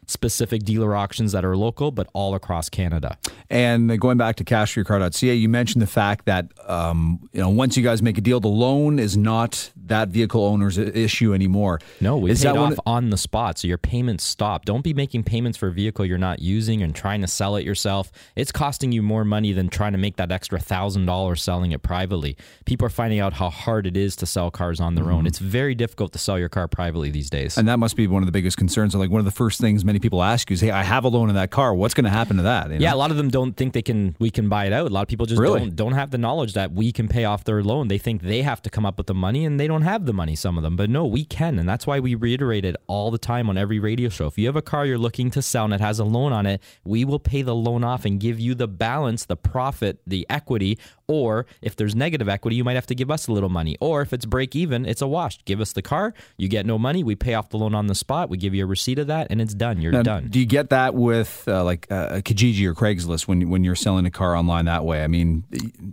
specific 0.07 0.63
dealer 0.63 0.95
auctions 0.95 1.31
that 1.33 1.45
are 1.45 1.55
local, 1.55 1.91
but 1.91 2.07
all 2.13 2.33
across 2.33 2.69
Canada. 2.69 3.17
And 3.49 3.99
going 3.99 4.17
back 4.17 4.37
to 4.37 4.43
cashforyourcar.ca, 4.43 5.33
you 5.35 5.49
mentioned 5.49 5.81
the 5.81 5.87
fact 5.87 6.25
that 6.25 6.47
um, 6.67 7.29
you 7.33 7.41
know 7.41 7.49
once 7.49 7.77
you 7.77 7.83
guys 7.83 8.01
make 8.01 8.17
a 8.17 8.21
deal, 8.21 8.39
the 8.39 8.47
loan 8.47 8.99
is 8.99 9.15
not 9.15 9.71
that 9.87 10.09
vehicle 10.09 10.43
owner's 10.43 10.77
issue 10.77 11.33
anymore. 11.33 11.79
No, 12.01 12.17
we 12.17 12.31
is 12.31 12.43
paid 12.43 12.49
that 12.49 12.57
off 12.57 12.79
on 12.85 13.09
the 13.09 13.17
spot, 13.17 13.57
so 13.57 13.67
your 13.67 13.77
payments 13.77 14.23
stop. 14.23 14.65
Don't 14.65 14.83
be 14.83 14.93
making 14.93 15.23
payments 15.23 15.57
for 15.57 15.67
a 15.67 15.71
vehicle 15.71 16.05
you're 16.05 16.17
not 16.17 16.39
using 16.39 16.81
and 16.81 16.95
trying 16.95 17.21
to 17.21 17.27
sell 17.27 17.55
it 17.55 17.65
yourself. 17.65 18.11
It's 18.35 18.51
costing 18.51 18.91
you 18.91 19.01
more 19.01 19.25
money 19.25 19.53
than 19.53 19.69
trying 19.69 19.93
to 19.93 19.97
make 19.97 20.17
that 20.17 20.31
extra 20.31 20.59
thousand 20.59 21.05
dollars 21.05 21.41
selling 21.41 21.71
it 21.71 21.81
privately. 21.81 22.37
People 22.65 22.87
are 22.87 22.91
finding 22.91 23.19
out 23.19 23.33
how 23.33 23.49
hard 23.49 23.87
it 23.87 23.97
is 23.97 24.15
to 24.17 24.25
sell 24.25 24.51
cars 24.51 24.79
on 24.79 24.95
their 24.95 25.11
own. 25.11 25.25
It's 25.25 25.39
very 25.39 25.75
difficult 25.75 26.13
to 26.13 26.19
sell 26.19 26.37
your 26.39 26.49
car 26.49 26.67
privately 26.67 27.09
these 27.11 27.29
days. 27.29 27.51
Mm-hmm. 27.53 27.59
And 27.61 27.69
that 27.69 27.77
must 27.77 27.95
be 27.95 28.07
one 28.07 28.21
of 28.21 28.27
the 28.27 28.31
biggest 28.31 28.57
concerns. 28.57 28.95
Like 28.95 29.09
one 29.09 29.19
of 29.19 29.25
the 29.25 29.31
first 29.31 29.59
things 29.59 29.85
many 29.85 29.99
people 29.99 30.23
ask 30.23 30.49
you 30.49 30.55
is, 30.55 30.61
"Hey, 30.61 30.71
I 30.71 30.83
have 30.83 31.03
a 31.03 31.07
loan 31.09 31.29
in 31.29 31.35
that 31.35 31.51
car. 31.51 31.73
What's 31.73 31.93
going 31.93 32.05
to 32.05 32.09
happen 32.09 32.37
to 32.37 32.43
that?" 32.43 32.69
You 32.69 32.79
know? 32.79 32.83
Yeah, 32.83 32.93
a 32.93 32.95
lot 32.97 33.11
of 33.11 33.17
them 33.17 33.29
don't 33.29 33.53
think 33.55 33.73
they 33.73 33.81
can. 33.81 34.15
We 34.19 34.29
can 34.29 34.49
buy 34.49 34.65
it 34.65 34.73
out. 34.73 34.89
A 34.89 34.93
lot 34.93 35.01
of 35.01 35.07
people 35.07 35.25
just 35.25 35.39
Really? 35.39 35.59
don't 35.59 35.75
don't 35.75 35.93
have 35.93 36.11
the 36.11 36.17
knowledge 36.17 36.53
that 36.53 36.71
we 36.73 36.91
can 36.91 37.07
pay 37.07 37.25
off 37.25 37.43
their 37.43 37.63
loan. 37.63 37.87
They 37.87 37.97
think 37.97 38.21
they 38.21 38.41
have 38.41 38.61
to 38.63 38.69
come 38.69 38.85
up 38.85 38.97
with 38.97 39.07
the 39.07 39.13
money, 39.13 39.45
and 39.45 39.59
they 39.59 39.67
don't 39.67 39.76
have 39.83 40.05
the 40.05 40.13
money. 40.13 40.35
Some 40.35 40.57
of 40.57 40.63
them, 40.63 40.75
but 40.75 40.89
no, 40.89 41.05
we 41.05 41.25
can, 41.25 41.59
and 41.59 41.67
that's 41.67 41.87
why 41.87 41.99
we 41.99 42.15
reiterate 42.15 42.65
it 42.65 42.75
all 42.87 43.11
the 43.11 43.17
time 43.17 43.49
on 43.49 43.57
every 43.57 43.79
radio 43.79 44.09
show. 44.09 44.27
If 44.27 44.37
you 44.37 44.45
have 44.47 44.55
a 44.55 44.61
car 44.61 44.85
you're 44.85 44.97
looking 44.97 45.31
to 45.31 45.41
sell 45.41 45.65
and 45.65 45.73
it 45.73 45.81
has 45.81 45.99
a 45.99 46.03
loan 46.03 46.33
on 46.33 46.45
it, 46.45 46.61
we 46.85 47.05
will 47.05 47.19
pay 47.19 47.41
the 47.41 47.55
loan 47.55 47.83
off 47.83 48.05
and 48.05 48.19
give 48.19 48.39
you 48.39 48.55
the 48.55 48.67
balance, 48.67 49.25
the 49.25 49.35
profit, 49.35 49.99
the 50.05 50.25
equity. 50.29 50.77
Or 51.07 51.45
if 51.61 51.75
there's 51.77 51.95
negative 51.95 52.27
equity, 52.27 52.57
you 52.57 52.63
might 52.65 52.75
have 52.75 52.87
to 52.87 52.95
give 52.95 53.09
us 53.09 53.27
a 53.27 53.31
little 53.31 53.47
money. 53.49 53.77
Or 53.79 54.01
if 54.01 54.11
it's 54.11 54.25
break 54.25 54.55
even, 54.55 54.85
it's 54.85 55.01
a 55.01 55.07
wash. 55.07 55.39
Give 55.45 55.61
us 55.61 55.71
the 55.71 55.81
car, 55.81 56.13
you 56.37 56.49
get 56.49 56.65
no 56.65 56.77
money. 56.77 57.01
We 57.03 57.15
pay 57.15 57.33
off 57.33 57.49
the 57.49 57.57
loan 57.57 57.73
on 57.73 57.87
the 57.87 57.95
spot. 57.95 58.29
We 58.29 58.37
give 58.37 58.53
you 58.53 58.63
a 58.65 58.67
receipt 58.67 58.99
of 58.99 59.07
that, 59.07 59.27
and 59.29 59.39
it's 59.41 59.53
done. 59.53 59.79
You're 59.81 59.93
Now, 59.93 60.01
done. 60.03 60.27
Do 60.29 60.37
you 60.39 60.45
get 60.45 60.69
that 60.71 60.95
with 60.95 61.43
uh, 61.47 61.63
like 61.63 61.87
uh, 61.89 62.17
Kijiji 62.21 62.65
or 62.65 62.73
Craigslist 62.73 63.27
when 63.27 63.49
when 63.49 63.63
you're 63.63 63.75
selling 63.75 64.05
a 64.05 64.11
car 64.11 64.35
online 64.35 64.65
that 64.65 64.83
way? 64.83 65.03
I 65.03 65.07
mean, 65.07 65.45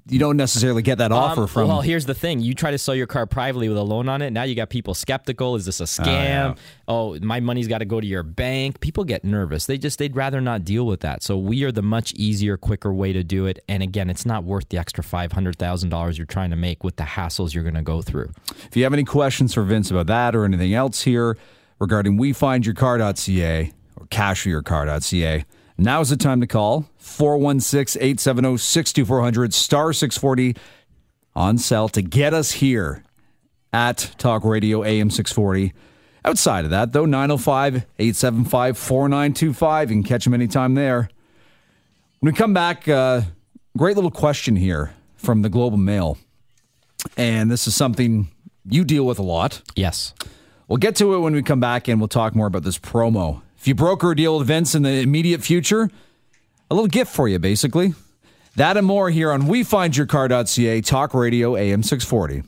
you 0.09 0.19
don't 0.19 0.37
necessarily 0.37 0.83
get 0.83 0.99
that 0.99 1.13
offer 1.13 1.43
Um, 1.43 1.47
from. 1.49 1.69
Well, 1.69 1.81
here's 1.81 2.07
the 2.07 2.15
thing: 2.15 2.41
you 2.41 2.55
try 2.55 2.73
to 2.73 2.79
sell 2.79 2.95
your 2.97 3.07
car 3.07 3.27
privately 3.27 3.69
with 3.69 3.79
a 3.79 3.83
loan 3.83 4.09
on 4.09 4.21
it. 4.21 4.31
Now 4.33 4.43
you 4.43 4.57
got 4.57 4.69
people 4.69 4.95
skeptical. 4.95 5.55
Is 5.55 5.65
this 5.65 5.81
a 5.81 5.85
scam? 5.85 6.07
yeah. 6.07 6.55
Oh, 6.89 7.19
my 7.21 7.39
money's 7.41 7.69
got 7.69 7.79
to 7.79 7.85
go 7.85 8.01
to 8.01 8.07
your 8.07 8.23
bank. 8.25 8.81
People 8.81 9.05
get 9.05 9.25
nervous. 9.25 9.67
They 9.67 9.79
just 9.79 9.99
they'd 10.01 10.17
rather 10.17 10.41
not 10.41 10.65
deal 10.65 10.87
with 10.87 11.01
that. 11.01 11.23
So 11.23 11.39
we 11.39 11.63
are 11.63 11.71
the 11.73 11.83
much 11.83 12.13
easier, 12.15 12.57
quicker 12.57 12.93
way 12.93 13.13
to 13.13 13.23
do 13.23 13.47
it. 13.47 13.63
And 13.69 13.83
again, 13.83 14.11
it's 14.11 14.27
not 14.27 14.43
worth 14.45 14.69
the 14.71 14.77
extra 14.79 15.04
five 15.05 15.33
hundred 15.33 15.57
thousand 15.59 15.91
dollars 15.91 16.19
you're 16.19 16.27
trying 16.27 16.51
to 16.51 16.57
make 16.57 16.83
with 16.83 16.97
the 16.97 17.05
hassles 17.05 17.55
you're 17.55 17.63
going 17.63 17.75
to 17.75 17.83
go 17.83 18.03
through. 18.03 18.31
If 18.67 18.77
you 18.77 18.83
have 18.85 18.93
any 18.93 19.05
questions 19.05 19.55
for 19.55 19.63
Vince 19.63 19.91
about 19.91 20.07
that 20.09 20.35
or 20.35 20.45
anything 20.45 20.75
else 20.75 21.03
here 21.03 21.37
regarding 21.79 22.19
wefindyourcar.ca 22.19 23.73
or 23.97 24.07
cashyourcar.ca, 24.07 25.45
now 25.79 26.01
is 26.01 26.11
the 26.11 26.17
time 26.17 26.41
to 26.41 26.47
call 26.47 26.89
416 26.99 28.01
870 28.01 28.57
62400 28.59 29.55
star 29.55 29.93
640 29.93 30.57
on 31.37 31.59
sale 31.59 31.89
to 31.91 32.03
get 32.03 32.33
us 32.33 32.53
here 32.53 33.03
at 33.73 34.15
Talk 34.19 34.45
Radio 34.45 34.85
AM 34.85 35.11
640. 35.11 35.73
Outside 36.25 36.65
of 36.65 36.71
that, 36.71 36.93
though, 36.93 37.05
905 37.05 37.85
875 37.99 38.79
4925. 38.79 39.91
You 39.91 39.97
can 39.97 40.03
catch 40.05 40.25
them 40.25 40.33
anytime 40.33 40.75
there. 40.75 41.11
When 42.21 42.33
we 42.33 42.37
come 42.37 42.55
back, 42.55 42.89
uh, 42.89 43.23
great 43.77 43.97
little 43.97 44.11
question 44.11 44.57
here 44.57 44.95
from 45.17 45.43
the 45.43 45.49
Globe 45.49 45.75
and 45.75 45.85
Mail. 45.85 46.19
And 47.17 47.51
this 47.51 47.67
is 47.67 47.75
something 47.75 48.29
you 48.69 48.85
deal 48.85 49.05
with 49.05 49.19
a 49.19 49.23
lot. 49.23 49.63
Yes. 49.75 50.15
We'll 50.69 50.79
get 50.79 50.97
to 50.97 51.15
it 51.15 51.19
when 51.19 51.35
we 51.35 51.43
come 51.43 51.61
back 51.61 51.89
and 51.89 52.01
we'll 52.01 52.09
talk 52.09 52.35
more 52.35 52.47
about 52.47 52.63
this 52.63 52.79
promo. 52.79 53.43
If 53.59 53.69
you 53.69 53.75
broker 53.75 54.13
a 54.13 54.17
deal 54.17 54.39
with 54.39 54.47
Vince 54.47 54.75
in 54.75 54.83
the 54.83 55.01
immediate 55.01 55.43
future, 55.43 55.91
a 56.71 56.75
little 56.75 56.89
gift 56.89 57.15
for 57.15 57.29
you, 57.29 57.39
basically. 57.39 57.95
That 58.57 58.77
and 58.77 58.87
more 58.87 59.11
here 59.11 59.33
on 59.33 59.43
WeFindYourCar.ca, 59.43 60.81
Talk 60.83 61.13
Radio 61.13 61.57
AM 61.57 61.83
640. 61.83 62.43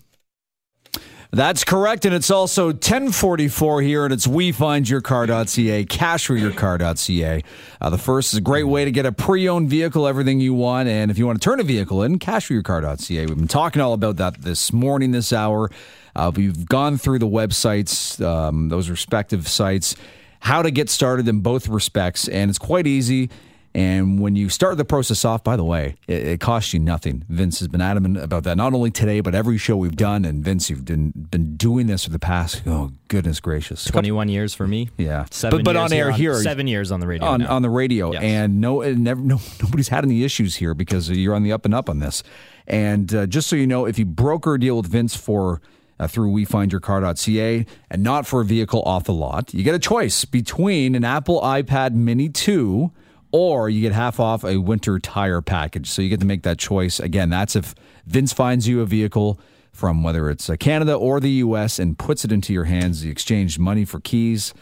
That's 1.32 1.64
correct, 1.64 2.04
and 2.04 2.14
it's 2.14 2.30
also 2.30 2.66
1044 2.66 3.82
here, 3.82 4.04
and 4.04 4.14
it's 4.14 4.26
WeFindYourCar.ca, 4.26 5.84
CashForYourCar.ca. 5.84 7.42
Uh, 7.80 7.90
the 7.90 7.98
first 7.98 8.32
is 8.32 8.38
a 8.38 8.42
great 8.42 8.64
way 8.64 8.84
to 8.84 8.92
get 8.92 9.06
a 9.06 9.12
pre-owned 9.12 9.68
vehicle, 9.68 10.06
everything 10.06 10.38
you 10.40 10.54
want, 10.54 10.88
and 10.88 11.10
if 11.10 11.18
you 11.18 11.26
want 11.26 11.40
to 11.40 11.44
turn 11.44 11.58
a 11.58 11.64
vehicle 11.64 12.02
in, 12.02 12.18
CashForYourCar.ca. 12.18 13.26
We've 13.26 13.36
been 13.36 13.48
talking 13.48 13.82
all 13.82 13.92
about 13.92 14.16
that 14.16 14.42
this 14.42 14.72
morning, 14.72 15.10
this 15.10 15.32
hour. 15.32 15.70
Uh, 16.14 16.30
we've 16.34 16.66
gone 16.66 16.96
through 16.96 17.18
the 17.18 17.28
websites, 17.28 18.24
um, 18.24 18.68
those 18.68 18.88
respective 18.88 19.48
sites, 19.48 19.96
how 20.40 20.62
to 20.62 20.70
get 20.70 20.88
started 20.88 21.26
in 21.26 21.40
both 21.40 21.68
respects, 21.68 22.28
and 22.28 22.48
it's 22.48 22.58
quite 22.58 22.86
easy. 22.86 23.30
And 23.76 24.18
when 24.20 24.36
you 24.36 24.48
start 24.48 24.78
the 24.78 24.86
process 24.86 25.22
off, 25.22 25.44
by 25.44 25.54
the 25.54 25.62
way, 25.64 25.96
it, 26.08 26.26
it 26.26 26.40
costs 26.40 26.72
you 26.72 26.80
nothing. 26.80 27.26
Vince 27.28 27.58
has 27.58 27.68
been 27.68 27.82
adamant 27.82 28.16
about 28.16 28.44
that, 28.44 28.56
not 28.56 28.72
only 28.72 28.90
today, 28.90 29.20
but 29.20 29.34
every 29.34 29.58
show 29.58 29.76
we've 29.76 29.96
done. 29.96 30.24
And 30.24 30.42
Vince, 30.42 30.70
you've 30.70 30.86
been, 30.86 31.10
been 31.14 31.56
doing 31.56 31.86
this 31.86 32.04
for 32.04 32.10
the 32.10 32.18
past, 32.18 32.62
oh, 32.66 32.92
goodness 33.08 33.38
gracious. 33.38 33.84
Twenty 33.84 34.10
one 34.10 34.30
years 34.30 34.54
for 34.54 34.66
me. 34.66 34.88
Yeah. 34.96 35.26
Seven 35.30 35.58
But- 35.58 35.64
but 35.66 35.74
years 35.78 35.92
on 35.92 35.92
air 35.98 36.10
here- 36.10 36.34
Seven 36.42 36.66
years 36.66 36.90
on 36.90 37.00
the 37.00 37.06
radio. 37.06 37.28
on, 37.28 37.42
on 37.44 37.60
the 37.60 37.68
radio, 37.68 38.12
Yes. 38.12 38.22
and 38.22 38.62
no, 38.62 38.80
never, 38.80 39.20
no, 39.20 39.38
nobody's 39.62 39.88
had 39.88 40.04
any 40.04 40.24
issues 40.24 40.56
here 40.56 40.72
because 40.72 41.10
you're 41.10 41.34
on 41.34 41.42
the 41.42 41.52
up 41.52 41.66
and 41.66 41.74
up 41.74 41.90
on 41.90 41.98
this. 41.98 42.22
And 42.66 43.14
uh, 43.14 43.26
just 43.26 43.46
so 43.46 43.56
you 43.56 43.66
know, 43.66 43.84
if 43.84 43.98
you 43.98 44.06
broker 44.06 44.54
a 44.54 44.58
deal 44.58 44.78
with 44.78 44.86
Vince 44.86 45.14
for 45.14 45.60
uh, 46.00 46.08
through 46.08 46.32
WeFindYourCar.ca 46.32 47.66
and 47.90 48.02
not 48.02 48.26
for 48.26 48.40
a 48.40 48.44
vehicle 48.46 48.82
off 48.82 49.04
the 49.04 49.12
lot, 49.12 49.52
you 49.52 49.62
get 49.62 49.74
a 49.74 49.78
choice 49.78 50.24
between 50.24 50.94
an 50.94 51.04
Apple 51.04 51.40
iPad 51.42 51.92
Mini 51.92 52.28
2 52.30 52.90
or 53.32 53.68
you 53.68 53.80
get 53.80 53.92
half 53.92 54.20
off 54.20 54.44
a 54.44 54.58
winter 54.58 54.98
tire 54.98 55.40
package. 55.42 55.88
So 55.90 56.02
you 56.02 56.08
get 56.08 56.20
to 56.20 56.26
make 56.26 56.42
that 56.42 56.58
choice. 56.58 57.00
Again, 57.00 57.30
that's 57.30 57.56
if 57.56 57.74
Vince 58.06 58.32
finds 58.32 58.68
you 58.68 58.80
a 58.80 58.86
vehicle 58.86 59.38
from 59.72 60.02
whether 60.02 60.30
it's 60.30 60.48
uh, 60.48 60.56
Canada 60.56 60.94
or 60.94 61.20
the 61.20 61.30
US 61.30 61.78
and 61.78 61.98
puts 61.98 62.24
it 62.24 62.32
into 62.32 62.52
your 62.52 62.64
hands. 62.64 63.04
You 63.04 63.10
exchange 63.10 63.58
money 63.58 63.84
for 63.84 64.00
keys 64.00 64.54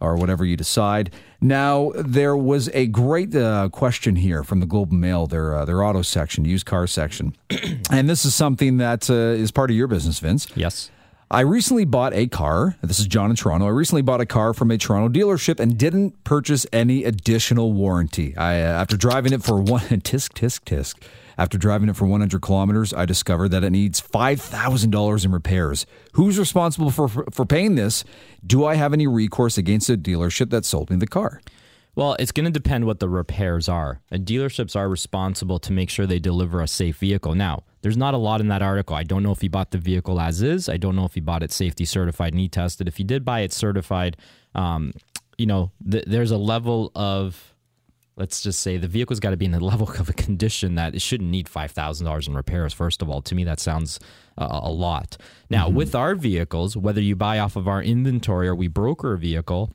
or 0.00 0.16
whatever 0.16 0.44
you 0.44 0.56
decide. 0.56 1.12
Now, 1.40 1.92
there 1.94 2.36
was 2.36 2.68
a 2.72 2.86
great 2.86 3.34
uh, 3.34 3.68
question 3.70 4.16
here 4.16 4.42
from 4.42 4.60
the 4.60 4.66
Globe 4.66 4.90
Mail, 4.90 5.26
their 5.26 5.54
uh, 5.54 5.64
their 5.64 5.82
auto 5.82 6.02
section, 6.02 6.44
used 6.44 6.66
car 6.66 6.86
section, 6.86 7.36
and 7.90 8.08
this 8.08 8.24
is 8.24 8.34
something 8.34 8.78
that 8.78 9.08
uh, 9.08 9.14
is 9.14 9.50
part 9.50 9.70
of 9.70 9.76
your 9.76 9.86
business, 9.86 10.18
Vince. 10.18 10.46
yes. 10.54 10.90
I 11.32 11.40
recently 11.40 11.86
bought 11.86 12.12
a 12.12 12.26
car. 12.26 12.76
This 12.82 13.00
is 13.00 13.06
John 13.06 13.30
in 13.30 13.36
Toronto. 13.36 13.64
I 13.64 13.70
recently 13.70 14.02
bought 14.02 14.20
a 14.20 14.26
car 14.26 14.52
from 14.52 14.70
a 14.70 14.76
Toronto 14.76 15.08
dealership 15.08 15.60
and 15.60 15.78
didn't 15.78 16.24
purchase 16.24 16.66
any 16.74 17.04
additional 17.04 17.72
warranty. 17.72 18.36
I, 18.36 18.60
uh, 18.60 18.66
after 18.66 18.98
driving 18.98 19.32
it 19.32 19.42
for 19.42 19.58
one 19.58 19.80
tisk 20.02 20.34
tisk 20.34 20.64
tisk, 20.64 21.02
after 21.38 21.56
driving 21.56 21.88
it 21.88 21.96
for 21.96 22.04
100 22.04 22.42
kilometers, 22.42 22.92
I 22.92 23.06
discovered 23.06 23.48
that 23.48 23.64
it 23.64 23.70
needs 23.70 23.98
$5,000 23.98 25.24
in 25.24 25.32
repairs. 25.32 25.86
Who's 26.12 26.38
responsible 26.38 26.90
for, 26.90 27.08
for 27.08 27.26
for 27.32 27.46
paying 27.46 27.76
this? 27.76 28.04
Do 28.46 28.66
I 28.66 28.74
have 28.74 28.92
any 28.92 29.06
recourse 29.06 29.56
against 29.56 29.88
a 29.88 29.96
dealership 29.96 30.50
that 30.50 30.66
sold 30.66 30.90
me 30.90 30.96
the 30.96 31.06
car? 31.06 31.40
Well, 31.94 32.14
it's 32.18 32.32
going 32.32 32.44
to 32.44 32.50
depend 32.50 32.84
what 32.84 33.00
the 33.00 33.08
repairs 33.08 33.70
are. 33.70 34.02
And 34.10 34.26
dealerships 34.26 34.76
are 34.76 34.86
responsible 34.86 35.58
to 35.60 35.72
make 35.72 35.88
sure 35.88 36.06
they 36.06 36.18
deliver 36.18 36.60
a 36.60 36.68
safe 36.68 36.98
vehicle. 36.98 37.34
Now, 37.34 37.64
there's 37.82 37.96
not 37.96 38.14
a 38.14 38.18
lot 38.18 38.40
in 38.40 38.48
that 38.48 38.62
article. 38.62 38.96
I 38.96 39.02
don't 39.02 39.22
know 39.22 39.32
if 39.32 39.40
he 39.40 39.48
bought 39.48 39.72
the 39.72 39.78
vehicle 39.78 40.20
as 40.20 40.40
is. 40.40 40.68
I 40.68 40.76
don't 40.76 40.96
know 40.96 41.04
if 41.04 41.14
he 41.14 41.20
bought 41.20 41.42
it 41.42 41.52
safety 41.52 41.84
certified 41.84 42.32
and 42.32 42.40
he 42.40 42.48
tested. 42.48 42.88
If 42.88 42.96
he 42.96 43.04
did 43.04 43.24
buy 43.24 43.40
it 43.40 43.52
certified, 43.52 44.16
um, 44.54 44.92
you 45.36 45.46
know, 45.46 45.72
th- 45.88 46.04
there's 46.06 46.30
a 46.30 46.38
level 46.38 46.92
of, 46.94 47.54
let's 48.16 48.40
just 48.40 48.60
say, 48.60 48.76
the 48.76 48.86
vehicle's 48.86 49.18
got 49.18 49.30
to 49.30 49.36
be 49.36 49.46
in 49.46 49.54
a 49.54 49.58
level 49.64 49.90
of 49.98 50.08
a 50.08 50.12
condition 50.12 50.76
that 50.76 50.94
it 50.94 51.02
shouldn't 51.02 51.30
need 51.30 51.48
five 51.48 51.72
thousand 51.72 52.06
dollars 52.06 52.28
in 52.28 52.34
repairs. 52.34 52.72
First 52.72 53.02
of 53.02 53.10
all, 53.10 53.20
to 53.22 53.34
me 53.34 53.44
that 53.44 53.58
sounds 53.58 53.98
uh, 54.38 54.60
a 54.62 54.70
lot. 54.70 55.16
Now, 55.50 55.66
mm-hmm. 55.66 55.76
with 55.76 55.94
our 55.94 56.14
vehicles, 56.14 56.76
whether 56.76 57.00
you 57.00 57.16
buy 57.16 57.40
off 57.40 57.56
of 57.56 57.66
our 57.66 57.82
inventory 57.82 58.46
or 58.48 58.54
we 58.54 58.68
broker 58.68 59.14
a 59.14 59.18
vehicle 59.18 59.74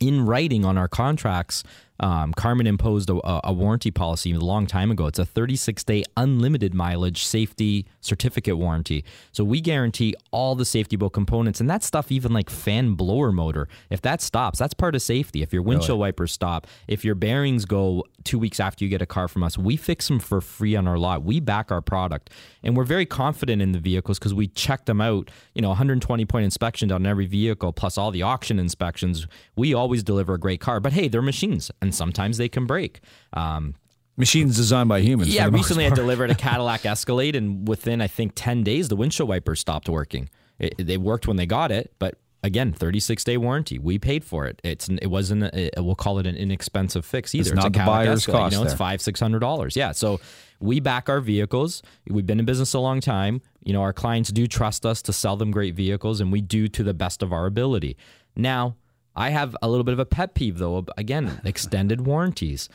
in 0.00 0.24
writing 0.26 0.64
on 0.64 0.76
our 0.76 0.88
contracts, 0.88 1.62
um, 2.02 2.34
Carman 2.34 2.66
imposed 2.66 3.08
a, 3.10 3.46
a, 3.46 3.52
warranty 3.52 3.92
policy 3.92 4.32
a 4.32 4.38
long 4.38 4.66
time 4.66 4.90
ago. 4.90 5.06
It's 5.06 5.20
a 5.20 5.24
36 5.24 5.84
day 5.84 6.02
unlimited 6.16 6.74
mileage 6.74 7.24
safety 7.24 7.86
certificate 8.00 8.58
warranty. 8.58 9.04
So 9.30 9.44
we 9.44 9.60
guarantee 9.60 10.16
all 10.32 10.56
the 10.56 10.64
safety 10.64 10.96
boat 10.96 11.10
components 11.10 11.60
and 11.60 11.70
that 11.70 11.84
stuff, 11.84 12.10
even 12.10 12.32
like 12.32 12.50
fan 12.50 12.94
blower 12.94 13.30
motor. 13.30 13.68
If 13.88 14.02
that 14.02 14.20
stops, 14.20 14.58
that's 14.58 14.74
part 14.74 14.96
of 14.96 15.02
safety. 15.02 15.42
If 15.42 15.52
your 15.52 15.62
windshield 15.62 15.90
really? 15.90 16.08
wipers 16.08 16.32
stop, 16.32 16.66
if 16.88 17.04
your 17.04 17.14
bearings 17.14 17.64
go 17.64 18.04
two 18.24 18.38
weeks 18.38 18.58
after 18.58 18.84
you 18.84 18.90
get 18.90 19.00
a 19.00 19.06
car 19.06 19.28
from 19.28 19.44
us, 19.44 19.56
we 19.56 19.76
fix 19.76 20.08
them 20.08 20.18
for 20.18 20.40
free 20.40 20.74
on 20.74 20.88
our 20.88 20.98
lot. 20.98 21.22
We 21.22 21.38
back 21.38 21.70
our 21.70 21.80
product 21.80 22.30
and 22.64 22.76
we're 22.76 22.84
very 22.84 23.06
confident 23.06 23.62
in 23.62 23.70
the 23.70 23.78
vehicles 23.78 24.18
because 24.18 24.34
we 24.34 24.48
check 24.48 24.86
them 24.86 25.00
out. 25.00 25.30
You 25.54 25.62
know, 25.62 25.68
120 25.68 26.24
point 26.24 26.44
inspection 26.44 26.90
on 26.90 27.06
every 27.06 27.26
vehicle 27.26 27.72
plus 27.72 27.96
all 27.96 28.10
the 28.10 28.22
auction 28.22 28.58
inspections. 28.58 29.28
We 29.54 29.72
always 29.72 30.02
deliver 30.02 30.34
a 30.34 30.38
great 30.38 30.60
car, 30.60 30.80
but 30.80 30.92
hey, 30.92 31.06
they're 31.06 31.22
machines 31.22 31.70
and 31.80 31.91
and 31.92 31.96
sometimes 31.96 32.38
they 32.38 32.48
can 32.48 32.66
break. 32.66 33.00
Um, 33.34 33.74
Machines 34.16 34.56
designed 34.56 34.88
by 34.88 35.00
humans. 35.00 35.34
Yeah, 35.34 35.48
recently 35.50 35.86
I 35.86 35.90
delivered 35.90 36.30
a 36.30 36.34
Cadillac 36.48 36.84
Escalade, 36.84 37.34
and 37.36 37.66
within 37.66 38.00
I 38.00 38.06
think 38.08 38.32
ten 38.34 38.62
days, 38.62 38.88
the 38.88 38.96
windshield 38.96 39.28
wipers 39.28 39.60
stopped 39.60 39.88
working. 39.88 40.28
It, 40.58 40.74
they 40.86 40.98
worked 40.98 41.26
when 41.26 41.36
they 41.36 41.46
got 41.46 41.72
it, 41.72 41.92
but 41.98 42.16
again, 42.42 42.72
36 42.72 43.24
day 43.24 43.36
warranty. 43.36 43.78
We 43.78 43.98
paid 43.98 44.24
for 44.24 44.46
it. 44.46 44.60
It's 44.62 44.88
it 44.88 45.06
wasn't 45.06 45.44
a, 45.44 45.70
we'll 45.78 45.94
call 45.94 46.18
it 46.18 46.26
an 46.26 46.36
inexpensive 46.36 47.06
fix 47.06 47.34
either. 47.34 47.40
It's, 47.40 47.50
it's 47.50 47.56
not 47.56 47.72
the 47.72 47.78
buyer's 47.78 48.20
Escalade. 48.20 48.38
cost. 48.38 48.52
You 48.52 48.58
know, 48.58 48.64
it's 48.64 48.74
five 48.74 49.00
six 49.00 49.18
hundred 49.18 49.40
dollars. 49.40 49.76
Yeah, 49.76 49.92
so 49.92 50.20
we 50.60 50.78
back 50.80 51.08
our 51.08 51.20
vehicles. 51.20 51.82
We've 52.06 52.26
been 52.26 52.38
in 52.38 52.44
business 52.44 52.74
a 52.74 52.80
long 52.80 53.00
time. 53.00 53.40
You 53.64 53.72
know, 53.72 53.82
our 53.82 53.92
clients 53.94 54.30
do 54.30 54.46
trust 54.46 54.84
us 54.84 55.00
to 55.02 55.12
sell 55.12 55.36
them 55.36 55.50
great 55.50 55.74
vehicles, 55.74 56.20
and 56.20 56.30
we 56.30 56.42
do 56.42 56.68
to 56.68 56.82
the 56.82 56.94
best 56.94 57.22
of 57.22 57.32
our 57.32 57.46
ability. 57.46 57.96
Now, 58.36 58.76
I 59.14 59.30
have 59.30 59.56
a 59.62 59.68
little 59.68 59.84
bit 59.84 59.92
of 59.92 59.98
a 59.98 60.06
pet 60.06 60.34
peeve, 60.34 60.58
though. 60.58 60.84
Again, 60.96 61.40
extended 61.44 62.06
warranties. 62.06 62.68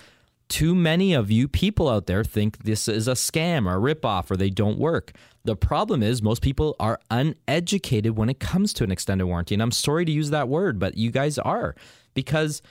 Too 0.49 0.73
many 0.75 1.13
of 1.13 1.29
you 1.29 1.47
people 1.47 1.89
out 1.89 2.05
there 2.05 2.23
think 2.23 2.59
this 2.59 2.87
is 2.87 3.07
a 3.07 3.13
scam 3.13 3.67
or 3.67 3.75
a 3.75 3.95
ripoff 3.95 4.31
or 4.31 4.37
they 4.37 4.49
don't 4.49 4.79
work. 4.79 5.11
The 5.43 5.57
problem 5.57 6.01
is, 6.01 6.21
most 6.21 6.41
people 6.41 6.75
are 6.79 6.99
uneducated 7.11 8.17
when 8.17 8.29
it 8.29 8.39
comes 8.39 8.71
to 8.73 8.83
an 8.83 8.91
extended 8.91 9.25
warranty. 9.25 9.55
And 9.55 9.61
I'm 9.61 9.71
sorry 9.71 10.05
to 10.05 10.11
use 10.11 10.29
that 10.29 10.47
word, 10.47 10.79
but 10.79 10.97
you 10.97 11.11
guys 11.11 11.37
are 11.37 11.75
because 12.13 12.61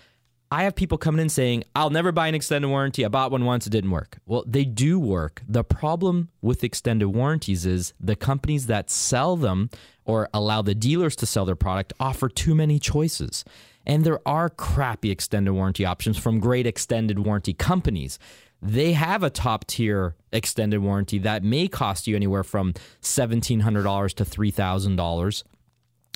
I 0.51 0.63
have 0.63 0.77
people 0.77 0.97
coming 0.97 1.21
in 1.21 1.29
saying, 1.29 1.65
I'll 1.75 1.91
never 1.91 2.13
buy 2.13 2.29
an 2.29 2.35
extended 2.35 2.69
warranty. 2.69 3.05
I 3.05 3.09
bought 3.09 3.33
one 3.33 3.45
once, 3.45 3.67
it 3.67 3.71
didn't 3.71 3.91
work. 3.91 4.19
Well, 4.27 4.45
they 4.47 4.65
do 4.65 4.99
work. 5.01 5.43
The 5.49 5.65
problem 5.65 6.29
with 6.41 6.63
extended 6.63 7.09
warranties 7.09 7.67
is 7.67 7.95
the 7.99 8.15
companies 8.15 8.67
that 8.67 8.89
sell 8.89 9.37
them 9.37 9.71
or 10.05 10.29
allow 10.33 10.63
the 10.63 10.75
dealers 10.75 11.17
to 11.17 11.27
sell 11.27 11.45
their 11.45 11.57
product 11.57 11.93
offer 11.99 12.29
too 12.29 12.55
many 12.55 12.79
choices. 12.79 13.45
And 13.85 14.05
there 14.05 14.21
are 14.27 14.49
crappy 14.49 15.11
extended 15.11 15.53
warranty 15.53 15.85
options 15.85 16.17
from 16.17 16.39
great 16.39 16.67
extended 16.67 17.19
warranty 17.19 17.53
companies. 17.53 18.19
They 18.63 18.93
have 18.93 19.23
a 19.23 19.31
top 19.31 19.67
tier 19.67 20.15
extended 20.33 20.81
warranty 20.81 21.19
that 21.21 21.43
may 21.43 21.69
cost 21.69 22.07
you 22.07 22.17
anywhere 22.17 22.45
from 22.45 22.73
$1,700 23.03 24.15
to 24.15 24.25
$3,000 24.25 25.43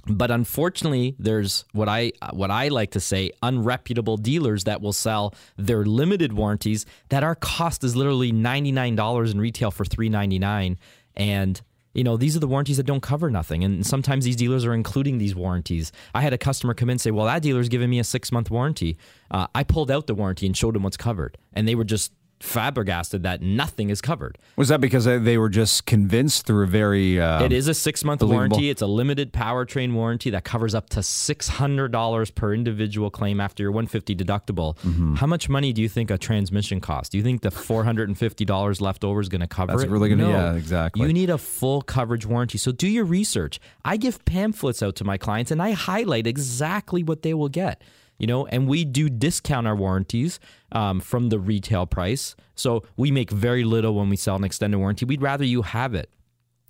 but 0.07 0.31
unfortunately 0.31 1.15
there's 1.19 1.65
what 1.73 1.89
i 1.89 2.13
what 2.33 2.51
i 2.51 2.69
like 2.69 2.91
to 2.91 3.01
say 3.01 3.31
unreputable 3.43 4.21
dealers 4.21 4.65
that 4.65 4.81
will 4.81 4.93
sell 4.93 5.35
their 5.57 5.85
limited 5.85 6.33
warranties 6.33 6.87
that 7.09 7.23
our 7.23 7.35
cost 7.35 7.85
is 7.85 7.97
literally 7.97 8.33
$99 8.33 9.31
in 9.31 9.41
retail 9.41 9.71
for 9.71 9.85
399 9.85 10.79
and 11.17 11.61
you 11.93 12.05
know 12.05 12.17
these 12.17 12.37
are 12.37 12.41
the 12.41 12.47
warranties 12.47 12.77
that 12.77 12.87
don't 12.87 13.03
cover 13.03 13.31
nothing. 13.31 13.65
And 13.65 13.85
sometimes 13.85 14.25
these 14.25 14.37
dealers 14.37 14.65
are 14.65 14.75
including 14.75 15.19
these 15.19 15.35
warranties. 15.35 15.91
I 16.15 16.21
had 16.21 16.33
a 16.33 16.39
customer 16.39 16.75
come 16.75 16.89
in 16.89 16.95
and 16.95 17.01
say 17.01 17.11
well 17.11 17.27
that 17.27 17.43
dealer's 17.43 17.69
giving 17.69 17.91
me 17.91 17.99
a 17.99 18.05
six 18.05 18.31
month 18.31 18.51
warranty. 18.51 18.97
Uh, 19.31 19.47
i 19.55 19.65
pulled 19.65 19.91
out 19.91 20.07
the 20.07 20.15
warranty 20.15 20.47
and 20.47 20.57
showed 20.57 20.75
them 20.75 20.83
what's 20.85 20.97
covered. 20.97 21.37
And 21.53 21.67
they 21.67 21.75
were 21.75 21.85
just 21.85 22.13
flabbergasted 22.40 23.22
that 23.22 23.42
nothing 23.42 23.90
is 23.90 24.00
covered. 24.00 24.38
Was 24.57 24.68
that 24.68 24.81
because 24.81 25.05
they 25.05 25.38
were 25.38 25.48
just 25.48 25.87
convinced 25.87 26.46
through 26.46 26.64
a 26.64 26.66
very? 26.66 27.20
Uh, 27.20 27.44
it 27.44 27.53
is 27.53 27.68
a 27.68 27.74
six 27.74 28.03
month 28.03 28.22
warranty. 28.22 28.70
It's 28.70 28.83
a 28.83 28.87
limited 28.87 29.33
powertrain 29.33 29.92
warranty 29.92 30.31
that 30.31 30.44
covers 30.44 30.74
up 30.74 30.88
to 30.90 31.03
six 31.03 31.48
hundred 31.48 31.92
dollars 31.92 32.31
per 32.31 32.53
individual 32.55 33.11
claim 33.11 33.40
after 33.40 33.62
your 33.62 33.72
one 33.72 33.87
fifty 33.87 34.16
deductible. 34.16 34.76
Mm-hmm. 34.79 35.14
How 35.14 35.26
much 35.26 35.48
money 35.48 35.72
do 35.72 35.83
you 35.83 35.88
think 35.88 36.11
a 36.11 36.18
transmission 36.18 36.81
costs? 36.81 37.11
Do 37.11 37.18
you 37.18 37.24
think 37.24 37.42
the 37.42 37.50
four 37.50 37.85
hundred 37.85 38.09
and 38.09 38.18
fifty 38.18 38.44
dollars 38.44 38.81
left 38.81 39.05
over 39.05 39.20
is 39.20 39.29
going 39.29 39.42
to 39.42 39.46
cover 39.46 39.72
That's 39.72 39.85
it? 39.85 39.90
really 39.90 40.09
going 40.09 40.18
to. 40.20 40.24
No. 40.24 40.31
Yeah, 40.31 40.55
exactly. 40.55 41.07
You 41.07 41.12
need 41.12 41.31
a 41.31 41.38
full 41.38 41.83
coverage 41.83 42.26
warranty. 42.26 42.59
So 42.59 42.72
do 42.72 42.88
your 42.88 43.05
research. 43.05 43.61
I 43.85 43.96
give 43.96 44.24
pamphlets 44.24 44.83
out 44.83 44.96
to 44.96 45.05
my 45.05 45.18
clients 45.18 45.50
and 45.50 45.62
I 45.62 45.72
highlight 45.72 46.26
exactly 46.26 47.03
what 47.03 47.22
they 47.22 47.35
will 47.35 47.48
get 47.48 47.83
you 48.21 48.27
know, 48.27 48.47
and 48.47 48.69
we 48.69 48.85
do 48.85 49.09
discount 49.09 49.67
our 49.67 49.75
warranties 49.75 50.39
um, 50.73 51.01
from 51.01 51.31
the 51.31 51.39
retail 51.39 51.87
price. 51.87 52.37
So 52.55 52.85
we 52.97 53.11
make 53.11 53.31
very 53.31 53.65
little 53.65 53.95
when 53.95 54.11
we 54.11 54.17
sell 54.17 54.37
an 54.37 54.45
extended 54.45 54.79
warranty. 54.79 55.07
We'd 55.07 55.23
rather 55.23 55.45
you 55.45 55.63
have 55.63 55.95
it. 55.95 56.11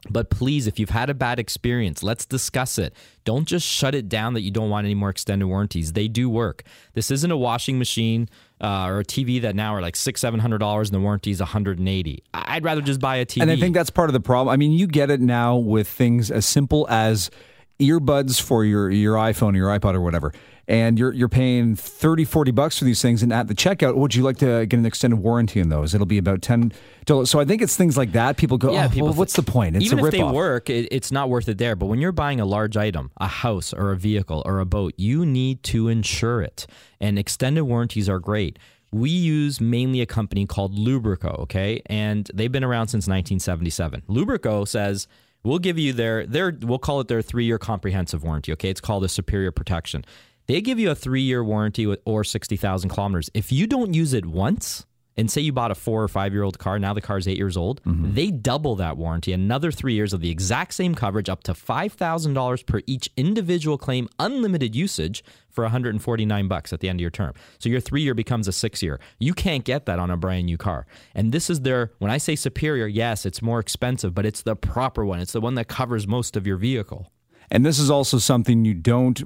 But 0.09 0.31
please, 0.31 0.67
if 0.67 0.79
you've 0.79 0.91
had 0.91 1.11
a 1.11 1.15
bad 1.15 1.39
experience, 1.39 2.03
let's 2.03 2.25
discuss 2.25 2.79
it. 2.79 2.95
Don't 3.25 3.47
just 3.47 3.67
shut 3.67 3.95
it 3.95 4.09
down 4.09 4.33
that 4.35 4.41
you 4.41 4.51
don't 4.51 4.71
want 4.71 4.87
any 4.87 4.95
more 4.95 5.11
extended 5.11 5.47
warranties. 5.47 5.93
They 5.93 6.09
do 6.09 6.31
work. 6.31 6.63
This 6.95 7.11
isn't 7.11 7.31
a 7.31 7.37
washing 7.37 7.79
machine 7.79 8.29
uh, 8.63 8.87
or 8.87 9.01
a 9.01 9.05
TV 9.05 9.43
that 9.43 9.55
now 9.55 9.75
are 9.75 9.83
like 9.83 9.97
six, 9.97 10.21
seven 10.21 10.41
hundred 10.41 10.59
dollars, 10.59 10.89
and 10.89 10.95
the 10.95 11.01
warranty 11.03 11.33
is 11.33 11.41
one 11.41 11.49
hundred 11.49 11.81
and 11.81 11.89
eighty. 11.89 12.23
I'd 12.33 12.65
rather 12.65 12.81
just 12.81 13.01
buy 13.01 13.17
a 13.17 13.27
TV. 13.27 13.43
And 13.43 13.51
I 13.51 13.57
think 13.57 13.75
that's 13.75 13.91
part 13.91 14.09
of 14.09 14.15
the 14.15 14.21
problem. 14.21 14.51
I 14.51 14.57
mean, 14.57 14.73
you 14.73 14.87
get 14.87 15.11
it 15.11 15.21
now 15.21 15.57
with 15.57 15.87
things 15.87 16.31
as 16.31 16.47
simple 16.47 16.87
as 16.89 17.31
earbuds 17.79 18.41
for 18.41 18.65
your 18.65 18.91
your 18.91 19.17
iPhone 19.17 19.53
or 19.53 19.57
your 19.57 19.79
iPod 19.79 19.95
or 19.95 20.01
whatever 20.01 20.33
and 20.71 21.01
you're 21.01 21.13
you're 21.13 21.29
paying 21.29 21.75
30 21.75 22.25
40 22.25 22.53
bucks 22.53 22.79
for 22.79 22.85
these 22.85 23.03
things 23.03 23.23
and 23.23 23.33
at 23.33 23.49
the 23.49 23.55
checkout 23.55 23.97
would 23.97 24.15
you 24.15 24.23
like 24.23 24.39
to 24.39 24.65
get 24.67 24.79
an 24.79 24.87
extended 24.87 25.17
warranty 25.17 25.61
on 25.61 25.69
those 25.69 25.95
it'll 25.95 26.07
be 26.07 26.17
about 26.17 26.41
10 26.41 26.73
dollars 27.05 27.29
so 27.29 27.41
i 27.41 27.45
think 27.45 27.61
it's 27.61 27.77
things 27.77 27.99
like 27.99 28.13
that 28.13 28.37
people 28.37 28.57
go 28.57 28.73
yeah, 28.73 28.87
oh, 28.87 28.89
people 28.89 29.09
well, 29.09 29.17
what's 29.17 29.35
the 29.35 29.43
point 29.43 29.75
it's 29.75 29.85
even 29.85 29.99
if 29.99 30.13
they 30.13 30.23
work 30.23 30.71
it, 30.71 30.89
it's 30.93 31.11
not 31.11 31.29
worth 31.29 31.49
it 31.49 31.59
there 31.59 31.75
but 31.75 31.87
when 31.87 32.01
you're 32.01 32.13
buying 32.13 32.41
a 32.41 32.45
large 32.45 32.77
item 32.77 33.11
a 33.19 33.27
house 33.27 33.75
or 33.75 33.91
a 33.91 33.97
vehicle 33.97 34.43
or 34.47 34.61
a 34.61 34.65
boat 34.65 34.95
you 34.97 35.27
need 35.27 35.63
to 35.65 35.89
insure 35.89 36.41
it 36.41 36.67
and 37.01 37.19
extended 37.19 37.65
warranties 37.65 38.09
are 38.09 38.21
great 38.21 38.59
we 38.93 39.11
use 39.11 39.61
mainly 39.61 40.01
a 40.01 40.07
company 40.07 40.47
called 40.47 40.77
Lubrico, 40.77 41.39
okay? 41.43 41.81
And 41.87 42.29
they've 42.35 42.51
been 42.51 42.65
around 42.65 42.89
since 42.89 43.07
1977. 43.07 44.03
Lubrico 44.09 44.67
says 44.67 45.07
we'll 45.45 45.61
give 45.61 45.79
you 45.79 45.93
their 45.93 46.27
their 46.27 46.57
we'll 46.61 46.81
call 46.81 46.99
it 46.99 47.07
their 47.07 47.23
3-year 47.23 47.59
comprehensive 47.59 48.25
warranty, 48.25 48.53
okay? 48.53 48.69
It's 48.69 48.81
called 48.81 49.05
a 49.05 49.09
superior 49.09 49.53
protection. 49.53 50.05
They 50.51 50.61
give 50.61 50.81
you 50.81 50.91
a 50.91 50.97
three 50.97 51.23
year 51.23 51.45
warranty 51.45 51.87
with, 51.87 52.01
or 52.05 52.25
60,000 52.25 52.91
kilometers. 52.91 53.31
If 53.35 53.53
you 53.53 53.69
don't 53.69 53.95
use 53.95 54.13
it 54.13 54.27
once, 54.27 54.85
and 55.17 55.31
say 55.31 55.41
you 55.43 55.53
bought 55.53 55.71
a 55.71 55.77
four 55.77 56.03
or 56.03 56.09
five 56.09 56.33
year 56.33 56.43
old 56.43 56.59
car, 56.59 56.77
now 56.81 56.93
the 56.93 57.01
car 57.01 57.19
is 57.19 57.29
eight 57.29 57.37
years 57.37 57.57
old, 57.57 57.81
mm-hmm. 57.85 58.15
they 58.15 58.33
double 58.33 58.75
that 58.75 58.97
warranty, 58.97 59.33
another 59.33 59.71
three 59.71 59.95
years 59.95 60.13
of 60.13 60.23
the 60.23 60.31
exact 60.31 60.75
same 60.75 60.97
coverage, 60.97 61.29
up 61.29 61.45
to 61.45 61.53
$5,000 61.53 62.67
per 62.67 62.81
each 62.89 63.09
individual 63.17 63.79
claim, 63.79 64.09
unlimited 64.19 64.75
usage 64.75 65.23
for 65.51 65.63
149 65.63 66.49
bucks 66.49 66.73
at 66.73 66.81
the 66.81 66.89
end 66.89 66.99
of 66.99 67.03
your 67.03 67.11
term. 67.11 67.33
So 67.61 67.69
your 67.69 67.79
three 67.81 68.03
year 68.03 68.15
becomes 68.15 68.49
a 68.49 68.53
six 68.53 68.83
year. 68.83 68.99
You 69.21 69.35
can't 69.35 69.63
get 69.63 69.87
that 69.87 70.01
on 70.01 70.11
a 70.11 70.17
brand 70.17 70.47
new 70.47 70.59
car. 70.59 70.85
And 71.15 71.31
this 71.31 71.49
is 71.49 71.61
their, 71.61 71.93
when 71.99 72.11
I 72.11 72.19
say 72.19 72.35
superior, 72.35 72.89
yes, 72.89 73.25
it's 73.25 73.41
more 73.41 73.61
expensive, 73.61 74.15
but 74.17 74.27
it's 74.27 74.43
the 74.43 74.57
proper 74.57 75.05
one. 75.05 75.21
It's 75.21 75.33
the 75.33 75.41
one 75.41 75.55
that 75.55 75.69
covers 75.69 76.09
most 76.09 76.37
of 76.37 76.45
your 76.45 76.57
vehicle. 76.57 77.09
And 77.51 77.67
this 77.67 77.79
is 77.79 77.91
also 77.91 78.19
something 78.19 78.65
you 78.65 78.75
don't, 78.75 79.23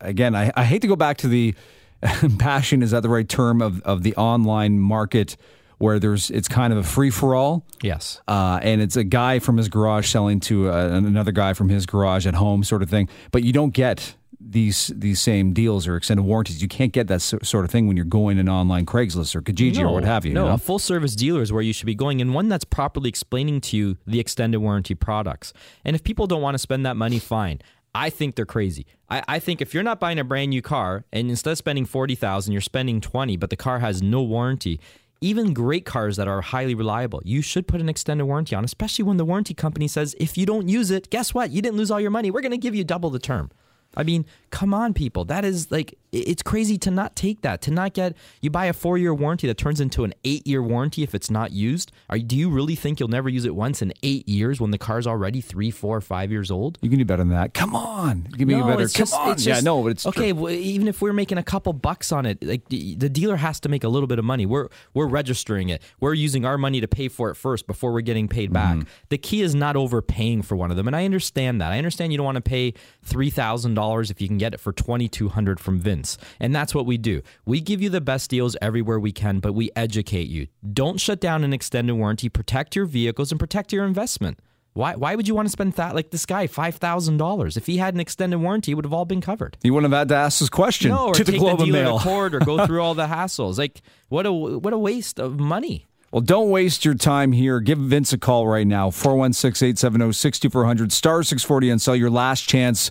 again, 0.00 0.34
I, 0.34 0.52
I 0.56 0.64
hate 0.64 0.82
to 0.82 0.88
go 0.88 0.96
back 0.96 1.18
to 1.18 1.28
the 1.28 1.54
passion, 2.38 2.82
is 2.82 2.90
that 2.90 3.02
the 3.02 3.08
right 3.08 3.28
term, 3.28 3.62
of, 3.62 3.80
of 3.82 4.02
the 4.02 4.14
online 4.16 4.78
market 4.78 5.36
where 5.78 6.00
there's 6.00 6.30
it's 6.30 6.48
kind 6.48 6.72
of 6.72 6.78
a 6.78 6.82
free 6.82 7.10
for 7.10 7.34
all. 7.34 7.64
Yes. 7.82 8.20
Uh, 8.28 8.58
and 8.62 8.82
it's 8.82 8.96
a 8.96 9.04
guy 9.04 9.38
from 9.38 9.56
his 9.56 9.68
garage 9.68 10.08
selling 10.08 10.40
to 10.40 10.70
uh, 10.70 10.88
another 10.88 11.32
guy 11.32 11.54
from 11.54 11.68
his 11.68 11.86
garage 11.86 12.26
at 12.26 12.34
home, 12.34 12.64
sort 12.64 12.82
of 12.82 12.90
thing. 12.90 13.08
But 13.30 13.44
you 13.44 13.52
don't 13.52 13.72
get 13.72 14.16
these 14.50 14.90
these 14.94 15.20
same 15.20 15.52
deals 15.52 15.86
or 15.86 15.96
extended 15.96 16.22
warranties. 16.22 16.62
You 16.62 16.68
can't 16.68 16.92
get 16.92 17.06
that 17.08 17.20
so- 17.20 17.38
sort 17.42 17.64
of 17.64 17.70
thing 17.70 17.86
when 17.86 17.96
you're 17.96 18.06
going 18.06 18.38
in 18.38 18.48
online 18.48 18.86
Craigslist 18.86 19.34
or 19.34 19.42
Kijiji 19.42 19.80
or 19.80 19.92
what 19.92 20.04
have 20.04 20.24
you. 20.24 20.32
No, 20.32 20.44
you 20.44 20.48
know? 20.48 20.54
a 20.54 20.58
full 20.58 20.78
service 20.78 21.14
dealer 21.14 21.42
is 21.42 21.52
where 21.52 21.62
you 21.62 21.72
should 21.72 21.86
be 21.86 21.94
going, 21.94 22.20
and 22.20 22.34
one 22.34 22.48
that's 22.48 22.64
properly 22.64 23.08
explaining 23.08 23.60
to 23.62 23.76
you 23.76 23.96
the 24.06 24.20
extended 24.20 24.58
warranty 24.58 24.94
products. 24.94 25.52
And 25.84 25.94
if 25.94 26.02
people 26.02 26.26
don't 26.26 26.42
want 26.42 26.54
to 26.54 26.58
spend 26.58 26.86
that 26.86 26.96
money, 26.96 27.18
fine. 27.18 27.60
I 27.94 28.10
think 28.10 28.36
they're 28.36 28.46
crazy. 28.46 28.86
I, 29.08 29.22
I 29.26 29.38
think 29.38 29.60
if 29.60 29.72
you're 29.74 29.82
not 29.82 29.98
buying 29.98 30.18
a 30.18 30.24
brand 30.24 30.50
new 30.50 30.62
car 30.62 31.04
and 31.12 31.30
instead 31.30 31.52
of 31.52 31.58
spending 31.58 31.86
forty 31.86 32.14
thousand, 32.14 32.52
you're 32.52 32.60
spending 32.60 33.00
twenty, 33.00 33.36
but 33.36 33.50
the 33.50 33.56
car 33.56 33.80
has 33.80 34.02
no 34.02 34.22
warranty. 34.22 34.80
Even 35.20 35.52
great 35.52 35.84
cars 35.84 36.16
that 36.16 36.28
are 36.28 36.40
highly 36.40 36.76
reliable, 36.76 37.20
you 37.24 37.42
should 37.42 37.66
put 37.66 37.80
an 37.80 37.88
extended 37.88 38.24
warranty 38.24 38.54
on, 38.54 38.64
especially 38.64 39.02
when 39.02 39.16
the 39.16 39.24
warranty 39.24 39.52
company 39.52 39.88
says 39.88 40.14
if 40.20 40.38
you 40.38 40.46
don't 40.46 40.68
use 40.68 40.92
it, 40.92 41.10
guess 41.10 41.34
what? 41.34 41.50
You 41.50 41.60
didn't 41.60 41.76
lose 41.76 41.90
all 41.90 41.98
your 41.98 42.12
money. 42.12 42.30
We're 42.30 42.40
going 42.40 42.52
to 42.52 42.56
give 42.56 42.74
you 42.76 42.84
double 42.84 43.10
the 43.10 43.18
term. 43.18 43.50
I 43.98 44.04
mean, 44.04 44.24
come 44.50 44.72
on, 44.72 44.94
people. 44.94 45.24
That 45.26 45.44
is 45.44 45.70
like, 45.70 45.98
it's 46.12 46.42
crazy 46.42 46.78
to 46.78 46.90
not 46.90 47.16
take 47.16 47.42
that, 47.42 47.60
to 47.62 47.70
not 47.70 47.92
get, 47.94 48.16
you 48.40 48.50
buy 48.50 48.66
a 48.66 48.72
four 48.72 48.98
year 48.98 49.14
warranty 49.14 49.46
that 49.46 49.58
turns 49.58 49.80
into 49.80 50.04
an 50.04 50.14
eight 50.24 50.46
year 50.46 50.62
warranty 50.62 51.02
if 51.02 51.14
it's 51.14 51.30
not 51.30 51.52
used. 51.52 51.92
Are, 52.08 52.18
do 52.18 52.36
you 52.36 52.50
really 52.50 52.74
think 52.74 53.00
you'll 53.00 53.08
never 53.08 53.28
use 53.28 53.44
it 53.44 53.54
once 53.54 53.82
in 53.82 53.92
eight 54.02 54.28
years 54.28 54.60
when 54.60 54.70
the 54.70 54.78
car's 54.78 55.06
already 55.06 55.40
three, 55.40 55.70
four, 55.70 56.00
five 56.00 56.30
years 56.30 56.50
old? 56.50 56.78
you 56.80 56.88
can 56.88 56.98
do 56.98 57.04
better 57.04 57.22
than 57.22 57.30
that. 57.30 57.54
Come 57.54 57.74
on, 57.74 58.28
give 58.36 58.48
me 58.48 58.54
a 58.54 58.64
better. 58.64 58.76
Come 58.76 58.88
just- 58.88 59.14
on, 59.14 59.32
it's 59.32 59.46
yeah, 59.46 59.60
no, 59.60 59.82
but 59.82 59.88
it's 59.88 60.06
okay. 60.06 60.32
Well, 60.32 60.52
even 60.52 60.88
if 60.88 61.02
we're 61.02 61.12
making 61.12 61.38
a 61.38 61.42
couple 61.42 61.72
bucks 61.72 62.12
on 62.12 62.26
it, 62.26 62.42
like 62.42 62.68
the 62.68 62.94
the 62.96 63.08
dealer 63.08 63.36
has 63.36 63.60
to 63.60 63.68
make 63.68 63.84
a 63.84 63.88
little 63.88 64.06
bit 64.06 64.18
of 64.18 64.24
money. 64.24 64.46
We're 64.46 64.68
we're 64.94 65.06
registering 65.06 65.68
it. 65.68 65.82
We're 66.00 66.14
using 66.14 66.44
our 66.44 66.58
money 66.58 66.80
to 66.80 66.88
pay 66.88 67.08
for 67.08 67.30
it 67.30 67.34
first 67.34 67.66
before 67.66 67.92
we're 67.92 68.00
getting 68.00 68.28
paid 68.28 68.52
back. 68.52 68.76
Mm-hmm. 68.76 68.88
The 69.08 69.18
key 69.18 69.42
is 69.42 69.54
not 69.54 69.76
overpaying 69.76 70.42
for 70.42 70.56
one 70.56 70.70
of 70.70 70.76
them, 70.76 70.86
and 70.86 70.94
I 70.96 71.04
understand 71.04 71.60
that. 71.60 71.72
I 71.72 71.78
understand 71.78 72.12
you 72.12 72.18
don't 72.18 72.24
want 72.26 72.36
to 72.36 72.40
pay 72.42 72.74
three 73.02 73.30
thousand 73.30 73.74
dollars 73.74 74.10
if 74.10 74.20
you 74.20 74.28
can 74.28 74.38
get 74.38 74.54
it 74.54 74.60
for 74.60 74.72
twenty 74.72 75.08
two 75.08 75.28
hundred 75.28 75.60
from 75.60 75.78
Vince, 75.78 75.97
and 76.38 76.54
that's 76.54 76.74
what 76.74 76.86
we 76.86 76.98
do. 76.98 77.22
We 77.46 77.60
give 77.60 77.80
you 77.82 77.90
the 77.90 78.00
best 78.00 78.30
deals 78.30 78.56
everywhere 78.62 79.00
we 79.00 79.12
can, 79.12 79.40
but 79.40 79.52
we 79.54 79.70
educate 79.74 80.28
you. 80.28 80.46
Don't 80.72 81.00
shut 81.00 81.20
down 81.20 81.44
an 81.44 81.52
extended 81.52 81.94
warranty. 81.94 82.28
Protect 82.28 82.76
your 82.76 82.84
vehicles 82.86 83.30
and 83.32 83.38
protect 83.40 83.72
your 83.72 83.84
investment. 83.84 84.38
Why, 84.74 84.94
why 84.94 85.16
would 85.16 85.26
you 85.26 85.34
want 85.34 85.46
to 85.48 85.50
spend 85.52 85.72
that 85.72 85.94
like 85.96 86.10
this 86.10 86.24
guy 86.24 86.46
five 86.46 86.76
thousand 86.76 87.16
dollars? 87.16 87.56
If 87.56 87.66
he 87.66 87.78
had 87.78 87.94
an 87.94 88.00
extended 88.00 88.38
warranty, 88.38 88.72
it 88.72 88.74
would 88.76 88.84
have 88.84 88.92
all 88.92 89.04
been 89.06 89.20
covered. 89.20 89.56
You 89.64 89.74
wouldn't 89.74 89.92
have 89.92 89.98
had 89.98 90.08
to 90.10 90.14
ask 90.14 90.38
this 90.38 90.48
question 90.48 90.90
No, 90.90 91.06
or 91.08 91.14
to 91.14 91.24
the 91.24 91.32
take 91.32 91.40
Globe 91.40 91.58
the 91.58 91.64
and 91.64 91.72
dealer 91.72 91.84
Mail. 91.84 91.98
to 91.98 92.04
court 92.04 92.34
or 92.34 92.38
go 92.40 92.64
through 92.66 92.80
all 92.80 92.94
the 92.94 93.06
hassles. 93.06 93.58
Like 93.58 93.82
what 94.08 94.24
a 94.26 94.32
what 94.32 94.72
a 94.72 94.78
waste 94.78 95.18
of 95.18 95.40
money. 95.40 95.86
Well, 96.12 96.20
don't 96.22 96.48
waste 96.50 96.84
your 96.84 96.94
time 96.94 97.32
here. 97.32 97.60
Give 97.60 97.76
Vince 97.76 98.12
a 98.14 98.18
call 98.18 98.46
right 98.46 98.66
now 98.66 98.90
416 98.90 99.66
870 99.68 100.12
6400 100.12 100.92
star 100.92 101.22
640 101.24 101.70
and 101.70 101.82
sell 101.82 101.96
your 101.96 102.08
last 102.10 102.48
chance 102.48 102.90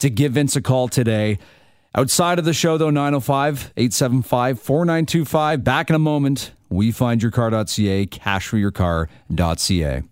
to 0.00 0.10
give 0.10 0.32
Vince 0.32 0.56
a 0.56 0.60
call 0.60 0.88
today. 0.88 1.38
Outside 1.94 2.38
of 2.38 2.44
the 2.44 2.52
show, 2.52 2.76
though, 2.76 2.90
905 2.90 3.72
875 3.76 4.60
4925. 4.60 5.64
Back 5.64 5.88
in 5.90 5.96
a 5.96 5.98
moment. 5.98 6.52
We 6.70 6.92
find 6.92 7.22
your 7.22 7.30
car.ca, 7.30 8.06
cashforyourcar.ca. 8.06 10.02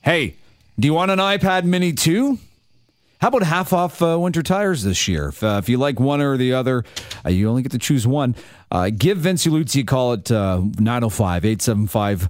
Hey, 0.00 0.34
do 0.78 0.86
you 0.86 0.94
want 0.94 1.10
an 1.10 1.18
iPad 1.18 1.64
mini 1.64 1.92
too? 1.92 2.38
How 3.20 3.28
about 3.28 3.42
half 3.42 3.72
off 3.72 4.00
uh, 4.00 4.18
winter 4.18 4.42
tires 4.42 4.84
this 4.84 5.08
year? 5.08 5.28
If, 5.28 5.42
uh, 5.42 5.60
if 5.62 5.68
you 5.68 5.76
like 5.76 5.98
one 5.98 6.20
or 6.20 6.36
the 6.36 6.54
other, 6.54 6.84
uh, 7.26 7.30
you 7.30 7.50
only 7.50 7.62
get 7.62 7.72
to 7.72 7.78
choose 7.78 8.06
one. 8.06 8.36
Uh, 8.70 8.90
give 8.96 9.18
Vince 9.18 9.44
Uluzzi 9.44 9.82
a 9.82 9.84
call 9.84 10.12
at 10.12 10.30
905 10.30 11.44
875 11.44 12.28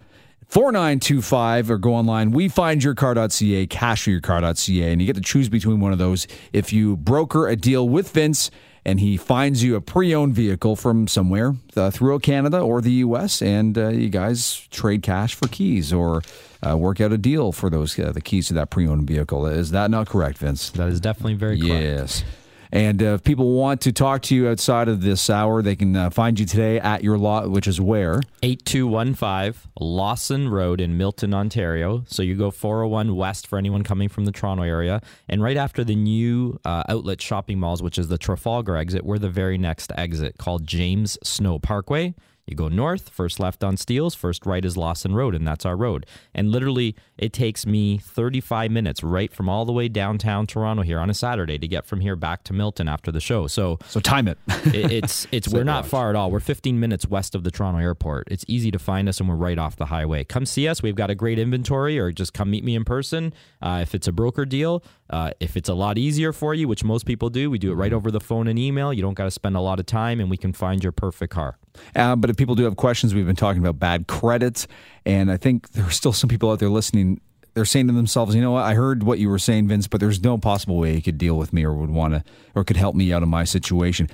4925 0.48 1.70
or 1.70 1.78
go 1.78 1.94
online. 1.94 2.30
We 2.30 2.48
find 2.48 2.82
your 2.82 2.94
yourcar.ca, 2.94 3.66
cashforyourcar.ca, 3.66 4.92
and 4.92 5.00
you 5.00 5.06
get 5.06 5.16
to 5.16 5.22
choose 5.22 5.48
between 5.48 5.80
one 5.80 5.92
of 5.92 5.98
those. 5.98 6.26
If 6.52 6.72
you 6.72 6.96
broker 6.96 7.48
a 7.48 7.54
deal 7.54 7.86
with 7.86 8.10
Vince 8.10 8.50
and 8.84 8.98
he 9.00 9.18
finds 9.18 9.62
you 9.62 9.76
a 9.76 9.82
pre 9.82 10.14
owned 10.14 10.34
vehicle 10.34 10.74
from 10.74 11.06
somewhere 11.06 11.54
uh, 11.76 11.90
throughout 11.90 12.22
Canada 12.22 12.60
or 12.60 12.80
the 12.80 12.92
US, 12.92 13.42
and 13.42 13.76
uh, 13.76 13.88
you 13.88 14.08
guys 14.08 14.66
trade 14.70 15.02
cash 15.02 15.34
for 15.34 15.48
keys 15.48 15.92
or 15.92 16.22
uh, 16.66 16.76
work 16.76 16.98
out 17.00 17.12
a 17.12 17.18
deal 17.18 17.52
for 17.52 17.68
those 17.68 17.98
uh, 17.98 18.12
the 18.12 18.22
keys 18.22 18.48
to 18.48 18.54
that 18.54 18.70
pre 18.70 18.86
owned 18.86 19.06
vehicle. 19.06 19.46
Is 19.46 19.70
that 19.72 19.90
not 19.90 20.08
correct, 20.08 20.38
Vince? 20.38 20.70
That 20.70 20.88
is 20.88 21.00
definitely 21.00 21.34
very 21.34 21.60
correct. 21.60 21.82
Yes. 21.82 22.24
And 22.72 23.02
uh, 23.02 23.14
if 23.14 23.24
people 23.24 23.52
want 23.52 23.80
to 23.82 23.92
talk 23.92 24.22
to 24.22 24.34
you 24.34 24.48
outside 24.48 24.88
of 24.88 25.00
this 25.00 25.30
hour, 25.30 25.62
they 25.62 25.76
can 25.76 25.96
uh, 25.96 26.10
find 26.10 26.38
you 26.38 26.46
today 26.46 26.78
at 26.78 27.02
your 27.02 27.18
lot, 27.18 27.50
which 27.50 27.66
is 27.66 27.80
where? 27.80 28.20
8215 28.42 29.70
Lawson 29.80 30.48
Road 30.48 30.80
in 30.80 30.96
Milton, 30.96 31.32
Ontario. 31.34 32.04
So 32.06 32.22
you 32.22 32.34
go 32.34 32.50
401 32.50 33.16
west 33.16 33.46
for 33.46 33.58
anyone 33.58 33.82
coming 33.82 34.08
from 34.08 34.24
the 34.24 34.32
Toronto 34.32 34.62
area. 34.62 35.00
And 35.28 35.42
right 35.42 35.56
after 35.56 35.84
the 35.84 35.96
new 35.96 36.58
uh, 36.64 36.82
outlet 36.88 37.22
shopping 37.22 37.58
malls, 37.58 37.82
which 37.82 37.98
is 37.98 38.08
the 38.08 38.18
Trafalgar 38.18 38.76
exit, 38.76 39.04
we're 39.04 39.18
the 39.18 39.30
very 39.30 39.58
next 39.58 39.92
exit 39.96 40.36
called 40.38 40.66
James 40.66 41.18
Snow 41.22 41.58
Parkway. 41.58 42.14
You 42.48 42.56
go 42.56 42.68
north, 42.68 43.10
first 43.10 43.38
left 43.38 43.62
on 43.62 43.76
Steeles, 43.76 44.14
first 44.14 44.46
right 44.46 44.64
is 44.64 44.76
Lawson 44.76 45.14
Road, 45.14 45.34
and 45.34 45.46
that's 45.46 45.66
our 45.66 45.76
road. 45.76 46.06
And 46.34 46.50
literally, 46.50 46.96
it 47.18 47.32
takes 47.32 47.66
me 47.66 47.98
35 47.98 48.70
minutes 48.70 49.04
right 49.04 49.30
from 49.32 49.48
all 49.50 49.66
the 49.66 49.72
way 49.72 49.88
downtown 49.88 50.46
Toronto 50.46 50.82
here 50.82 50.98
on 50.98 51.10
a 51.10 51.14
Saturday 51.14 51.58
to 51.58 51.68
get 51.68 51.84
from 51.84 52.00
here 52.00 52.16
back 52.16 52.44
to 52.44 52.54
Milton 52.54 52.88
after 52.88 53.12
the 53.12 53.20
show. 53.20 53.46
So 53.46 53.78
So 53.86 54.00
time 54.00 54.28
it. 54.28 54.38
it, 54.66 54.90
it's 54.90 55.26
it's 55.30 55.48
we're 55.48 55.64
not 55.64 55.86
far 55.86 56.08
at 56.08 56.16
all. 56.16 56.30
We're 56.30 56.40
15 56.40 56.80
minutes 56.80 57.06
west 57.06 57.34
of 57.34 57.44
the 57.44 57.50
Toronto 57.50 57.80
airport. 57.80 58.28
It's 58.30 58.44
easy 58.48 58.70
to 58.70 58.78
find 58.78 59.08
us, 59.08 59.20
and 59.20 59.28
we're 59.28 59.34
right 59.34 59.58
off 59.58 59.76
the 59.76 59.86
highway. 59.86 60.24
Come 60.24 60.46
see 60.46 60.66
us. 60.68 60.82
We've 60.82 60.94
got 60.94 61.10
a 61.10 61.14
great 61.14 61.38
inventory, 61.38 61.98
or 61.98 62.12
just 62.12 62.32
come 62.32 62.50
meet 62.50 62.64
me 62.64 62.74
in 62.74 62.84
person. 62.84 63.34
Uh, 63.60 63.80
if 63.82 63.94
it's 63.94 64.08
a 64.08 64.12
broker 64.12 64.46
deal, 64.46 64.82
uh, 65.10 65.30
if 65.40 65.56
it's 65.56 65.68
a 65.68 65.74
lot 65.74 65.98
easier 65.98 66.32
for 66.32 66.54
you, 66.54 66.68
which 66.68 66.84
most 66.84 67.06
people 67.06 67.30
do, 67.30 67.50
we 67.50 67.58
do 67.58 67.72
it 67.72 67.74
right 67.74 67.92
over 67.92 68.10
the 68.10 68.20
phone 68.20 68.46
and 68.48 68.58
email. 68.58 68.92
You 68.92 69.02
don't 69.02 69.14
got 69.14 69.24
to 69.24 69.30
spend 69.30 69.56
a 69.56 69.60
lot 69.60 69.80
of 69.80 69.86
time, 69.86 70.20
and 70.20 70.30
we 70.30 70.36
can 70.36 70.52
find 70.52 70.82
your 70.82 70.92
perfect 70.92 71.32
car. 71.32 71.56
Uh, 71.94 72.16
but 72.16 72.28
if 72.30 72.36
people 72.36 72.54
do 72.54 72.64
have 72.64 72.76
questions, 72.76 73.14
we've 73.14 73.26
been 73.26 73.36
talking 73.36 73.62
about 73.62 73.78
bad 73.78 74.06
credit, 74.06 74.66
and 75.06 75.30
I 75.30 75.36
think 75.36 75.70
there 75.70 75.84
are 75.84 75.90
still 75.90 76.12
some 76.12 76.28
people 76.28 76.50
out 76.50 76.58
there 76.58 76.68
listening. 76.68 77.20
They're 77.54 77.64
saying 77.64 77.88
to 77.88 77.92
themselves, 77.92 78.34
"You 78.34 78.40
know 78.40 78.52
what? 78.52 78.64
I 78.64 78.74
heard 78.74 79.02
what 79.02 79.18
you 79.18 79.28
were 79.28 79.38
saying, 79.38 79.68
Vince, 79.68 79.88
but 79.88 80.00
there's 80.00 80.22
no 80.22 80.38
possible 80.38 80.76
way 80.76 80.94
you 80.94 81.02
could 81.02 81.18
deal 81.18 81.36
with 81.36 81.52
me 81.52 81.64
or 81.64 81.72
would 81.72 81.90
want 81.90 82.14
to 82.14 82.22
or 82.54 82.62
could 82.62 82.76
help 82.76 82.94
me 82.94 83.12
out 83.12 83.22
of 83.22 83.28
my 83.28 83.44
situation." 83.44 84.08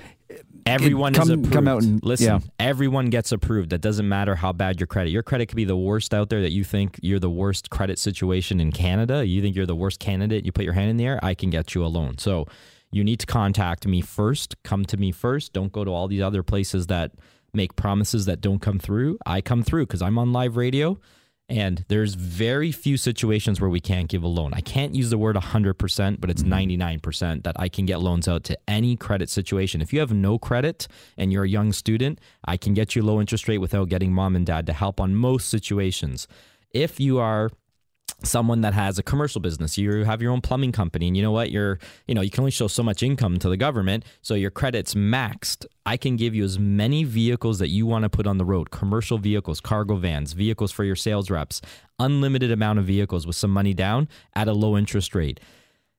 Everyone 0.65 1.13
come- 1.13 1.23
is 1.23 1.29
approved. 1.29 1.51
come 1.53 1.67
out 1.67 1.83
and- 1.83 2.03
listen. 2.03 2.25
yeah. 2.27 2.39
Everyone 2.59 3.07
gets 3.11 3.31
approved. 3.31 3.69
That 3.69 3.81
doesn't 3.81 4.07
matter 4.09 4.35
how 4.35 4.51
bad 4.51 4.79
your 4.79 4.87
credit. 4.87 5.11
Your 5.11 5.21
credit 5.23 5.47
could 5.47 5.55
be 5.55 5.63
the 5.65 5.77
worst 5.77 6.13
out 6.13 6.29
there. 6.29 6.41
That 6.41 6.51
you 6.51 6.63
think 6.63 6.99
you're 7.03 7.19
the 7.19 7.29
worst 7.29 7.69
credit 7.69 7.99
situation 7.99 8.59
in 8.59 8.71
Canada. 8.71 9.25
You 9.25 9.41
think 9.41 9.55
you're 9.55 9.67
the 9.67 9.75
worst 9.75 9.99
candidate. 9.99 10.45
You 10.45 10.51
put 10.51 10.65
your 10.65 10.73
hand 10.73 10.89
in 10.89 10.97
the 10.97 11.05
air. 11.05 11.19
I 11.23 11.35
can 11.35 11.49
get 11.51 11.75
you 11.75 11.85
a 11.85 11.87
loan. 11.87 12.17
So 12.17 12.47
you 12.91 13.03
need 13.03 13.19
to 13.19 13.25
contact 13.25 13.85
me 13.85 14.01
first. 14.01 14.55
Come 14.63 14.85
to 14.85 14.97
me 14.97 15.11
first. 15.11 15.53
Don't 15.53 15.71
go 15.71 15.83
to 15.83 15.91
all 15.91 16.07
these 16.07 16.21
other 16.21 16.41
places 16.43 16.87
that 16.87 17.11
make 17.53 17.75
promises 17.75 18.25
that 18.25 18.41
don't 18.41 18.59
come 18.59 18.79
through. 18.79 19.17
I 19.25 19.41
come 19.41 19.63
through 19.63 19.85
because 19.85 20.01
I'm 20.01 20.17
on 20.17 20.33
live 20.33 20.57
radio. 20.57 20.97
And 21.47 21.85
there's 21.89 22.15
very 22.15 22.71
few 22.71 22.97
situations 22.97 23.61
where 23.61 23.69
we 23.69 23.79
can't 23.79 24.07
give 24.07 24.23
a 24.23 24.27
loan. 24.27 24.53
I 24.55 24.61
can't 24.61 24.95
use 24.95 25.11
the 25.11 25.17
word 25.17 25.35
100%, 25.35 26.19
but 26.19 26.29
it's 26.31 26.41
mm-hmm. 26.41 26.97
99% 27.01 27.43
that 27.43 27.55
I 27.59 27.69
can 27.69 27.85
get 27.85 27.99
loans 27.99 28.27
out 28.27 28.43
to 28.45 28.57
any 28.67 28.95
credit 28.95 29.29
situation. 29.29 29.79
If 29.79 29.93
you 29.93 29.99
have 29.99 30.11
no 30.11 30.39
credit 30.39 30.87
and 31.17 31.31
you're 31.31 31.43
a 31.43 31.49
young 31.49 31.71
student, 31.71 32.19
I 32.45 32.57
can 32.57 32.73
get 32.73 32.95
you 32.95 33.03
low 33.03 33.19
interest 33.19 33.47
rate 33.47 33.59
without 33.59 33.89
getting 33.89 34.11
mom 34.11 34.35
and 34.35 34.45
dad 34.45 34.65
to 34.65 34.73
help 34.73 34.99
on 34.99 35.15
most 35.15 35.47
situations. 35.49 36.27
If 36.71 36.99
you 36.99 37.19
are 37.19 37.51
someone 38.23 38.61
that 38.61 38.73
has 38.73 38.97
a 38.97 39.03
commercial 39.03 39.41
business. 39.41 39.77
You 39.77 40.03
have 40.03 40.21
your 40.21 40.31
own 40.31 40.41
plumbing 40.41 40.71
company 40.71 41.07
and 41.07 41.15
you 41.15 41.23
know 41.23 41.31
what? 41.31 41.51
You're 41.51 41.79
you 42.07 42.15
know 42.15 42.21
you 42.21 42.29
can 42.29 42.41
only 42.41 42.51
show 42.51 42.67
so 42.67 42.83
much 42.83 43.03
income 43.03 43.39
to 43.39 43.49
the 43.49 43.57
government 43.57 44.05
so 44.21 44.33
your 44.33 44.51
credit's 44.51 44.93
maxed. 44.95 45.65
I 45.85 45.97
can 45.97 46.15
give 46.15 46.33
you 46.33 46.43
as 46.43 46.57
many 46.57 47.03
vehicles 47.03 47.59
that 47.59 47.69
you 47.69 47.85
want 47.85 48.03
to 48.03 48.09
put 48.09 48.27
on 48.27 48.37
the 48.37 48.45
road 48.45 48.71
commercial 48.71 49.17
vehicles 49.17 49.59
cargo 49.59 49.95
vans 49.95 50.33
vehicles 50.33 50.71
for 50.71 50.83
your 50.83 50.95
sales 50.95 51.29
reps 51.29 51.61
unlimited 51.99 52.51
amount 52.51 52.79
of 52.79 52.85
vehicles 52.85 53.27
with 53.27 53.35
some 53.35 53.51
money 53.51 53.73
down 53.73 54.07
at 54.33 54.47
a 54.47 54.53
low 54.53 54.77
interest 54.77 55.13
rate. 55.15 55.39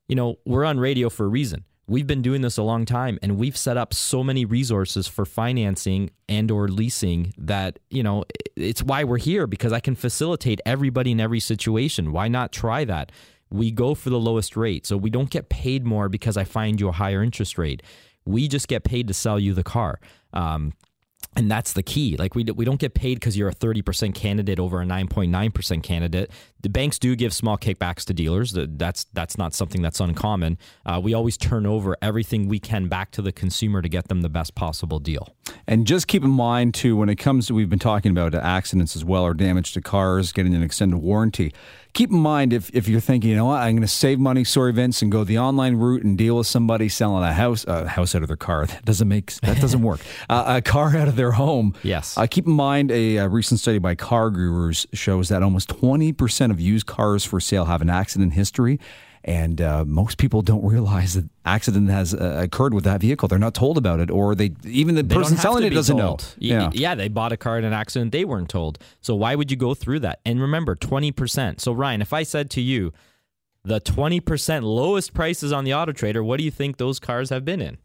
You 0.09 0.17
know 0.17 0.37
we're 0.45 0.65
on 0.65 0.79
radio 0.81 1.09
for 1.09 1.25
a 1.25 1.29
reason 1.29 1.65
we've 1.89 2.07
been 2.07 2.23
doing 2.23 2.43
this 2.43 2.57
a 2.57 2.63
long 2.63 2.85
time 2.85 3.19
and 3.23 3.39
we've 3.39 3.57
set 3.57 3.77
up 3.77 3.95
so 3.95 4.25
many 4.25 4.45
resources 4.45 5.07
for 5.07 5.25
financing 5.25 6.11
and 6.29 6.51
or 6.51 6.69
leasing 6.69 7.33
that 7.39 7.79
you 7.91 8.03
know 8.03 8.25
it's 8.57 8.83
why 8.83 9.05
we're 9.05 9.19
here 9.19 9.47
because 9.47 9.73
i 9.73 9.81
can 9.81 9.95
facilitate 9.95 10.61
everybody 10.67 11.13
in 11.13 11.21
every 11.21 11.41
situation. 11.41 12.13
Why 12.13 12.29
not 12.29 12.53
try 12.53 12.85
that? 12.85 13.13
We 13.51 13.71
go 13.71 13.95
for 13.95 14.11
the 14.11 14.19
lowest 14.19 14.57
rate 14.57 14.87
so 14.87 14.97
we 14.97 15.11
don't 15.11 15.31
get 15.31 15.49
paid 15.49 15.85
more 15.85 16.09
because 16.09 16.37
i 16.37 16.45
find 16.45 16.81
you 16.81 16.89
a 16.89 16.93
higher 16.93 17.23
interest 17.23 17.59
rate. 17.59 17.83
We 18.25 18.49
just 18.49 18.67
get 18.67 18.83
paid 18.83 19.07
to 19.09 19.15
sell 19.15 19.39
you 19.39 19.55
the 19.55 19.63
car. 19.63 20.01
Um, 20.33 20.73
and 21.37 21.51
that's 21.51 21.75
the 21.75 21.83
key. 21.83 22.17
Like 22.17 22.35
we 22.35 22.45
we 22.45 22.65
don't 22.65 22.81
get 22.81 22.95
paid 22.95 23.21
because 23.21 23.37
you're 23.37 23.49
a 23.49 23.55
30% 23.55 24.15
candidate 24.15 24.59
over 24.59 24.81
a 24.81 24.85
9.9% 24.85 25.83
candidate. 25.83 26.31
The 26.63 26.71
banks 26.71 26.99
do 26.99 27.15
give 27.15 27.33
small 27.33 27.59
kickbacks 27.59 28.05
to 28.07 28.15
dealers. 28.15 28.53
That's 28.57 29.05
that's 29.13 29.37
not 29.37 29.55
something 29.55 29.83
that's 29.83 30.01
uncommon. 30.01 30.59
Uh, 30.85 31.01
we 31.03 31.15
always 31.15 31.37
turn 31.37 31.67
over 31.67 31.97
everything 32.01 32.49
we 32.49 32.59
can 32.59 32.89
back 32.89 33.11
to 33.13 33.23
the 33.23 33.33
consumer 33.33 33.83
to 33.83 33.89
get 33.89 34.09
them 34.09 34.23
the 34.23 34.31
best 34.31 34.55
possible 34.55 34.99
deal. 34.99 35.36
And 35.67 35.87
just 35.87 36.07
keep 36.07 36.23
in 36.23 36.31
mind, 36.31 36.75
too, 36.75 36.97
when 36.97 37.09
it 37.09 37.17
comes 37.17 37.47
to, 37.47 37.55
we've 37.55 37.71
been 37.71 37.79
talking 37.79 38.11
about 38.11 38.35
accidents 38.35 38.97
as 38.97 39.05
well 39.05 39.25
or 39.25 39.35
damage 39.35 39.73
to 39.73 39.81
cars, 39.81 40.33
getting 40.33 40.55
an 40.55 40.63
extended 40.63 40.99
warranty. 40.99 41.53
Keep 41.93 42.11
in 42.11 42.19
mind 42.19 42.53
if, 42.53 42.71
if 42.75 42.89
you're 42.89 43.01
thinking, 43.01 43.31
you 43.31 43.37
know 43.37 43.47
what, 43.47 43.63
I'm 43.63 43.75
going 43.75 43.83
to 43.83 43.89
save 43.89 44.19
money, 44.19 44.45
sorry, 44.45 44.73
Vince, 44.73 45.01
and 45.01 45.11
go 45.11 45.25
the 45.25 45.39
online 45.39 45.77
route 45.77 46.03
and 46.03 46.19
deal 46.19 46.37
with 46.37 46.47
somebody 46.47 46.89
selling 46.89 47.25
a 47.25 47.33
house, 47.33 47.65
a 47.67 47.89
house 47.89 48.15
out 48.15 48.23
of 48.23 48.29
their 48.29 48.37
car. 48.37 48.67
That 48.77 48.85
doesn't 48.85 49.09
make, 49.09 49.33
that 49.41 49.61
doesn't 49.61 49.83
work. 49.83 50.01
Uh, 50.29 50.57
a 50.57 50.63
car 50.63 50.97
out 50.97 51.09
of 51.09 51.15
their 51.17 51.33
home. 51.33 51.75
Yes. 51.83 52.19
Uh, 52.19 52.27
keep 52.27 52.47
in 52.47 52.53
mind 52.53 52.91
a, 52.91 53.17
a 53.17 53.29
recent 53.29 53.61
study 53.61 53.79
by 53.79 53.95
CarGurus 53.95 54.87
shows 54.93 55.29
that 55.29 55.43
almost 55.43 55.69
20% 55.69 56.51
of 56.51 56.61
used 56.61 56.87
cars 56.87 57.25
for 57.25 57.39
sale 57.39 57.67
have 57.67 57.81
an 57.81 57.91
accident 57.91 58.33
history. 58.33 58.81
And 59.27 59.61
uh, 59.61 59.85
most 59.85 60.19
people 60.19 60.41
don't 60.41 60.65
realize 60.65 61.15
that 61.15 61.29
accident 61.45 61.91
has 61.91 62.15
uh, 62.15 62.39
occurred 62.45 62.73
with 62.73 62.85
that 62.85 63.01
vehicle. 63.01 63.27
They're 63.27 63.41
not 63.41 63.55
told 63.55 63.77
about 63.77 63.99
it, 63.99 64.09
or 64.09 64.37
they 64.37 64.53
even 64.65 64.95
the 64.95 65.03
They 65.03 65.17
person 65.17 65.37
selling 65.37 65.65
it 65.65 65.71
doesn't 65.71 65.97
told. 65.99 66.23
know. 66.41 66.57
Y- 66.59 66.65
y- 66.67 66.71
yeah, 66.75 66.95
they 66.95 67.09
bought 67.09 67.33
a 67.33 67.37
car 67.37 67.59
in 67.59 67.65
an 67.65 67.73
accident. 67.73 68.13
They 68.13 68.25
weren't 68.25 68.49
told. 68.49 68.79
So 69.01 69.17
why 69.17 69.35
would 69.35 69.51
you 69.51 69.57
go 69.57 69.75
through 69.75 69.99
that? 70.01 70.21
And 70.25 70.41
remember, 70.41 70.77
20%. 70.77 71.61
So, 71.61 71.73
Ryan, 71.73 72.03
if 72.03 72.13
I 72.13 72.23
said 72.23 72.51
to 72.51 72.61
you, 72.61 72.93
the 73.65 73.81
20% 73.81 74.63
lowest 74.63 75.13
prices 75.13 75.53
on 75.53 75.65
the 75.65 75.75
Auto 75.75 75.91
Trader, 75.91 76.23
what 76.23 76.39
do 76.39 76.45
you 76.45 76.53
think 76.53 76.77
those 76.77 77.01
cars 77.01 77.31
have 77.31 77.45
been 77.45 77.61
in? 77.61 77.79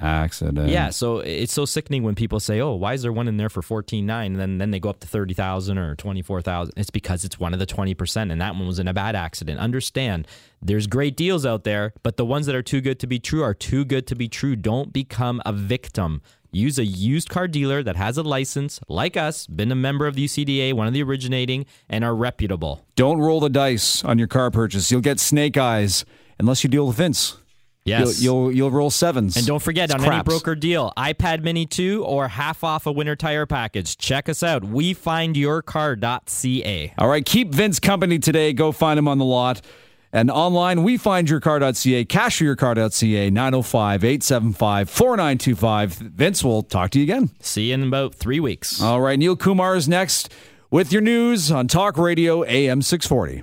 Accident. 0.00 0.68
Yeah, 0.68 0.90
so 0.90 1.18
it's 1.18 1.52
so 1.52 1.64
sickening 1.64 2.02
when 2.02 2.14
people 2.14 2.40
say, 2.40 2.60
"Oh, 2.60 2.74
why 2.74 2.94
is 2.94 3.02
there 3.02 3.12
one 3.12 3.28
in 3.28 3.36
there 3.36 3.48
for 3.48 3.62
fourteen 3.62 4.06
nine? 4.06 4.32
And 4.32 4.40
then 4.40 4.58
then 4.58 4.70
they 4.70 4.80
go 4.80 4.90
up 4.90 5.00
to 5.00 5.08
thirty 5.08 5.34
thousand 5.34 5.78
or 5.78 5.94
twenty 5.96 6.22
four 6.22 6.42
thousand. 6.42 6.74
It's 6.76 6.90
because 6.90 7.24
it's 7.24 7.38
one 7.38 7.52
of 7.52 7.58
the 7.58 7.66
twenty 7.66 7.94
percent, 7.94 8.30
and 8.30 8.40
that 8.40 8.54
one 8.54 8.66
was 8.66 8.78
in 8.78 8.88
a 8.88 8.94
bad 8.94 9.16
accident. 9.16 9.60
Understand? 9.60 10.26
There's 10.60 10.86
great 10.86 11.16
deals 11.16 11.46
out 11.46 11.64
there, 11.64 11.92
but 12.02 12.16
the 12.16 12.24
ones 12.24 12.46
that 12.46 12.54
are 12.54 12.62
too 12.62 12.80
good 12.80 12.98
to 13.00 13.06
be 13.06 13.18
true 13.18 13.42
are 13.42 13.54
too 13.54 13.84
good 13.84 14.06
to 14.08 14.14
be 14.14 14.28
true. 14.28 14.56
Don't 14.56 14.92
become 14.92 15.40
a 15.46 15.52
victim. 15.52 16.20
Use 16.50 16.78
a 16.78 16.84
used 16.84 17.28
car 17.28 17.46
dealer 17.46 17.82
that 17.82 17.96
has 17.96 18.16
a 18.16 18.22
license, 18.22 18.80
like 18.88 19.18
us, 19.18 19.46
been 19.46 19.70
a 19.70 19.74
member 19.74 20.06
of 20.06 20.14
the 20.14 20.24
UCDA, 20.24 20.72
one 20.72 20.86
of 20.86 20.94
the 20.94 21.02
originating, 21.02 21.66
and 21.90 22.04
are 22.04 22.14
reputable. 22.14 22.86
Don't 22.96 23.18
roll 23.18 23.38
the 23.38 23.50
dice 23.50 24.02
on 24.02 24.18
your 24.18 24.28
car 24.28 24.50
purchase. 24.50 24.90
You'll 24.90 25.02
get 25.02 25.20
snake 25.20 25.58
eyes 25.58 26.06
unless 26.38 26.64
you 26.64 26.70
deal 26.70 26.86
with 26.86 26.96
Vince. 26.96 27.36
Yes. 27.88 28.22
You'll, 28.22 28.44
you'll 28.50 28.56
you'll 28.56 28.70
roll 28.70 28.90
sevens. 28.90 29.36
And 29.36 29.46
don't 29.46 29.62
forget, 29.62 29.84
It's 29.86 29.94
on 29.94 30.00
any 30.00 30.08
craps. 30.08 30.26
broker 30.28 30.54
deal, 30.54 30.92
iPad 30.96 31.42
Mini 31.42 31.66
2 31.66 32.04
or 32.04 32.28
half 32.28 32.62
off 32.64 32.86
a 32.86 32.92
winter 32.92 33.16
tire 33.16 33.46
package. 33.46 33.96
Check 33.96 34.28
us 34.28 34.42
out. 34.42 34.62
WeFindYourCar.ca. 34.62 36.94
All 36.98 37.08
right, 37.08 37.24
keep 37.24 37.54
Vince 37.54 37.80
company 37.80 38.18
today. 38.18 38.52
Go 38.52 38.72
find 38.72 38.98
him 38.98 39.08
on 39.08 39.16
the 39.18 39.24
lot. 39.24 39.60
And 40.10 40.30
online, 40.30 40.84
we 40.84 40.96
find 40.96 41.28
yourcar.ca, 41.28 42.06
cashforyourcar.ca, 42.06 43.28
905 43.30 44.04
875 44.04 44.88
4925. 44.88 45.92
Vince, 45.92 46.42
we'll 46.42 46.62
talk 46.62 46.90
to 46.92 46.98
you 46.98 47.04
again. 47.04 47.28
See 47.40 47.68
you 47.68 47.74
in 47.74 47.82
about 47.88 48.14
three 48.14 48.40
weeks. 48.40 48.80
All 48.80 49.02
right, 49.02 49.18
Neil 49.18 49.36
Kumar 49.36 49.76
is 49.76 49.86
next 49.86 50.32
with 50.70 50.92
your 50.92 51.02
news 51.02 51.50
on 51.50 51.68
Talk 51.68 51.98
Radio 51.98 52.42
AM 52.44 52.80
640. 52.80 53.42